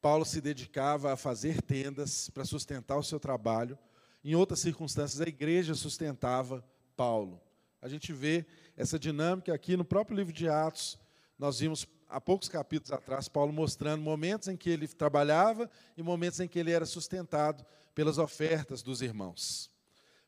Paulo 0.00 0.24
se 0.24 0.40
dedicava 0.40 1.12
a 1.12 1.16
fazer 1.16 1.62
tendas 1.62 2.28
para 2.30 2.44
sustentar 2.44 2.96
o 2.96 3.02
seu 3.02 3.18
trabalho, 3.18 3.78
em 4.24 4.34
outras 4.34 4.60
circunstâncias, 4.60 5.20
a 5.20 5.28
igreja 5.28 5.74
sustentava 5.74 6.64
Paulo. 6.96 7.40
A 7.80 7.88
gente 7.88 8.12
vê 8.12 8.46
essa 8.74 8.98
dinâmica 8.98 9.52
aqui 9.52 9.76
no 9.76 9.84
próprio 9.84 10.16
livro 10.16 10.32
de 10.32 10.48
Atos. 10.48 10.98
Nós 11.38 11.60
vimos 11.60 11.86
há 12.14 12.20
poucos 12.20 12.48
capítulos 12.48 12.92
atrás 12.92 13.28
Paulo 13.28 13.52
mostrando 13.52 14.00
momentos 14.00 14.46
em 14.46 14.56
que 14.56 14.70
ele 14.70 14.86
trabalhava 14.86 15.68
e 15.96 16.02
momentos 16.02 16.38
em 16.38 16.46
que 16.46 16.60
ele 16.60 16.70
era 16.70 16.86
sustentado 16.86 17.66
pelas 17.92 18.18
ofertas 18.18 18.82
dos 18.82 19.02
irmãos. 19.02 19.68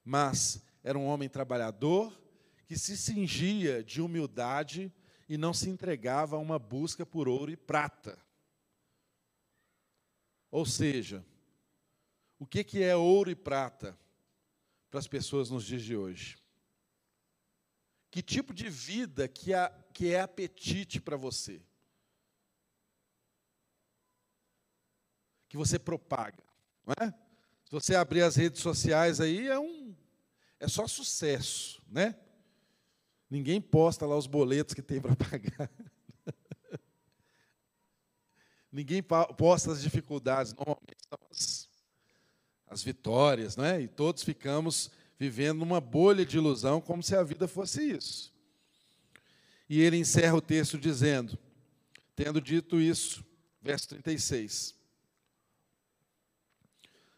Mas 0.04 0.60
era 0.82 0.98
um 0.98 1.06
homem 1.06 1.28
trabalhador 1.28 2.12
que 2.66 2.76
se 2.76 2.96
cingia 2.96 3.84
de 3.84 4.02
humildade 4.02 4.92
e 5.28 5.38
não 5.38 5.54
se 5.54 5.70
entregava 5.70 6.34
a 6.34 6.40
uma 6.40 6.58
busca 6.58 7.06
por 7.06 7.28
ouro 7.28 7.52
e 7.52 7.56
prata. 7.56 8.18
Ou 10.50 10.66
seja, 10.66 11.24
o 12.36 12.46
que, 12.46 12.64
que 12.64 12.82
é 12.82 12.96
ouro 12.96 13.30
e 13.30 13.36
prata 13.36 13.96
para 14.90 14.98
as 14.98 15.06
pessoas 15.06 15.50
nos 15.50 15.64
dias 15.64 15.82
de 15.82 15.96
hoje? 15.96 16.36
Que 18.10 18.22
tipo 18.22 18.52
de 18.52 18.68
vida 18.68 19.28
que 19.28 19.52
que 19.92 20.12
é 20.12 20.20
apetite 20.20 21.00
para 21.00 21.16
você? 21.16 21.65
Que 25.56 25.58
você 25.58 25.78
propaga, 25.78 26.44
não 26.84 26.94
é? 27.00 27.10
Se 27.64 27.72
você 27.72 27.94
abrir 27.94 28.20
as 28.20 28.36
redes 28.36 28.60
sociais 28.60 29.22
aí, 29.22 29.48
é 29.48 29.58
um 29.58 29.96
é 30.60 30.68
só 30.68 30.86
sucesso, 30.86 31.82
né? 31.88 32.14
Ninguém 33.30 33.58
posta 33.58 34.04
lá 34.04 34.18
os 34.18 34.26
boletos 34.26 34.74
que 34.74 34.82
tem 34.82 35.00
para 35.00 35.16
pagar. 35.16 35.70
Ninguém 38.70 39.02
posta 39.02 39.72
as 39.72 39.80
dificuldades, 39.80 40.52
normalmente 40.52 40.96
as, 41.30 41.68
as 42.68 42.82
vitórias, 42.82 43.56
né? 43.56 43.80
e 43.80 43.88
todos 43.88 44.22
ficamos 44.22 44.90
vivendo 45.18 45.60
numa 45.60 45.80
bolha 45.80 46.26
de 46.26 46.36
ilusão, 46.36 46.82
como 46.82 47.02
se 47.02 47.16
a 47.16 47.22
vida 47.22 47.48
fosse 47.48 47.82
isso. 47.82 48.30
E 49.70 49.80
ele 49.80 49.96
encerra 49.96 50.36
o 50.36 50.42
texto 50.42 50.76
dizendo: 50.76 51.38
Tendo 52.14 52.42
dito 52.42 52.78
isso, 52.78 53.24
verso 53.62 53.88
36. 53.88 54.75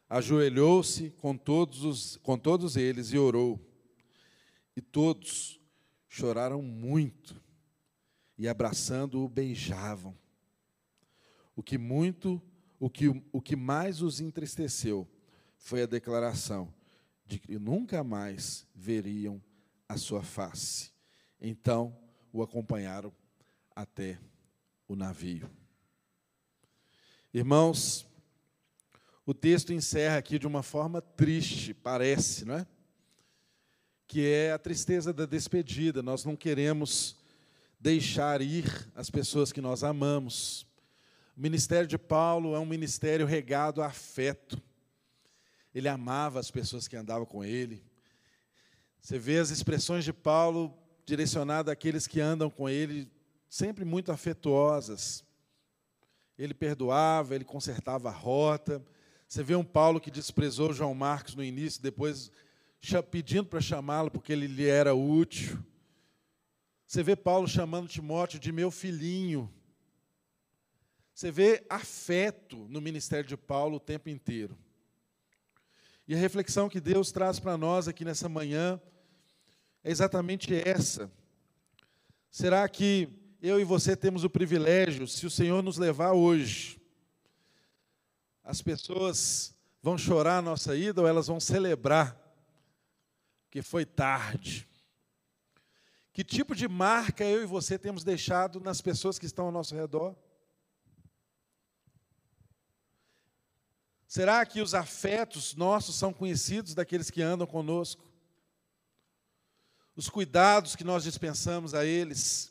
Ajoelhou-se 0.09 1.11
com 1.11 1.37
todos, 1.37 1.85
os, 1.85 2.17
com 2.19 2.39
todos 2.39 2.77
eles 2.77 3.13
e 3.13 3.19
orou. 3.19 3.61
E 4.75 4.81
todos 4.81 5.61
choraram 6.09 6.63
muito 6.63 7.41
e 8.39 8.49
abraçando-o 8.49 9.29
beijavam. 9.29 10.17
O 11.55 11.63
que 11.63 11.77
muito, 11.77 12.41
o 12.79 12.89
que, 12.89 13.09
o 13.33 13.41
que 13.43 13.57
mais 13.57 14.01
os 14.01 14.21
entristeceu 14.21 15.07
foi 15.59 15.83
a 15.83 15.87
declaração 15.87 16.73
de 17.27 17.39
que 17.39 17.59
nunca 17.59 18.03
mais 18.03 18.67
veriam 18.75 19.43
a 19.89 19.99
sua 19.99 20.23
face. 20.23 20.93
Então 21.41 21.95
o 22.33 22.43
acompanharam 22.43 23.13
até 23.77 24.19
o 24.87 24.97
navio. 24.97 25.51
Irmãos, 27.35 28.08
o 29.29 29.35
texto 29.35 29.74
encerra 29.74 30.16
aqui 30.16 30.39
de 30.39 30.47
uma 30.47 30.62
forma 30.62 31.03
triste, 31.03 31.74
parece, 31.74 32.47
não 32.47 32.55
é? 32.55 32.66
Que 34.07 34.26
é 34.26 34.53
a 34.53 34.59
tristeza 34.59 35.12
da 35.12 35.26
despedida. 35.26 36.03
Nós 36.03 36.24
não 36.24 36.35
queremos 36.35 37.14
deixar 37.79 38.41
ir 38.41 38.64
as 38.95 39.11
pessoas 39.11 39.53
que 39.53 39.61
nós 39.61 39.85
amamos. 39.85 40.62
O 41.37 41.43
ministério 41.43 41.87
de 41.87 41.99
Paulo 41.99 42.55
é 42.55 42.59
um 42.59 42.64
ministério 42.64 43.26
regado 43.26 43.83
a 43.83 43.89
afeto. 43.89 44.59
Ele 45.74 45.89
amava 45.89 46.41
as 46.41 46.51
pessoas 46.51 46.89
que 46.89 46.97
andavam 46.97 47.26
com 47.26 47.45
ele. 47.45 47.85
Você 48.99 49.18
vê 49.18 49.39
as 49.39 49.51
expressões 49.51 50.07
de 50.07 50.12
Paulo 50.14 50.74
direcionadas 51.05 51.70
àqueles 51.70 52.07
que 52.07 52.18
andam 52.18 52.49
com 52.49 52.66
ele, 52.66 53.12
sempre 53.47 53.85
muito 53.85 54.11
afetuosas. 54.11 55.22
Ele 56.39 56.55
perdoava, 56.55 57.35
ele 57.35 57.45
consertava 57.45 58.09
a 58.09 58.12
rota. 58.12 58.83
Você 59.29 59.43
vê 59.43 59.55
um 59.55 59.64
Paulo 59.64 60.01
que 60.01 60.11
desprezou 60.11 60.72
João 60.72 60.95
Marcos 60.95 61.35
no 61.35 61.45
início, 61.45 61.83
depois 61.83 62.33
pedindo 63.11 63.45
para 63.45 63.61
chamá-lo 63.61 64.11
porque 64.11 64.33
ele 64.33 64.47
lhe 64.47 64.66
era 64.66 64.95
útil. 64.95 65.62
Você 66.87 67.03
vê 67.03 67.14
Paulo 67.14 67.47
chamando 67.47 67.89
Timóteo 67.89 68.41
de 68.41 68.51
meu 68.51 68.70
filhinho. 68.70 69.53
Você 71.12 71.31
vê 71.31 71.62
afeto 71.68 72.57
no 72.70 72.81
ministério 72.81 73.29
de 73.29 73.37
Paulo 73.37 73.76
o 73.76 73.81
tempo 73.81 74.09
inteiro. 74.09 74.57
E 76.07 76.14
a 76.14 76.18
reflexão 76.18 76.70
que 76.70 76.81
Deus 76.81 77.12
traz 77.12 77.39
para 77.39 77.59
nós 77.59 77.87
aqui 77.87 78.07
nessa 78.07 78.31
manhã 78.31 78.81
é 79.85 79.91
exatamente 79.91 80.55
essa. 80.55 81.12
Será 82.31 82.66
que 82.66 83.11
eu 83.43 83.61
e 83.61 83.64
você 83.64 83.95
temos 83.95 84.24
o 84.24 84.31
privilégio, 84.31 85.07
se 85.07 85.26
o 85.26 85.31
Senhor 85.31 85.62
nos 85.62 85.76
levar 85.76 86.12
hoje, 86.12 86.78
as 88.49 88.63
pessoas 88.63 89.55
vão 89.83 89.99
chorar 89.99 90.39
a 90.39 90.43
nossa 90.43 90.75
ida 90.75 91.03
ou 91.03 91.07
elas 91.07 91.27
vão 91.27 91.39
celebrar 91.39 92.19
que 93.51 93.61
foi 93.61 93.85
tarde. 93.85 94.67
Que 96.15 96.25
tipo 96.25 96.55
de 96.55 96.67
marca 96.67 97.23
eu 97.27 97.43
e 97.43 97.47
você 97.47 97.79
temos 97.79 98.05
deixado 98.05 98.59
nas 98.59 98.81
pessoas 98.81 99.19
que 99.19 99.27
estão 99.27 99.45
ao 99.45 99.53
nosso 99.53 99.75
redor? 99.75 100.17
Será 104.07 104.47
que 104.47 104.63
os 104.63 104.73
afetos 104.73 105.55
nossos 105.55 105.97
são 105.97 106.11
conhecidos 106.11 106.75
daqueles 106.75 107.11
que 107.11 107.21
andam 107.21 107.47
conosco? 107.47 108.11
Os 109.95 110.09
cuidados 110.09 110.75
que 110.75 110.85
nós 110.85 111.05
dispensamos 111.05 111.75
a 111.75 111.85
eles? 111.85 112.51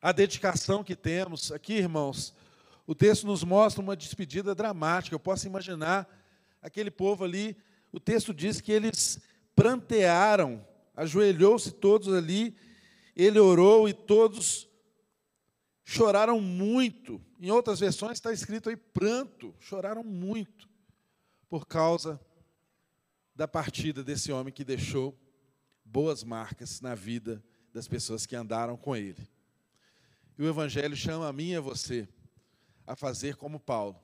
A 0.00 0.12
dedicação 0.12 0.84
que 0.84 0.94
temos? 0.94 1.50
Aqui, 1.50 1.72
irmãos, 1.72 2.32
o 2.86 2.94
texto 2.94 3.26
nos 3.26 3.42
mostra 3.42 3.82
uma 3.82 3.96
despedida 3.96 4.54
dramática. 4.54 5.14
Eu 5.14 5.20
posso 5.20 5.46
imaginar 5.46 6.08
aquele 6.62 6.90
povo 6.90 7.24
ali. 7.24 7.56
O 7.90 7.98
texto 7.98 8.32
diz 8.32 8.60
que 8.60 8.70
eles 8.70 9.18
prantearam, 9.56 10.64
ajoelhou-se 10.94 11.72
todos 11.72 12.12
ali, 12.14 12.56
ele 13.16 13.38
orou 13.38 13.88
e 13.88 13.92
todos 13.92 14.68
choraram 15.84 16.40
muito. 16.40 17.20
Em 17.40 17.50
outras 17.50 17.80
versões 17.80 18.18
está 18.18 18.32
escrito 18.32 18.68
aí 18.68 18.76
pranto, 18.76 19.54
choraram 19.58 20.04
muito 20.04 20.68
por 21.48 21.66
causa 21.66 22.20
da 23.34 23.48
partida 23.48 24.04
desse 24.04 24.30
homem 24.30 24.52
que 24.52 24.64
deixou 24.64 25.18
boas 25.84 26.22
marcas 26.22 26.80
na 26.80 26.94
vida 26.94 27.42
das 27.72 27.88
pessoas 27.88 28.26
que 28.26 28.36
andaram 28.36 28.76
com 28.76 28.94
ele. 28.94 29.28
E 30.38 30.42
o 30.42 30.48
Evangelho 30.48 30.96
chama 30.96 31.28
a 31.28 31.32
mim 31.32 31.50
e 31.50 31.56
a 31.56 31.60
você 31.60 32.08
a 32.86 32.94
fazer 32.94 33.36
como 33.36 33.58
Paulo, 33.58 34.00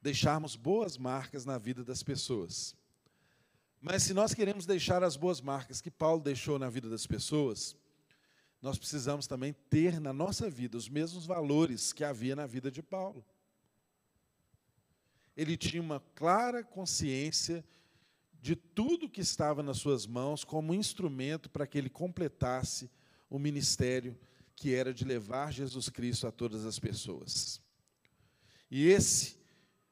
deixarmos 0.00 0.56
boas 0.56 0.96
marcas 0.96 1.44
na 1.44 1.58
vida 1.58 1.84
das 1.84 2.02
pessoas. 2.02 2.74
Mas 3.80 4.02
se 4.02 4.14
nós 4.14 4.34
queremos 4.34 4.66
deixar 4.66 5.02
as 5.02 5.16
boas 5.16 5.40
marcas 5.40 5.80
que 5.80 5.90
Paulo 5.90 6.22
deixou 6.22 6.58
na 6.58 6.68
vida 6.68 6.88
das 6.88 7.06
pessoas, 7.06 7.76
nós 8.60 8.78
precisamos 8.78 9.26
também 9.26 9.54
ter 9.68 10.00
na 10.00 10.12
nossa 10.12 10.50
vida 10.50 10.76
os 10.76 10.88
mesmos 10.88 11.26
valores 11.26 11.92
que 11.92 12.04
havia 12.04 12.36
na 12.36 12.46
vida 12.46 12.70
de 12.70 12.82
Paulo. 12.82 13.24
Ele 15.36 15.56
tinha 15.56 15.82
uma 15.82 16.00
clara 16.14 16.62
consciência 16.62 17.64
de 18.40 18.54
tudo 18.54 19.08
que 19.08 19.20
estava 19.20 19.62
nas 19.62 19.78
suas 19.78 20.06
mãos 20.06 20.44
como 20.44 20.74
instrumento 20.74 21.48
para 21.48 21.66
que 21.66 21.78
ele 21.78 21.88
completasse 21.88 22.90
o 23.28 23.38
ministério 23.38 24.18
que 24.60 24.74
era 24.74 24.92
de 24.92 25.06
levar 25.06 25.50
Jesus 25.50 25.88
Cristo 25.88 26.26
a 26.26 26.30
todas 26.30 26.66
as 26.66 26.78
pessoas. 26.78 27.62
E 28.70 28.88
esse 28.88 29.40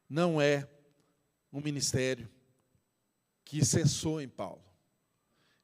não 0.07 0.39
é 0.39 0.69
um 1.51 1.59
ministério 1.59 2.29
que 3.47 3.65
cessou 3.65 4.21
em 4.21 4.29
Paulo. 4.29 4.63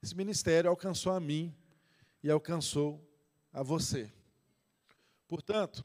Esse 0.03 0.17
ministério 0.17 0.71
alcançou 0.71 1.13
a 1.13 1.21
mim 1.21 1.55
e 2.23 2.31
alcançou 2.31 3.07
a 3.53 3.63
você. 3.63 4.11
Portanto, 5.29 5.85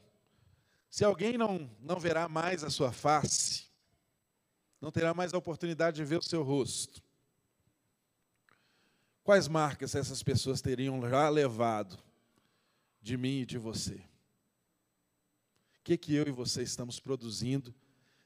se 0.88 1.04
alguém 1.04 1.36
não, 1.36 1.70
não 1.78 2.00
verá 2.00 2.26
mais 2.26 2.64
a 2.64 2.70
sua 2.70 2.90
face, 2.90 3.66
não 4.80 4.90
terá 4.90 5.12
mais 5.12 5.34
a 5.34 5.38
oportunidade 5.38 5.96
de 5.96 6.04
ver 6.06 6.20
o 6.20 6.22
seu 6.22 6.42
rosto, 6.42 7.02
quais 9.22 9.46
marcas 9.46 9.94
essas 9.94 10.22
pessoas 10.22 10.62
teriam 10.62 11.06
já 11.06 11.28
levado 11.28 12.02
de 13.00 13.16
mim 13.16 13.40
e 13.40 13.46
de 13.46 13.58
você? 13.58 13.94
O 15.78 15.82
que, 15.82 15.96
que 15.96 16.14
eu 16.14 16.26
e 16.26 16.30
você 16.30 16.62
estamos 16.62 17.00
produzindo 17.00 17.74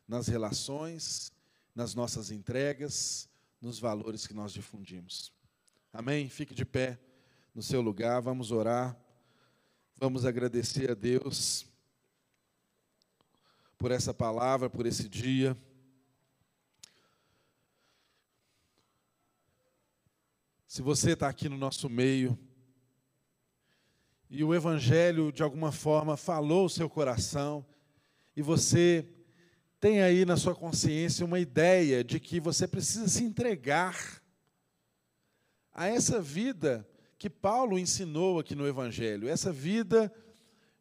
nas 0.07 0.27
relações, 0.27 1.33
nas 1.75 1.95
nossas 1.95 2.31
entregas, 2.31 3.29
nos 3.61 3.79
valores 3.79 4.27
que 4.27 4.35
nós 4.35 4.53
difundimos? 4.53 5.33
Amém? 5.93 6.29
Fique 6.29 6.55
de 6.55 6.65
pé 6.65 6.99
no 7.55 7.63
seu 7.63 7.81
lugar, 7.81 8.21
vamos 8.21 8.51
orar, 8.51 8.99
vamos 9.97 10.25
agradecer 10.25 10.91
a 10.91 10.95
Deus 10.95 11.67
por 13.79 13.93
essa 13.93 14.13
palavra, 14.13 14.69
por 14.69 14.87
esse 14.87 15.09
dia. 15.09 15.57
Se 20.67 20.83
você 20.83 21.13
está 21.13 21.29
aqui 21.29 21.49
no 21.49 21.57
nosso 21.57 21.89
meio 21.89 22.37
e 24.37 24.43
o 24.43 24.53
Evangelho 24.53 25.31
de 25.31 25.45
alguma 25.45 25.71
forma 25.71 26.17
falou 26.17 26.67
o 26.67 26.69
seu 26.69 26.91
coração, 26.91 27.65
e 28.37 28.43
você 28.43 29.07
tem 29.79 30.03
aí 30.03 30.25
na 30.25 30.37
sua 30.37 30.57
consciência 30.57 31.25
uma 31.25 31.39
ideia 31.39 32.03
de 32.03 32.19
que 32.19 32.41
você 32.41 32.67
precisa 32.67 33.07
se 33.07 33.23
entregar 33.23 34.21
a 35.73 35.87
essa 35.87 36.21
vida 36.21 36.85
que 37.17 37.31
Paulo 37.31 37.79
ensinou 37.79 38.41
aqui 38.41 38.57
no 38.57 38.67
Evangelho, 38.67 39.29
essa 39.29 39.53
vida 39.53 40.13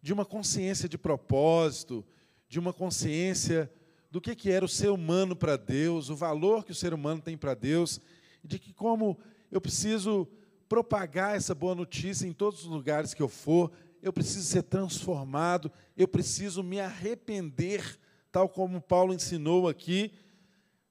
de 0.02 0.12
uma 0.12 0.26
consciência 0.26 0.90
de 0.90 0.98
propósito, 0.98 2.04
de 2.50 2.58
uma 2.58 2.74
consciência 2.74 3.72
do 4.10 4.20
que, 4.20 4.36
que 4.36 4.50
era 4.50 4.66
o 4.66 4.70
ser 4.70 4.90
humano 4.90 5.36
para 5.36 5.58
Deus, 5.58 6.10
o 6.10 6.16
valor 6.16 6.66
que 6.66 6.72
o 6.72 6.76
ser 6.76 6.92
humano 6.92 7.22
tem 7.22 7.38
para 7.38 7.54
Deus, 7.54 8.02
de 8.44 8.58
que 8.58 8.74
como 8.74 9.20
eu 9.52 9.62
preciso 9.62 10.28
propagar 10.68 11.36
essa 11.36 11.54
boa 11.54 11.76
notícia 11.76 12.28
em 12.28 12.34
todos 12.34 12.62
os 12.64 12.68
lugares 12.68 13.14
que 13.14 13.22
eu 13.22 13.30
for, 13.30 13.72
eu 14.02 14.12
preciso 14.12 14.46
ser 14.46 14.64
transformado, 14.64 15.72
eu 15.96 16.08
preciso 16.08 16.62
me 16.62 16.80
arrepender, 16.80 18.00
tal 18.32 18.50
como 18.50 18.82
Paulo 18.82 19.14
ensinou 19.14 19.68
aqui. 19.68 20.12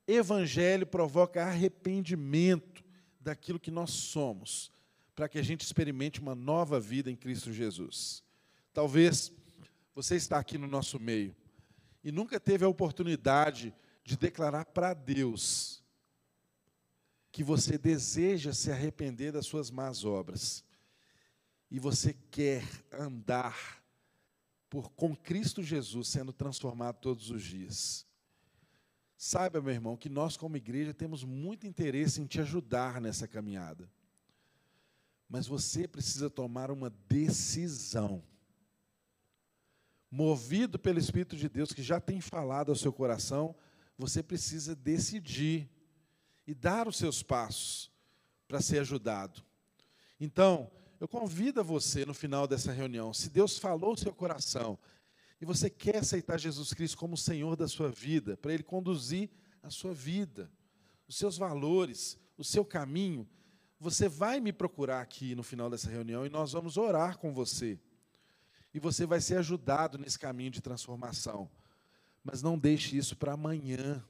Evangelho 0.06 0.86
provoca 0.86 1.44
arrependimento 1.44 2.84
daquilo 3.20 3.60
que 3.60 3.70
nós 3.70 3.90
somos 3.90 4.72
para 5.14 5.28
que 5.28 5.38
a 5.38 5.42
gente 5.42 5.60
experimente 5.60 6.20
uma 6.20 6.34
nova 6.34 6.80
vida 6.80 7.10
em 7.10 7.16
Cristo 7.16 7.52
Jesus. 7.52 8.22
Talvez 8.72 9.32
você 9.94 10.16
está 10.16 10.38
aqui 10.38 10.56
no 10.56 10.66
nosso 10.66 10.98
meio 10.98 11.36
e 12.02 12.10
nunca 12.10 12.40
teve 12.40 12.64
a 12.64 12.68
oportunidade 12.68 13.74
de 14.02 14.16
declarar 14.16 14.64
para 14.64 14.94
Deus 14.94 15.81
que 17.32 17.42
você 17.42 17.78
deseja 17.78 18.52
se 18.52 18.70
arrepender 18.70 19.32
das 19.32 19.46
suas 19.46 19.70
más 19.70 20.04
obras 20.04 20.62
e 21.70 21.80
você 21.80 22.12
quer 22.30 22.62
andar 22.92 23.82
por 24.68 24.90
com 24.90 25.16
Cristo 25.16 25.62
Jesus 25.62 26.08
sendo 26.08 26.32
transformado 26.32 26.98
todos 27.00 27.30
os 27.30 27.42
dias. 27.42 28.06
Saiba, 29.16 29.62
meu 29.62 29.72
irmão, 29.72 29.96
que 29.96 30.10
nós 30.10 30.36
como 30.36 30.58
igreja 30.58 30.92
temos 30.92 31.24
muito 31.24 31.66
interesse 31.66 32.20
em 32.20 32.26
te 32.26 32.38
ajudar 32.40 33.00
nessa 33.00 33.26
caminhada. 33.26 33.90
Mas 35.26 35.46
você 35.46 35.88
precisa 35.88 36.28
tomar 36.28 36.70
uma 36.70 36.90
decisão. 36.90 38.22
Movido 40.10 40.78
pelo 40.78 40.98
Espírito 40.98 41.36
de 41.36 41.48
Deus, 41.48 41.72
que 41.72 41.82
já 41.82 41.98
tem 41.98 42.20
falado 42.20 42.68
ao 42.68 42.76
seu 42.76 42.92
coração, 42.92 43.54
você 43.96 44.22
precisa 44.22 44.74
decidir 44.74 45.70
e 46.46 46.54
dar 46.54 46.88
os 46.88 46.96
seus 46.96 47.22
passos 47.22 47.90
para 48.48 48.60
ser 48.60 48.80
ajudado. 48.80 49.42
Então, 50.20 50.70
eu 51.00 51.08
convido 51.08 51.64
você 51.64 52.04
no 52.06 52.14
final 52.14 52.46
dessa 52.46 52.70
reunião, 52.70 53.12
se 53.12 53.28
Deus 53.28 53.58
falou 53.58 53.90
ao 53.90 53.96
seu 53.96 54.12
coração 54.12 54.78
e 55.40 55.44
você 55.44 55.68
quer 55.68 55.96
aceitar 55.96 56.38
Jesus 56.38 56.72
Cristo 56.72 56.96
como 56.96 57.16
Senhor 57.16 57.56
da 57.56 57.66
sua 57.66 57.90
vida, 57.90 58.36
para 58.36 58.54
Ele 58.54 58.62
conduzir 58.62 59.28
a 59.62 59.70
sua 59.70 59.92
vida, 59.92 60.50
os 61.08 61.16
seus 61.16 61.36
valores, 61.36 62.16
o 62.36 62.44
seu 62.44 62.64
caminho, 62.64 63.28
você 63.80 64.08
vai 64.08 64.38
me 64.38 64.52
procurar 64.52 65.00
aqui 65.00 65.34
no 65.34 65.42
final 65.42 65.68
dessa 65.68 65.90
reunião 65.90 66.24
e 66.24 66.28
nós 66.28 66.52
vamos 66.52 66.76
orar 66.76 67.18
com 67.18 67.34
você. 67.34 67.80
E 68.72 68.78
você 68.78 69.04
vai 69.04 69.20
ser 69.20 69.38
ajudado 69.38 69.98
nesse 69.98 70.18
caminho 70.18 70.52
de 70.52 70.60
transformação. 70.60 71.50
Mas 72.22 72.40
não 72.40 72.56
deixe 72.56 72.96
isso 72.96 73.16
para 73.16 73.32
amanhã. 73.32 74.04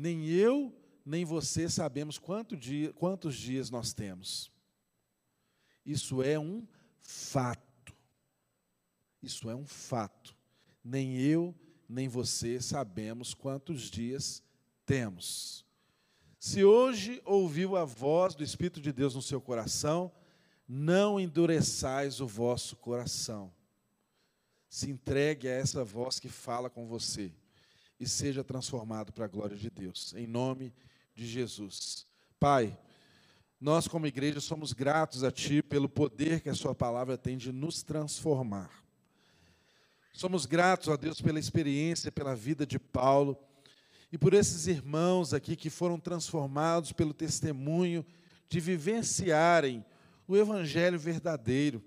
Nem 0.00 0.28
eu, 0.28 0.72
nem 1.04 1.24
você 1.24 1.68
sabemos 1.68 2.20
quanto 2.20 2.56
dia, 2.56 2.92
quantos 2.92 3.34
dias 3.34 3.68
nós 3.68 3.92
temos. 3.92 4.48
Isso 5.84 6.22
é 6.22 6.38
um 6.38 6.64
fato. 7.00 7.92
Isso 9.20 9.50
é 9.50 9.56
um 9.56 9.66
fato. 9.66 10.36
Nem 10.84 11.18
eu, 11.18 11.52
nem 11.88 12.06
você 12.06 12.60
sabemos 12.60 13.34
quantos 13.34 13.90
dias 13.90 14.40
temos. 14.86 15.66
Se 16.38 16.62
hoje 16.62 17.20
ouviu 17.24 17.76
a 17.76 17.84
voz 17.84 18.36
do 18.36 18.44
Espírito 18.44 18.80
de 18.80 18.92
Deus 18.92 19.16
no 19.16 19.22
seu 19.22 19.40
coração, 19.40 20.12
não 20.68 21.18
endureçais 21.18 22.20
o 22.20 22.26
vosso 22.28 22.76
coração. 22.76 23.52
Se 24.68 24.88
entregue 24.88 25.48
a 25.48 25.54
essa 25.54 25.82
voz 25.82 26.20
que 26.20 26.28
fala 26.28 26.70
com 26.70 26.86
você 26.86 27.32
e 27.98 28.06
seja 28.06 28.44
transformado 28.44 29.12
para 29.12 29.24
a 29.24 29.28
glória 29.28 29.56
de 29.56 29.70
Deus, 29.70 30.14
em 30.16 30.26
nome 30.26 30.72
de 31.14 31.26
Jesus. 31.26 32.06
Pai, 32.38 32.78
nós 33.60 33.88
como 33.88 34.06
igreja 34.06 34.40
somos 34.40 34.72
gratos 34.72 35.24
a 35.24 35.32
Ti 35.32 35.62
pelo 35.62 35.88
poder 35.88 36.40
que 36.40 36.48
a 36.48 36.54
Sua 36.54 36.74
palavra 36.74 37.18
tem 37.18 37.36
de 37.36 37.50
nos 37.50 37.82
transformar. 37.82 38.70
Somos 40.12 40.46
gratos 40.46 40.88
a 40.88 40.96
Deus 40.96 41.20
pela 41.20 41.38
experiência, 41.38 42.12
pela 42.12 42.34
vida 42.34 42.66
de 42.66 42.78
Paulo 42.78 43.36
e 44.10 44.16
por 44.16 44.32
esses 44.32 44.66
irmãos 44.66 45.34
aqui 45.34 45.54
que 45.54 45.70
foram 45.70 45.98
transformados 45.98 46.92
pelo 46.92 47.12
testemunho 47.12 48.06
de 48.48 48.60
vivenciarem 48.60 49.84
o 50.26 50.36
evangelho 50.36 50.98
verdadeiro. 50.98 51.82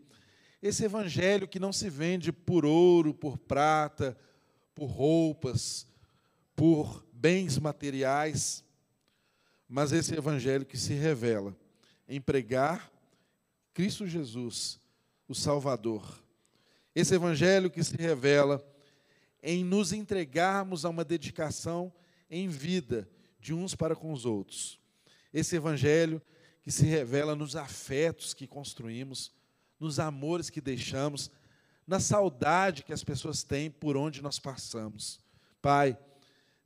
Esse 0.62 0.86
evangelho 0.86 1.48
que 1.48 1.60
não 1.60 1.74
se 1.74 1.90
vende 1.90 2.32
por 2.32 2.66
ouro, 2.66 3.14
por 3.14 3.38
prata, 3.38 4.18
por 4.76 4.86
roupas, 4.86 5.88
por 6.56 7.06
bens 7.14 7.58
materiais, 7.58 8.64
mas 9.68 9.92
esse 9.92 10.14
evangelho 10.14 10.66
que 10.66 10.78
se 10.78 10.94
revela 10.94 11.56
em 12.08 12.20
pregar 12.20 12.92
Cristo 13.74 14.06
Jesus, 14.06 14.80
o 15.28 15.34
Salvador. 15.34 16.22
Esse 16.94 17.16
evangelho 17.16 17.72
que 17.72 17.84
se 17.84 17.96
revela 17.96 18.62
em 19.42 19.64
nos 19.64 19.94
entregarmos 19.94 20.84
a 20.84 20.90
uma 20.90 21.06
dedicação 21.06 21.92
em 22.30 22.48
vida 22.48 23.10
de 23.40 23.54
uns 23.54 23.74
para 23.74 23.96
com 23.96 24.12
os 24.12 24.26
outros. 24.26 24.80
Esse 25.34 25.56
evangelho 25.56 26.22
que 26.62 26.72
se 26.72 26.86
revela 26.86 27.36
nos 27.36 27.56
afetos 27.56 28.34
que 28.34 28.46
construímos, 28.46 29.32
nos 29.80 30.00
amores 30.00 30.50
que 30.50 30.62
deixamos, 30.62 31.32
na 31.88 32.00
saudade 32.00 32.84
que 32.84 32.94
as 32.94 33.04
pessoas 33.04 33.44
têm 33.44 33.72
por 33.72 33.98
onde 33.98 34.22
nós 34.22 34.38
passamos. 34.38 35.20
Pai, 35.62 35.98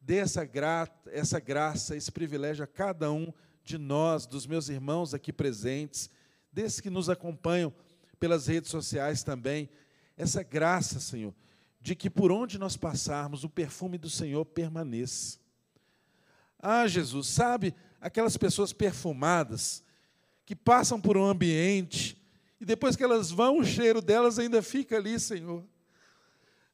dê 0.05 0.17
essa, 0.17 0.45
gra 0.45 0.87
essa 1.07 1.39
graça, 1.39 1.95
esse 1.95 2.11
privilégio 2.11 2.63
a 2.63 2.67
cada 2.67 3.11
um 3.11 3.33
de 3.63 3.77
nós, 3.79 4.27
dos 4.27 4.45
meus 4.45 4.69
irmãos 4.69 5.15
aqui 5.15 5.33
presentes, 5.33 6.11
desses 6.53 6.79
que 6.79 6.91
nos 6.91 7.09
acompanham 7.09 7.73
pelas 8.19 8.45
redes 8.45 8.69
sociais 8.69 9.23
também, 9.23 9.67
essa 10.15 10.43
graça, 10.43 10.99
Senhor, 10.99 11.33
de 11.81 11.95
que 11.95 12.09
por 12.09 12.31
onde 12.31 12.59
nós 12.59 12.77
passarmos, 12.77 13.43
o 13.43 13.49
perfume 13.49 13.97
do 13.97 14.09
Senhor 14.09 14.45
permaneça. 14.45 15.39
Ah, 16.59 16.87
Jesus, 16.87 17.27
sabe 17.27 17.73
aquelas 17.99 18.37
pessoas 18.37 18.71
perfumadas 18.71 19.83
que 20.45 20.55
passam 20.55 21.01
por 21.01 21.17
um 21.17 21.25
ambiente 21.25 22.21
e 22.61 22.65
depois 22.65 22.95
que 22.95 23.03
elas 23.03 23.31
vão, 23.31 23.57
o 23.57 23.65
cheiro 23.65 24.01
delas 24.01 24.37
ainda 24.37 24.61
fica 24.61 24.97
ali, 24.97 25.19
Senhor. 25.19 25.63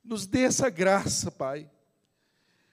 Nos 0.04 0.28
dê 0.28 0.42
essa 0.42 0.70
graça, 0.70 1.32
Pai, 1.32 1.70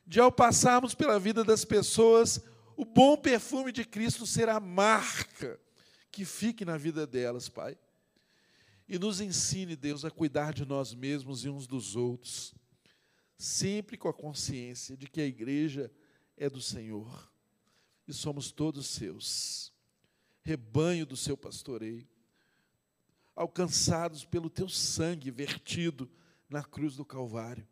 de 0.09 0.19
ao 0.19 0.33
passarmos 0.33 0.95
pela 0.95 1.21
vida 1.21 1.45
das 1.45 1.67
pessoas, 1.67 2.41
o 2.75 2.85
bom 2.85 3.15
perfume 3.15 3.71
de 3.71 3.85
Cristo 3.85 4.27
ser 4.27 4.49
a 4.49 4.59
marca 4.59 5.61
que 6.11 6.25
fique 6.25 6.65
na 6.65 6.79
vida 6.79 7.07
delas, 7.07 7.51
Pai. 7.51 7.79
E 8.89 8.99
nos 8.99 9.21
ensine, 9.21 9.77
Deus, 9.77 10.07
a 10.07 10.11
cuidar 10.11 10.55
de 10.55 10.65
nós 10.65 10.95
mesmos 10.95 11.45
e 11.45 11.51
uns 11.51 11.67
dos 11.67 11.95
outros, 11.95 12.55
sempre 13.37 13.99
com 13.99 14.09
a 14.09 14.15
consciência 14.15 14.97
de 14.97 15.07
que 15.07 15.21
a 15.21 15.27
igreja 15.27 15.93
é 16.39 16.49
do 16.49 16.63
Senhor 16.63 17.31
e 18.07 18.13
somos 18.15 18.51
todos 18.51 18.87
seus, 18.87 19.71
rebanho 20.43 21.05
do 21.05 21.19
seu 21.19 21.37
pastoreio, 21.37 22.09
alcançados 23.37 24.25
pelo 24.25 24.49
teu 24.49 24.71
sangue 24.71 25.31
vertido 25.31 26.11
na 26.49 26.65
cruz 26.65 26.97
do 26.97 27.05
Calvário. 27.05 27.69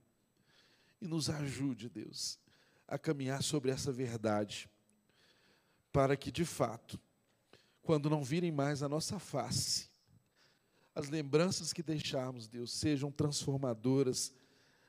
E 1.00 1.06
nos 1.06 1.28
ajude, 1.28 1.88
Deus, 1.88 2.38
a 2.86 2.98
caminhar 2.98 3.42
sobre 3.42 3.70
essa 3.70 3.92
verdade, 3.92 4.68
para 5.92 6.16
que 6.16 6.30
de 6.30 6.44
fato, 6.44 6.98
quando 7.82 8.10
não 8.10 8.22
virem 8.22 8.50
mais 8.50 8.82
a 8.82 8.88
nossa 8.88 9.18
face, 9.18 9.88
as 10.94 11.08
lembranças 11.08 11.72
que 11.72 11.82
deixarmos, 11.82 12.48
Deus, 12.48 12.72
sejam 12.72 13.10
transformadoras 13.10 14.32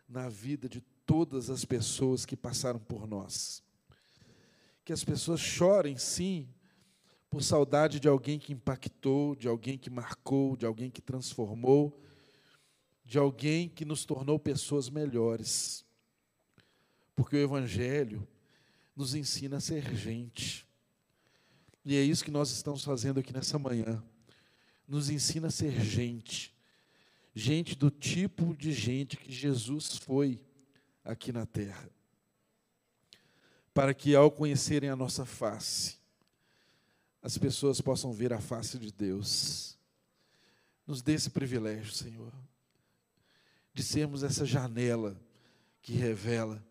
na 0.08 0.30
vida 0.30 0.70
de 0.70 0.82
todas 1.06 1.50
as 1.50 1.66
pessoas 1.66 2.26
que 2.26 2.36
passaram 2.36 2.80
por 2.80 3.06
nós 3.06 3.64
que 4.88 4.94
as 4.94 5.04
pessoas 5.04 5.42
chorem, 5.42 5.98
sim, 5.98 6.48
por 7.30 7.44
saudade 7.44 8.00
de 8.00 8.08
alguém 8.08 8.40
que 8.40 8.54
impactou, 8.54 9.36
de 9.36 9.46
alguém 9.46 9.78
que 9.78 9.90
marcou, 9.90 10.56
de 10.56 10.66
alguém 10.66 10.90
que 10.90 11.02
transformou, 11.02 12.02
de 13.04 13.18
alguém 13.18 13.68
que 13.68 13.84
nos 13.84 14.06
tornou 14.06 14.40
pessoas 14.40 14.90
melhores. 14.90 15.86
Porque 17.18 17.36
o 17.36 17.40
Evangelho 17.40 18.26
nos 18.96 19.14
ensina 19.14 19.58
a 19.58 19.60
ser 19.60 19.94
gente. 19.94 20.66
E 21.84 21.98
é 21.98 22.02
isso 22.02 22.24
que 22.24 22.32
nós 22.32 22.50
estamos 22.52 22.86
fazendo 22.86 23.20
aqui 23.20 23.34
nessa 23.34 23.60
manhã. 23.60 24.02
Nos 24.88 25.10
ensina 25.10 25.48
a 25.48 25.52
ser 25.52 25.78
gente. 25.82 26.56
Gente 27.36 27.76
do 27.76 27.92
tipo 27.92 28.56
de 28.56 28.72
gente 28.72 29.18
que 29.18 29.34
Jesus 29.34 29.98
foi 29.98 30.42
aqui 31.04 31.34
na 31.34 31.46
terra 31.46 31.90
para 33.78 33.94
que 33.94 34.16
ao 34.16 34.32
conhecerem 34.32 34.90
a 34.90 34.96
nossa 34.96 35.24
face, 35.24 35.98
as 37.22 37.38
pessoas 37.38 37.80
possam 37.80 38.12
ver 38.12 38.34
a 38.34 38.42
face 38.42 38.76
de 38.80 38.92
Deus. 38.92 39.78
Nos 40.88 41.04
dê 41.04 41.14
esse 41.14 41.30
privilégio, 41.30 41.94
Senhor, 41.94 42.34
de 43.76 43.84
sermos 43.84 44.24
essa 44.24 44.48
janela 44.48 45.16
que 45.80 45.94
revela 45.94 46.67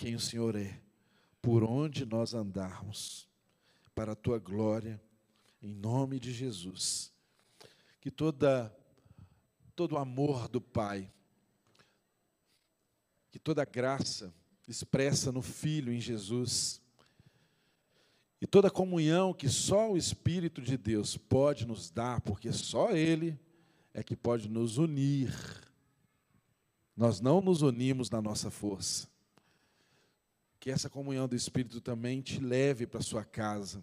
quem 0.00 0.14
o 0.14 0.20
Senhor 0.20 0.56
é, 0.56 0.80
por 1.42 1.62
onde 1.62 2.06
nós 2.06 2.32
andarmos, 2.32 3.28
para 3.94 4.12
a 4.12 4.16
tua 4.16 4.38
glória, 4.38 4.98
em 5.60 5.74
nome 5.74 6.18
de 6.18 6.32
Jesus. 6.32 7.12
Que 8.00 8.10
toda 8.10 8.74
todo 9.76 9.92
o 9.92 9.98
amor 9.98 10.48
do 10.48 10.58
Pai, 10.58 11.12
que 13.30 13.38
toda 13.38 13.60
a 13.60 13.66
graça 13.66 14.32
expressa 14.66 15.30
no 15.30 15.42
Filho, 15.42 15.92
em 15.92 16.00
Jesus. 16.00 16.80
E 18.40 18.46
toda 18.46 18.68
a 18.68 18.70
comunhão 18.70 19.34
que 19.34 19.50
só 19.50 19.92
o 19.92 19.98
Espírito 19.98 20.62
de 20.62 20.78
Deus 20.78 21.18
pode 21.18 21.66
nos 21.66 21.90
dar, 21.90 22.22
porque 22.22 22.50
só 22.52 22.90
Ele 22.92 23.38
é 23.92 24.02
que 24.02 24.16
pode 24.16 24.48
nos 24.48 24.78
unir. 24.78 25.30
Nós 26.96 27.20
não 27.20 27.42
nos 27.42 27.60
unimos 27.60 28.08
na 28.08 28.22
nossa 28.22 28.50
força. 28.50 29.10
Que 30.60 30.70
essa 30.70 30.88
comunhão 30.88 31.26
do 31.26 31.34
Espírito 31.34 31.80
também 31.80 32.20
te 32.20 32.38
leve 32.38 32.86
para 32.86 33.00
sua 33.00 33.24
casa. 33.24 33.82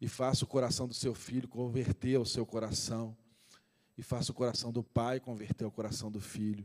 E 0.00 0.06
faça 0.06 0.44
o 0.44 0.46
coração 0.46 0.86
do 0.86 0.94
seu 0.94 1.14
filho 1.14 1.48
converter 1.48 2.16
ao 2.16 2.24
seu 2.24 2.46
coração, 2.46 3.16
e 3.98 4.02
faça 4.02 4.32
o 4.32 4.34
coração 4.34 4.72
do 4.72 4.82
pai 4.82 5.18
converter 5.18 5.64
ao 5.64 5.70
coração 5.70 6.10
do 6.10 6.20
filho. 6.20 6.64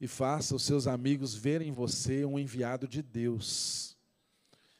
E 0.00 0.06
faça 0.06 0.54
os 0.54 0.62
seus 0.62 0.86
amigos 0.86 1.34
verem 1.34 1.68
em 1.68 1.72
você 1.72 2.24
um 2.24 2.38
enviado 2.38 2.86
de 2.88 3.00
Deus. 3.00 3.96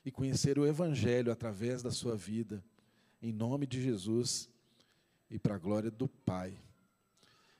E 0.04 0.10
conhecer 0.10 0.58
o 0.58 0.66
Evangelho 0.66 1.32
através 1.32 1.82
da 1.82 1.90
sua 1.90 2.16
vida, 2.16 2.62
em 3.22 3.32
nome 3.32 3.66
de 3.66 3.82
Jesus 3.82 4.48
e 5.30 5.38
para 5.38 5.54
a 5.54 5.58
glória 5.58 5.90
do 5.90 6.08
Pai. 6.08 6.56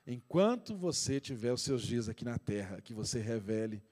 Enquanto 0.05 0.75
você 0.75 1.19
tiver 1.19 1.51
os 1.51 1.61
seus 1.61 1.81
dias 1.81 2.07
aqui 2.07 2.23
na 2.23 2.37
terra, 2.37 2.79
que 2.79 2.93
você 2.93 3.19
revele 3.19 3.83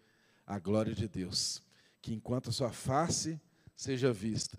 a 0.46 0.60
glória 0.60 0.94
de 0.94 1.08
Deus, 1.08 1.62
que 2.02 2.14
enquanto 2.14 2.50
a 2.50 2.54
sua 2.54 2.72
face 2.72 3.40
seja 3.76 4.14
vista, 4.14 4.58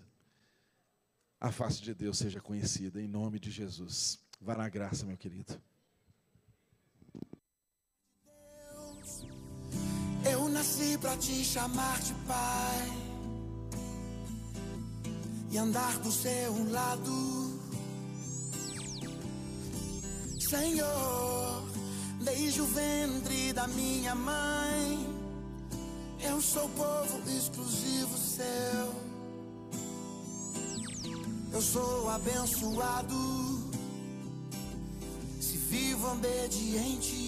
a 1.39 1.51
face 1.51 1.81
de 1.81 1.93
Deus 1.93 2.17
seja 2.17 2.41
conhecida, 2.41 3.01
em 3.01 3.07
nome 3.07 3.39
de 3.39 3.51
Jesus. 3.51 4.19
Vá 4.41 4.55
na 4.55 4.67
graça, 4.67 5.05
meu 5.05 5.17
querido. 5.17 5.59
Eu 10.29 10.49
nasci 10.49 10.97
pra 10.97 11.15
te 11.17 11.43
chamar 11.43 12.01
de 12.01 12.13
pai 12.25 13.07
e 15.49 15.57
andar 15.57 15.97
do 15.99 16.11
seu 16.11 16.71
lado, 16.71 17.61
Senhor. 20.39 21.67
Desde 22.21 22.61
o 22.61 22.65
ventre 22.65 23.53
da 23.53 23.67
minha 23.67 24.13
mãe, 24.13 25.16
eu 26.21 26.41
sou 26.41 26.69
povo 26.69 27.21
exclusivo 27.29 28.17
seu. 28.17 29.07
Eu 31.53 31.61
sou 31.61 32.09
abençoado, 32.09 33.15
se 35.39 35.57
vivo 35.57 36.11
obediente 36.11 37.27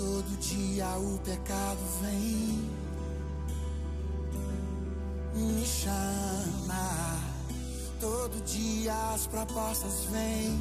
todo 0.00 0.38
dia 0.38 0.86
o 0.96 1.18
pecado 1.18 1.78
vem, 2.00 2.70
me 5.34 5.66
chama. 5.66 7.20
Todo 8.00 8.42
dia 8.44 8.94
as 9.14 9.26
propostas 9.26 10.04
vêm. 10.10 10.60